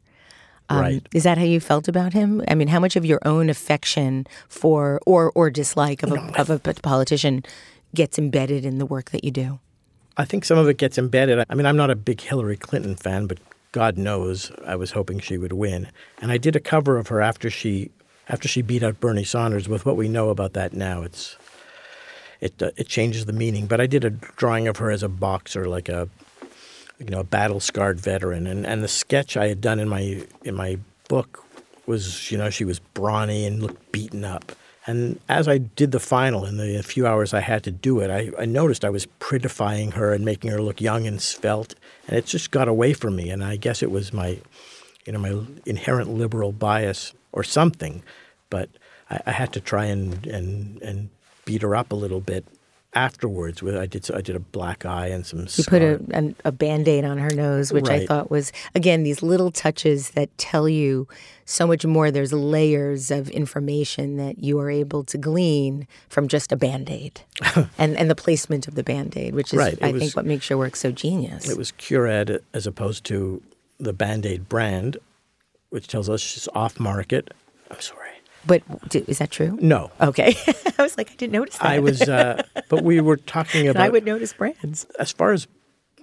Um, 0.69 0.81
right. 0.81 1.09
Is 1.13 1.25
that 1.25 1.39
how 1.39 1.45
you 1.45 1.61
felt 1.61 1.89
about 1.89 2.13
him? 2.13 2.43
I 2.49 2.55
mean, 2.55 2.69
how 2.69 2.81
much 2.81 2.97
of 2.97 3.05
your 3.05 3.21
own 3.25 3.51
affection 3.51 4.27
for 4.49 5.01
or 5.07 5.33
or 5.35 5.51
dislike 5.51 6.03
of 6.03 6.13
a, 6.13 6.17
no, 6.17 6.31
of 6.37 6.51
a 6.51 6.59
politician 6.59 7.45
gets 7.95 8.19
embedded 8.19 8.65
in 8.65 8.79
the 8.79 8.87
work 8.87 9.11
that 9.11 9.25
you 9.25 9.31
do? 9.31 9.59
I 10.17 10.25
think 10.25 10.45
some 10.45 10.59
of 10.59 10.69
it 10.69 10.77
gets 10.77 10.99
embedded. 10.99 11.45
I 11.49 11.55
mean, 11.55 11.67
I'm 11.67 11.77
not 11.77 11.91
a 11.91 11.97
big 11.97 12.21
Hillary 12.21 12.57
Clinton 12.57 12.97
fan, 12.97 13.27
but 13.27 13.39
God 13.73 13.97
knows 13.97 14.53
I 14.67 14.77
was 14.77 14.91
hoping 14.91 15.19
she 15.19 15.39
would 15.39 15.55
win. 15.55 15.89
And 16.21 16.31
I 16.31 16.37
did 16.37 16.55
a 16.55 16.61
cover 16.61 16.99
of 16.99 17.09
her 17.09 17.21
after 17.21 17.51
she 17.51 17.91
after 18.29 18.47
she 18.47 18.63
beat 18.63 18.83
out 18.83 19.01
Bernie 19.01 19.25
Sanders. 19.25 19.69
With 19.69 19.85
what 19.85 19.97
we 19.97 20.09
know 20.09 20.29
about 20.29 20.53
that 20.53 20.75
now, 20.75 21.03
it's 21.03 21.37
it 22.41 22.63
uh, 22.63 22.71
it 22.77 22.89
changes 22.89 23.25
the 23.25 23.33
meaning. 23.33 23.67
But 23.67 23.81
I 23.81 23.87
did 23.87 24.05
a 24.05 24.11
drawing 24.11 24.69
of 24.69 24.77
her 24.77 24.91
as 24.91 25.03
a 25.03 25.09
boxer, 25.09 25.67
like 25.67 25.89
a 25.89 26.09
you 27.05 27.11
know, 27.11 27.21
a 27.21 27.25
battle 27.25 27.61
scarred 27.61 28.01
veteran. 28.01 28.47
And 28.47 28.67
and 28.67 28.83
the 28.83 28.89
sketch 28.89 29.37
I 29.37 29.49
had 29.49 29.61
done 29.61 29.81
in 29.81 29.89
my 29.89 30.25
in 30.45 30.55
my 30.55 30.79
book 31.09 31.45
was, 31.87 32.31
you 32.31 32.39
know, 32.39 32.51
she 32.51 32.65
was 32.65 32.79
brawny 32.79 33.45
and 33.45 33.63
looked 33.63 33.93
beaten 33.93 34.25
up. 34.25 34.53
And 34.87 35.21
as 35.29 35.47
I 35.47 35.59
did 35.59 35.93
the 35.93 36.01
final 36.01 36.45
in 36.45 36.57
the 36.57 36.83
few 36.83 37.07
hours 37.07 37.33
I 37.33 37.41
had 37.41 37.63
to 37.65 37.71
do 37.71 38.01
it, 38.01 38.11
I, 38.11 38.31
I 38.41 38.47
noticed 38.47 38.85
I 38.85 38.91
was 38.91 39.07
prettifying 39.21 39.93
her 39.93 40.13
and 40.13 40.25
making 40.25 40.51
her 40.51 40.61
look 40.61 40.81
young 40.81 41.07
and 41.07 41.23
svelte, 41.23 41.77
and 42.09 42.17
it 42.17 42.27
just 42.27 42.51
got 42.51 42.67
away 42.67 42.93
from 42.93 43.15
me. 43.15 43.31
And 43.31 43.45
I 43.45 43.57
guess 43.57 43.83
it 43.83 43.93
was 43.93 44.13
my, 44.13 44.41
you 45.05 45.13
know, 45.13 45.19
my 45.19 45.41
inherent 45.67 46.11
liberal 46.11 46.51
bias 46.53 47.13
or 47.31 47.45
something, 47.45 48.03
but 48.51 48.71
I, 49.09 49.21
I 49.27 49.31
had 49.33 49.53
to 49.53 49.61
try 49.61 49.87
and 49.87 50.27
and 50.27 50.83
and 50.83 51.11
beat 51.45 51.63
her 51.63 51.75
up 51.75 51.93
a 51.93 51.97
little 51.97 52.21
bit 52.21 52.45
afterwards 52.95 53.63
with 53.63 53.75
i 53.75 53.87
did 53.87 54.11
i 54.13 54.21
did 54.21 54.37
a 54.37 54.41
black 54.41 54.85
eye 54.85 55.07
and 55.07 55.25
some 55.25 55.41
you 55.41 55.49
scar. 55.49 55.79
put 55.79 55.83
a, 55.83 56.01
a, 56.13 56.49
a, 56.49 56.53
band-aid 56.53 57.05
on 57.05 57.17
her 57.17 57.31
nose 57.31 57.73
which 57.73 57.87
right. 57.89 58.03
i 58.03 58.07
thought 58.07 58.31
was 58.31 58.53
again 58.75 59.03
these 59.03 59.23
little 59.23 59.51
touches 59.51 60.11
that 60.11 60.37
tell 60.37 60.69
you 60.69 61.09
so 61.47 61.67
much 61.67 61.87
more 61.87 62.11
there's 62.11 62.35
layers 62.35 63.11
of 63.11 63.31
information 63.31 64.19
that 64.19 64.43
you 64.43 64.59
are 64.61 64.71
able 64.71 65.03
to 65.05 65.17
glean 65.17 65.87
from 66.11 66.29
just 66.29 66.53
a 66.53 66.57
band-aid 66.57 67.23
and 67.79 67.97
and 67.97 68.11
the 68.11 68.15
placement 68.15 68.69
of 68.69 68.75
the 68.75 68.85
band-aid 68.85 69.35
which 69.35 69.55
is 69.55 69.59
right. 69.59 69.83
i 69.83 69.91
was, 69.91 70.03
think 70.03 70.15
what 70.15 70.27
makes 70.27 70.51
your 70.51 70.59
work 70.59 70.77
so 70.77 70.93
genius 70.93 71.49
it 71.49 71.57
was 71.57 71.73
curad 71.73 72.41
as 72.53 72.67
opposed 72.67 73.05
to 73.05 73.43
the 73.79 73.95
band-aid 73.95 74.51
brand 74.51 74.99
which 75.71 75.89
tells 75.89 76.11
us 76.11 76.21
she's 76.21 76.49
off 76.55 76.79
market 76.79 77.33
i'm 77.71 77.81
sorry 77.81 78.02
but 78.47 78.63
is 78.95 79.19
that 79.19 79.31
true? 79.31 79.59
No. 79.61 79.91
Okay. 80.01 80.35
I 80.79 80.83
was 80.83 80.97
like, 80.99 81.11
I 81.11 81.15
didn't 81.15 81.33
notice 81.33 81.59
that. 81.59 81.67
I 81.67 81.79
was, 81.79 82.03
uh, 82.03 82.43
but 82.69 82.83
we 82.85 83.01
were 83.01 83.17
talking 83.17 83.69
about. 83.69 83.83
I 83.83 83.89
would 83.89 84.05
notice 84.05 84.33
brands. 84.33 84.87
As 84.99 85.13
far 85.13 85.33
as 85.33 85.47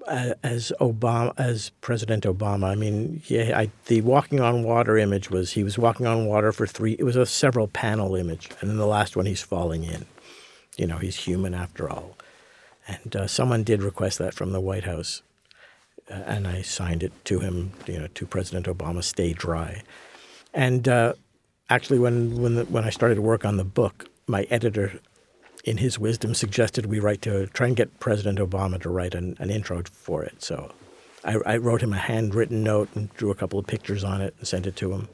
uh, 0.08 0.34
as 0.44 0.72
Obama, 0.82 1.34
as 1.38 1.70
President 1.82 2.24
Obama, 2.26 2.66
I 2.72 2.76
mean, 2.76 3.22
yeah, 3.28 3.58
I, 3.60 3.72
the 3.88 4.02
walking 4.02 4.40
on 4.40 4.64
water 4.64 4.98
image 4.98 5.30
was 5.30 5.52
he 5.52 5.64
was 5.64 5.78
walking 5.78 6.08
on 6.08 6.26
water 6.26 6.52
for 6.52 6.66
three. 6.66 6.94
It 6.98 7.04
was 7.04 7.16
a 7.16 7.26
several 7.26 7.68
panel 7.68 8.16
image, 8.16 8.50
and 8.62 8.70
then 8.70 8.78
the 8.78 8.88
last 8.88 9.16
one 9.16 9.26
he's 9.28 9.42
falling 9.44 9.84
in. 9.84 10.06
you 10.78 10.88
know, 10.88 10.98
he's 10.98 11.16
human 11.18 11.54
after 11.54 11.90
all. 11.90 12.18
And 12.88 13.16
uh, 13.16 13.28
someone 13.28 13.64
did 13.64 13.84
request 13.84 14.18
that 14.20 14.34
from 14.34 14.52
the 14.52 14.62
White 14.62 14.86
House, 14.86 15.22
uh, 16.10 16.16
and 16.26 16.48
I 16.48 16.62
signed 16.64 17.04
it 17.04 17.14
to 17.26 17.40
him, 17.40 17.74
you 17.86 18.00
know, 18.00 18.08
to 18.08 18.26
President 18.26 18.66
Obama, 18.66 19.04
stay 19.04 19.34
dry. 19.34 19.84
And 20.54 20.88
uh, 20.88 21.14
actually, 21.70 22.00
when, 22.00 22.42
when, 22.42 22.56
the, 22.56 22.66
when 22.66 22.84
I 22.84 22.90
started 22.90 23.16
to 23.16 23.22
work 23.22 23.46
on 23.46 23.58
the 23.58 23.64
book, 23.64 24.10
my 24.28 24.44
editor, 24.50 25.00
in 25.64 25.78
his 25.78 26.00
wisdom, 26.00 26.34
suggested 26.34 26.86
we 26.86 27.00
write 27.00 27.22
to 27.24 27.48
try 27.48 27.68
and 27.68 27.76
get 27.76 28.00
President 28.00 28.40
Obama 28.40 28.82
to 28.82 28.90
write 28.90 29.14
an, 29.14 29.36
an 29.40 29.50
intro 29.50 29.84
for 29.84 30.24
it. 30.24 30.42
So 30.42 30.72
I, 31.24 31.38
I 31.46 31.58
wrote 31.58 31.82
him 31.82 31.94
a 31.94 31.98
handwritten 31.98 32.64
note 32.64 32.90
and 32.96 33.14
drew 33.16 33.30
a 33.30 33.36
couple 33.36 33.60
of 33.60 33.68
pictures 33.68 34.04
on 34.04 34.22
it 34.22 34.34
and 34.40 34.48
sent 34.48 34.68
it 34.68 34.76
to 34.78 34.94
him 34.94 35.10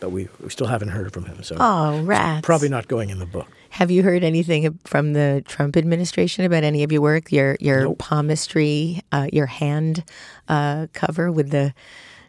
but 0.00 0.10
we, 0.10 0.28
we 0.40 0.48
still 0.50 0.66
haven't 0.66 0.88
heard 0.88 1.12
from 1.12 1.24
him. 1.24 1.42
So 1.42 1.56
oh, 1.58 2.00
rats. 2.02 2.44
probably 2.44 2.68
not 2.68 2.88
going 2.88 3.10
in 3.10 3.18
the 3.18 3.26
book. 3.26 3.48
Have 3.70 3.90
you 3.90 4.02
heard 4.02 4.24
anything 4.24 4.78
from 4.84 5.12
the 5.12 5.42
Trump 5.46 5.76
administration 5.76 6.44
about 6.44 6.64
any 6.64 6.82
of 6.82 6.92
your 6.92 7.02
work? 7.02 7.32
Your 7.32 7.56
your 7.60 7.82
nope. 7.82 7.98
palmistry, 7.98 9.02
uh, 9.12 9.28
your 9.32 9.46
hand 9.46 10.04
uh, 10.48 10.86
cover 10.92 11.30
with 11.30 11.50
the 11.50 11.74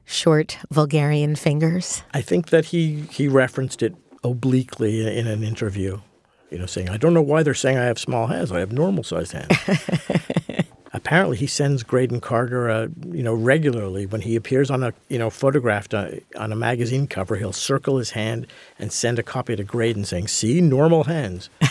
short 0.10 0.58
Vulgarian 0.72 1.36
fingers. 1.36 2.04
I 2.14 2.22
think 2.22 2.50
that 2.50 2.66
he 2.66 3.02
he 3.12 3.28
referenced 3.28 3.84
it 3.84 3.96
obliquely 4.24 5.18
in 5.18 5.28
an 5.28 5.44
interview. 5.44 6.02
You 6.50 6.58
know, 6.58 6.66
saying, 6.66 6.90
"I 6.90 6.98
don't 6.98 7.14
know 7.14 7.22
why 7.22 7.44
they're 7.44 7.54
saying 7.54 7.78
I 7.78 7.86
have 7.86 8.00
small 8.00 8.28
hands. 8.28 8.52
I 8.52 8.60
have 8.60 8.72
normal 8.72 9.04
sized 9.04 9.34
hands." 9.34 9.56
apparently 10.94 11.38
he 11.38 11.48
sends 11.48 11.84
Graydon 11.84 12.20
Carter, 12.22 12.70
uh, 12.70 12.88
you 13.12 13.24
know, 13.24 13.34
regularly 13.34 14.06
when 14.06 14.22
he 14.22 14.36
appears 14.36 14.70
on 14.70 14.84
a, 14.84 14.94
you 15.08 15.18
know, 15.18 15.30
photographed 15.30 15.94
uh, 15.94 16.10
on 16.38 16.52
a 16.52 16.56
magazine 16.56 17.08
cover. 17.08 17.36
He'll 17.36 17.54
circle 17.54 17.98
his 17.98 18.12
hand 18.12 18.48
and 18.78 18.92
send 18.92 19.20
a 19.20 19.24
copy 19.24 19.56
to 19.56 19.64
Graydon 19.64 20.06
saying, 20.06 20.28
"See, 20.28 20.62
normal 20.62 21.06
hands." 21.06 21.50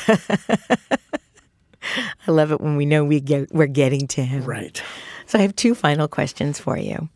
I 2.26 2.30
love 2.30 2.52
it 2.52 2.60
when 2.60 2.76
we 2.76 2.86
know 2.86 3.04
we 3.04 3.20
get 3.20 3.52
we're 3.52 3.66
getting 3.66 4.06
to 4.08 4.24
him. 4.24 4.44
Right. 4.44 4.82
So 5.28 5.38
I 5.38 5.42
have 5.42 5.54
two 5.54 5.74
final 5.74 6.08
questions 6.08 6.58
for 6.58 6.78
you. 6.78 7.10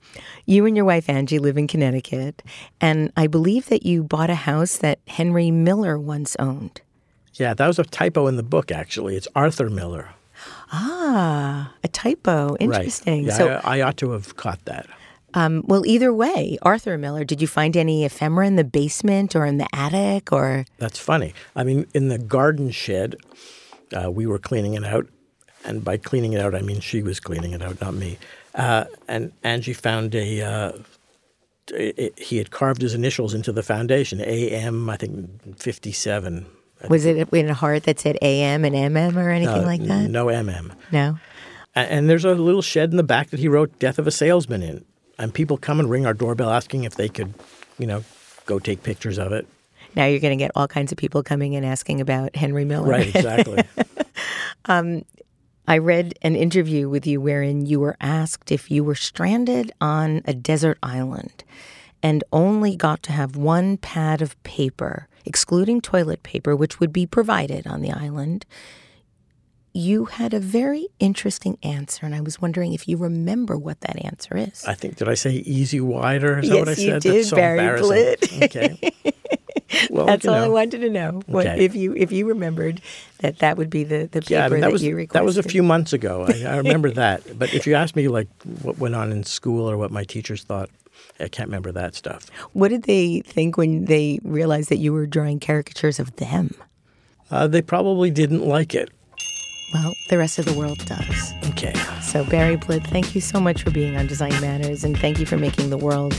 You 0.45 0.67
and 0.67 0.77
your 0.77 0.85
wife 0.85 1.09
Angie 1.09 1.39
live 1.39 1.57
in 1.57 1.67
Connecticut, 1.67 2.43
and 2.79 3.11
I 3.17 3.27
believe 3.27 3.71
that 3.71 3.87
you 3.87 4.03
bought 4.05 4.29
a 4.29 4.35
house 4.35 4.77
that 4.77 4.99
Henry 5.09 5.51
Miller 5.51 5.99
once 5.99 6.37
owned. 6.39 6.83
Yeah, 7.33 7.55
that 7.55 7.67
was 7.67 7.79
a 7.79 7.85
typo 7.85 8.27
in 8.27 8.37
the 8.37 8.43
book. 8.43 8.71
Actually, 8.71 9.17
it's 9.17 9.29
Arthur 9.35 9.71
Miller. 9.71 10.11
Ah, 10.73 11.73
a 11.83 11.89
typo. 11.89 12.55
Interesting. 12.61 13.25
Right. 13.25 13.29
Yeah, 13.29 13.39
so, 13.39 13.61
I, 13.65 13.79
I, 13.79 13.81
ought 13.81 13.97
to 13.97 14.11
have 14.11 14.37
caught 14.37 14.63
that. 14.67 14.87
Um, 15.33 15.63
well, 15.67 15.87
either 15.87 16.13
way, 16.13 16.59
Arthur 16.61 16.99
Miller, 16.99 17.25
did 17.25 17.41
you 17.41 17.47
find 17.47 17.75
any 17.79 18.05
ephemera 18.05 18.47
in 18.47 18.57
the 18.57 18.65
basement 18.65 19.35
or 19.35 19.47
in 19.47 19.57
the 19.57 19.69
attic 19.75 20.33
or? 20.33 20.67
That's 20.77 20.99
funny. 20.99 21.33
I 21.57 21.65
mean, 21.65 21.87
in 21.95 22.09
the 22.09 22.19
garden 22.19 22.73
shed, 22.73 23.17
uh, 23.97 24.11
we 24.11 24.27
were 24.27 24.39
cleaning 24.39 24.75
it 24.75 24.85
out. 24.85 25.09
And 25.65 25.85
by 25.85 25.97
cleaning 25.97 26.33
it 26.33 26.41
out, 26.41 26.55
I 26.55 26.61
mean 26.61 26.81
she 26.81 27.03
was 27.03 27.21
cleaning 27.21 27.53
it 27.53 27.63
out, 27.63 27.81
not 27.81 27.95
me. 27.95 28.19
Uh, 28.55 28.85
and 29.09 29.33
Angie 29.43 29.73
found 29.73 30.15
a, 30.15 30.43
uh, 30.43 30.73
it, 31.73 31.99
it, 31.99 32.19
he 32.19 32.39
had 32.39 32.51
carved 32.51 32.83
his 32.83 32.95
initials 32.95 33.35
into 33.35 33.53
the 33.53 33.63
foundation, 33.63 34.21
AM, 34.21 34.91
I 34.91 34.97
think 34.97 35.59
57. 35.59 36.47
Was 36.89 37.07
it 37.07 37.33
in 37.33 37.49
a 37.49 37.55
heart 37.55 37.85
that 37.85 38.01
said 38.01 38.19
AM 38.23 38.65
and 38.65 38.75
MM 38.75 39.17
or 39.17 39.31
anything 39.31 39.63
uh, 39.63 39.67
like 39.67 39.83
that? 39.83 40.11
No 40.11 40.27
MM. 40.27 40.73
No. 40.91 41.19
And, 41.75 41.91
and 41.91 42.11
there's 42.11 42.25
a 42.25 42.35
little 42.35 42.63
shed 42.63 42.91
in 42.91 42.97
the 42.97 43.03
back 43.05 43.31
that 43.31 43.41
he 43.41 43.49
wrote 43.49 43.79
"Death 43.79 43.99
of 43.99 44.07
a 44.07 44.11
Salesman" 44.11 44.63
in, 44.63 44.85
and 45.19 45.33
people 45.33 45.57
come 45.57 45.79
and 45.79 45.89
ring 45.89 46.07
our 46.07 46.15
doorbell 46.15 46.51
asking 46.51 46.85
if 46.85 46.97
they 46.97 47.09
could, 47.09 47.35
you 47.79 47.87
know, 47.87 48.05
go 48.47 48.59
take 48.59 48.83
pictures 48.83 49.19
of 49.19 49.33
it. 49.33 49.47
Now 49.95 50.07
you're 50.07 50.21
going 50.21 50.37
to 50.37 50.43
get 50.43 50.51
all 50.57 50.67
kinds 50.67 50.91
of 50.91 50.99
people 50.99 51.23
coming 51.23 51.55
and 51.55 51.65
asking 51.67 52.01
about 52.01 52.35
Henry 52.35 52.65
Miller. 52.65 52.89
Right. 52.89 53.15
Exactly. 53.15 53.63
um, 54.65 55.05
I 55.67 55.79
read 55.79 56.15
an 56.23 56.37
interview 56.37 56.89
with 56.89 57.07
you 57.07 57.21
wherein 57.21 57.67
you 57.67 57.81
were 57.81 57.97
asked 58.01 58.51
if 58.51 58.71
you 58.71 58.83
were 58.83 58.95
stranded 58.95 59.73
on 59.81 60.23
a 60.25 60.35
desert 60.35 60.79
island 60.83 61.45
and 62.03 62.25
only 62.33 62.77
got 62.77 63.03
to 63.05 63.13
have 63.13 63.37
one 63.37 63.77
pad 63.77 64.21
of 64.21 64.41
paper 64.43 65.09
excluding 65.25 65.81
toilet 65.81 66.23
paper, 66.23 66.57
which 66.57 66.81
would 66.81 66.93
be 66.93 67.07
provided 67.07 67.67
on 67.67 67.81
the 67.81 67.93
island, 67.93 68.45
you 69.75 70.05
had 70.07 70.35
a 70.35 70.41
very 70.41 70.89
interesting 70.99 71.57
answer, 71.63 72.05
and 72.05 72.15
I 72.15 72.21
was 72.21 72.43
wondering 72.43 72.75
if 72.75 72.87
you 72.87 72.97
remember 72.99 73.57
what 73.57 73.81
that 73.81 74.05
answer 74.05 74.37
is. 74.37 74.65
I 74.67 74.75
think 74.75 74.97
did 74.97 75.09
I 75.09 75.15
say 75.15 75.31
E-Z 75.33 75.81
Wider? 75.81 76.41
Is 76.41 76.49
yes, 76.49 76.53
that 76.53 76.59
what 76.59 76.69
I 76.69 76.75
said? 76.75 76.85
you 76.85 77.01
did, 77.01 77.15
That's 77.21 77.29
so 77.29 77.37
Barry 77.37 77.81
Blitt. 77.81 78.43
okay. 78.43 78.93
Well, 79.91 80.07
That's 80.07 80.27
all 80.27 80.35
know. 80.35 80.45
I 80.45 80.49
wanted 80.49 80.81
to 80.81 80.91
know. 80.91 81.23
What, 81.27 81.47
okay. 81.47 81.65
If 81.65 81.75
you 81.75 81.95
if 81.95 82.13
you 82.13 82.27
remembered 82.27 82.81
that 83.19 83.39
that 83.39 83.57
would 83.57 83.71
be 83.71 83.85
the, 83.85 84.09
the 84.11 84.21
paper 84.21 84.35
yeah, 84.35 84.47
I 84.47 84.49
mean, 84.49 84.61
that, 84.61 84.67
that 84.67 84.73
was, 84.73 84.83
you 84.83 84.97
requested. 84.97 85.21
That 85.21 85.25
was 85.25 85.39
a 85.39 85.43
few 85.43 85.63
months 85.63 85.93
ago. 85.93 86.27
I, 86.29 86.45
I 86.45 86.57
remember 86.57 86.91
that. 87.03 87.39
But 87.39 87.55
if 87.55 87.67
you 87.67 87.75
ask 87.75 87.97
me 87.97 88.09
like 88.09 88.29
what 88.63 88.79
went 88.79 88.95
on 88.95 89.13
in 89.13 89.25
school 89.25 89.69
or 89.71 89.77
what 89.77 89.91
my 89.91 90.05
teachers 90.05 90.43
thought, 90.45 90.69
I 91.21 91.29
can't 91.29 91.49
remember 91.49 91.73
that 91.73 91.95
stuff. 91.95 92.29
What 92.53 92.69
did 92.69 92.85
they 92.85 93.21
think 93.21 93.57
when 93.57 93.87
they 93.87 94.19
realized 94.23 94.69
that 94.71 94.79
you 94.79 94.93
were 94.93 95.07
drawing 95.07 95.41
caricatures 95.41 95.99
of 95.99 96.17
them? 96.17 96.55
Uh, 97.31 97.47
they 97.47 97.63
probably 97.63 98.11
didn't 98.11 98.47
like 98.47 98.75
it. 98.75 98.91
Well, 99.73 99.95
the 100.11 100.19
rest 100.19 100.39
of 100.39 100.45
the 100.45 100.53
world 100.53 100.85
does. 100.85 101.33
Okay. 101.51 101.73
So, 102.03 102.25
Barry 102.25 102.57
Blitt, 102.57 102.87
thank 102.89 103.15
you 103.15 103.23
so 103.23 103.41
much 103.41 103.63
for 103.63 103.71
being 103.71 103.97
on 103.97 104.07
Design 104.07 104.39
Matters, 104.41 104.85
and 104.85 104.99
thank 104.99 105.19
you 105.19 105.25
for 105.25 105.39
making 105.39 105.71
the 105.71 105.79
world, 105.79 106.19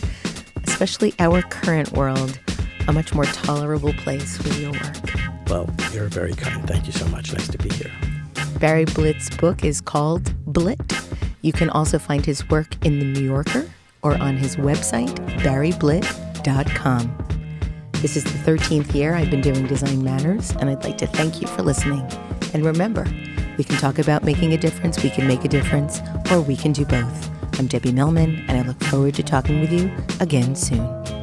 especially 0.66 1.14
our 1.20 1.44
current 1.44 1.92
world, 1.92 2.40
a 2.88 2.94
much 2.94 3.14
more 3.14 3.26
tolerable 3.26 3.94
place 3.94 4.38
for 4.38 4.50
your 4.60 4.72
work. 4.72 4.96
Well, 5.48 5.70
you're 5.92 6.08
very 6.08 6.34
kind. 6.34 6.68
Thank 6.68 6.86
you 6.86 6.92
so 6.94 7.08
much. 7.08 7.34
Nice 7.34 7.48
to 7.50 7.58
be 7.58 7.70
here. 7.70 7.92
Barry 8.60 8.86
Blitt's 8.86 9.30
book 9.38 9.64
is 9.64 9.82
called 9.82 10.34
Blitt. 10.52 10.80
You 11.42 11.54
can 11.54 11.70
also 11.70 12.00
find 12.00 12.26
his 12.26 12.48
work 12.50 12.74
in 12.86 13.00
The 13.00 13.06
New 13.06 13.26
Yorker 13.26 13.70
or 14.02 14.18
on 14.18 14.38
his 14.38 14.56
website, 14.56 15.14
barryblitt.com. 15.40 17.18
This 17.94 18.18
is 18.18 18.24
the 18.24 18.52
13th 18.52 18.94
year 18.94 19.16
I've 19.16 19.32
been 19.32 19.42
doing 19.42 19.66
Design 19.66 20.04
Matters, 20.04 20.52
and 20.58 20.70
I'd 20.70 20.84
like 20.84 20.98
to 20.98 21.08
thank 21.08 21.42
you 21.42 21.48
for 21.48 21.62
listening. 21.62 22.06
And 22.54 22.66
remember, 22.66 23.06
we 23.58 23.64
can 23.64 23.78
talk 23.78 23.98
about 24.00 24.24
making 24.24 24.54
a 24.54 24.58
difference, 24.58 25.02
we 25.02 25.10
can 25.10 25.28
make 25.28 25.46
a 25.46 25.48
difference, 25.48 26.02
or 26.32 26.42
we 26.42 26.58
can 26.58 26.74
do 26.74 26.86
both. 26.86 27.30
I'm 27.60 27.68
Debbie 27.68 27.92
Millman, 27.92 28.44
and 28.48 28.58
I 28.58 28.62
look 28.64 28.82
forward 28.84 29.14
to 29.16 29.24
talking 29.24 29.62
with 29.62 29.72
you 29.72 29.92
again 30.20 30.56
soon. 30.56 31.23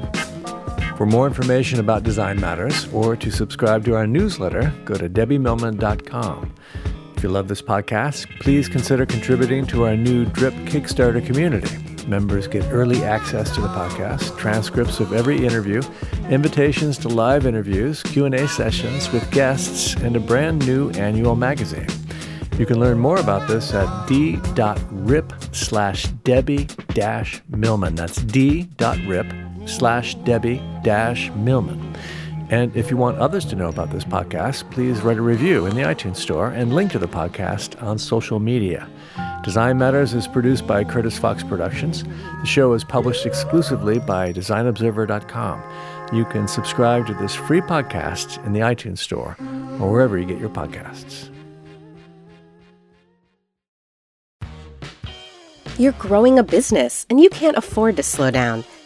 For 1.00 1.06
more 1.06 1.26
information 1.26 1.80
about 1.80 2.02
Design 2.02 2.38
Matters 2.38 2.86
or 2.92 3.16
to 3.16 3.30
subscribe 3.30 3.86
to 3.86 3.94
our 3.94 4.06
newsletter, 4.06 4.70
go 4.84 4.92
to 4.96 5.08
debbiemillman.com. 5.08 6.54
If 7.16 7.22
you 7.22 7.30
love 7.30 7.48
this 7.48 7.62
podcast, 7.62 8.26
please 8.40 8.68
consider 8.68 9.06
contributing 9.06 9.66
to 9.68 9.86
our 9.86 9.96
new 9.96 10.26
DRIP 10.26 10.52
Kickstarter 10.66 11.24
community. 11.24 11.74
Members 12.06 12.46
get 12.46 12.70
early 12.70 13.02
access 13.02 13.50
to 13.54 13.62
the 13.62 13.68
podcast, 13.68 14.36
transcripts 14.36 15.00
of 15.00 15.14
every 15.14 15.42
interview, 15.42 15.80
invitations 16.28 16.98
to 16.98 17.08
live 17.08 17.46
interviews, 17.46 18.02
Q&A 18.02 18.46
sessions 18.46 19.10
with 19.10 19.30
guests, 19.30 19.94
and 20.02 20.16
a 20.16 20.20
brand 20.20 20.66
new 20.66 20.90
annual 20.90 21.34
magazine. 21.34 21.88
You 22.58 22.66
can 22.66 22.78
learn 22.78 22.98
more 22.98 23.16
about 23.16 23.48
this 23.48 23.72
at 23.72 24.06
d.rip 24.06 25.32
slash 25.52 26.08
Debbie 26.24 26.68
Millman. 27.48 27.94
That's 27.94 28.20
d.rip 28.20 29.49
slash 29.66 30.14
Debbie 30.16 30.62
dash 30.82 31.30
Millman. 31.32 31.96
And 32.50 32.74
if 32.76 32.90
you 32.90 32.96
want 32.96 33.18
others 33.18 33.44
to 33.46 33.56
know 33.56 33.68
about 33.68 33.90
this 33.90 34.04
podcast, 34.04 34.68
please 34.72 35.02
write 35.02 35.18
a 35.18 35.22
review 35.22 35.66
in 35.66 35.76
the 35.76 35.82
iTunes 35.82 36.16
Store 36.16 36.48
and 36.48 36.74
link 36.74 36.90
to 36.92 36.98
the 36.98 37.06
podcast 37.06 37.80
on 37.80 37.96
social 37.96 38.40
media. 38.40 38.88
Design 39.44 39.78
Matters 39.78 40.14
is 40.14 40.26
produced 40.26 40.66
by 40.66 40.82
Curtis 40.82 41.16
Fox 41.16 41.44
Productions. 41.44 42.02
The 42.02 42.46
show 42.46 42.72
is 42.72 42.82
published 42.82 43.24
exclusively 43.24 44.00
by 44.00 44.32
DesignObserver.com. 44.32 45.62
You 46.12 46.24
can 46.24 46.48
subscribe 46.48 47.06
to 47.06 47.14
this 47.14 47.36
free 47.36 47.60
podcast 47.60 48.44
in 48.44 48.52
the 48.52 48.60
iTunes 48.60 48.98
Store 48.98 49.36
or 49.80 49.90
wherever 49.90 50.18
you 50.18 50.26
get 50.26 50.40
your 50.40 50.50
podcasts. 50.50 51.30
You're 55.78 55.92
growing 55.92 56.38
a 56.38 56.42
business 56.42 57.06
and 57.08 57.20
you 57.20 57.30
can't 57.30 57.56
afford 57.56 57.96
to 57.96 58.02
slow 58.02 58.30
down. 58.30 58.64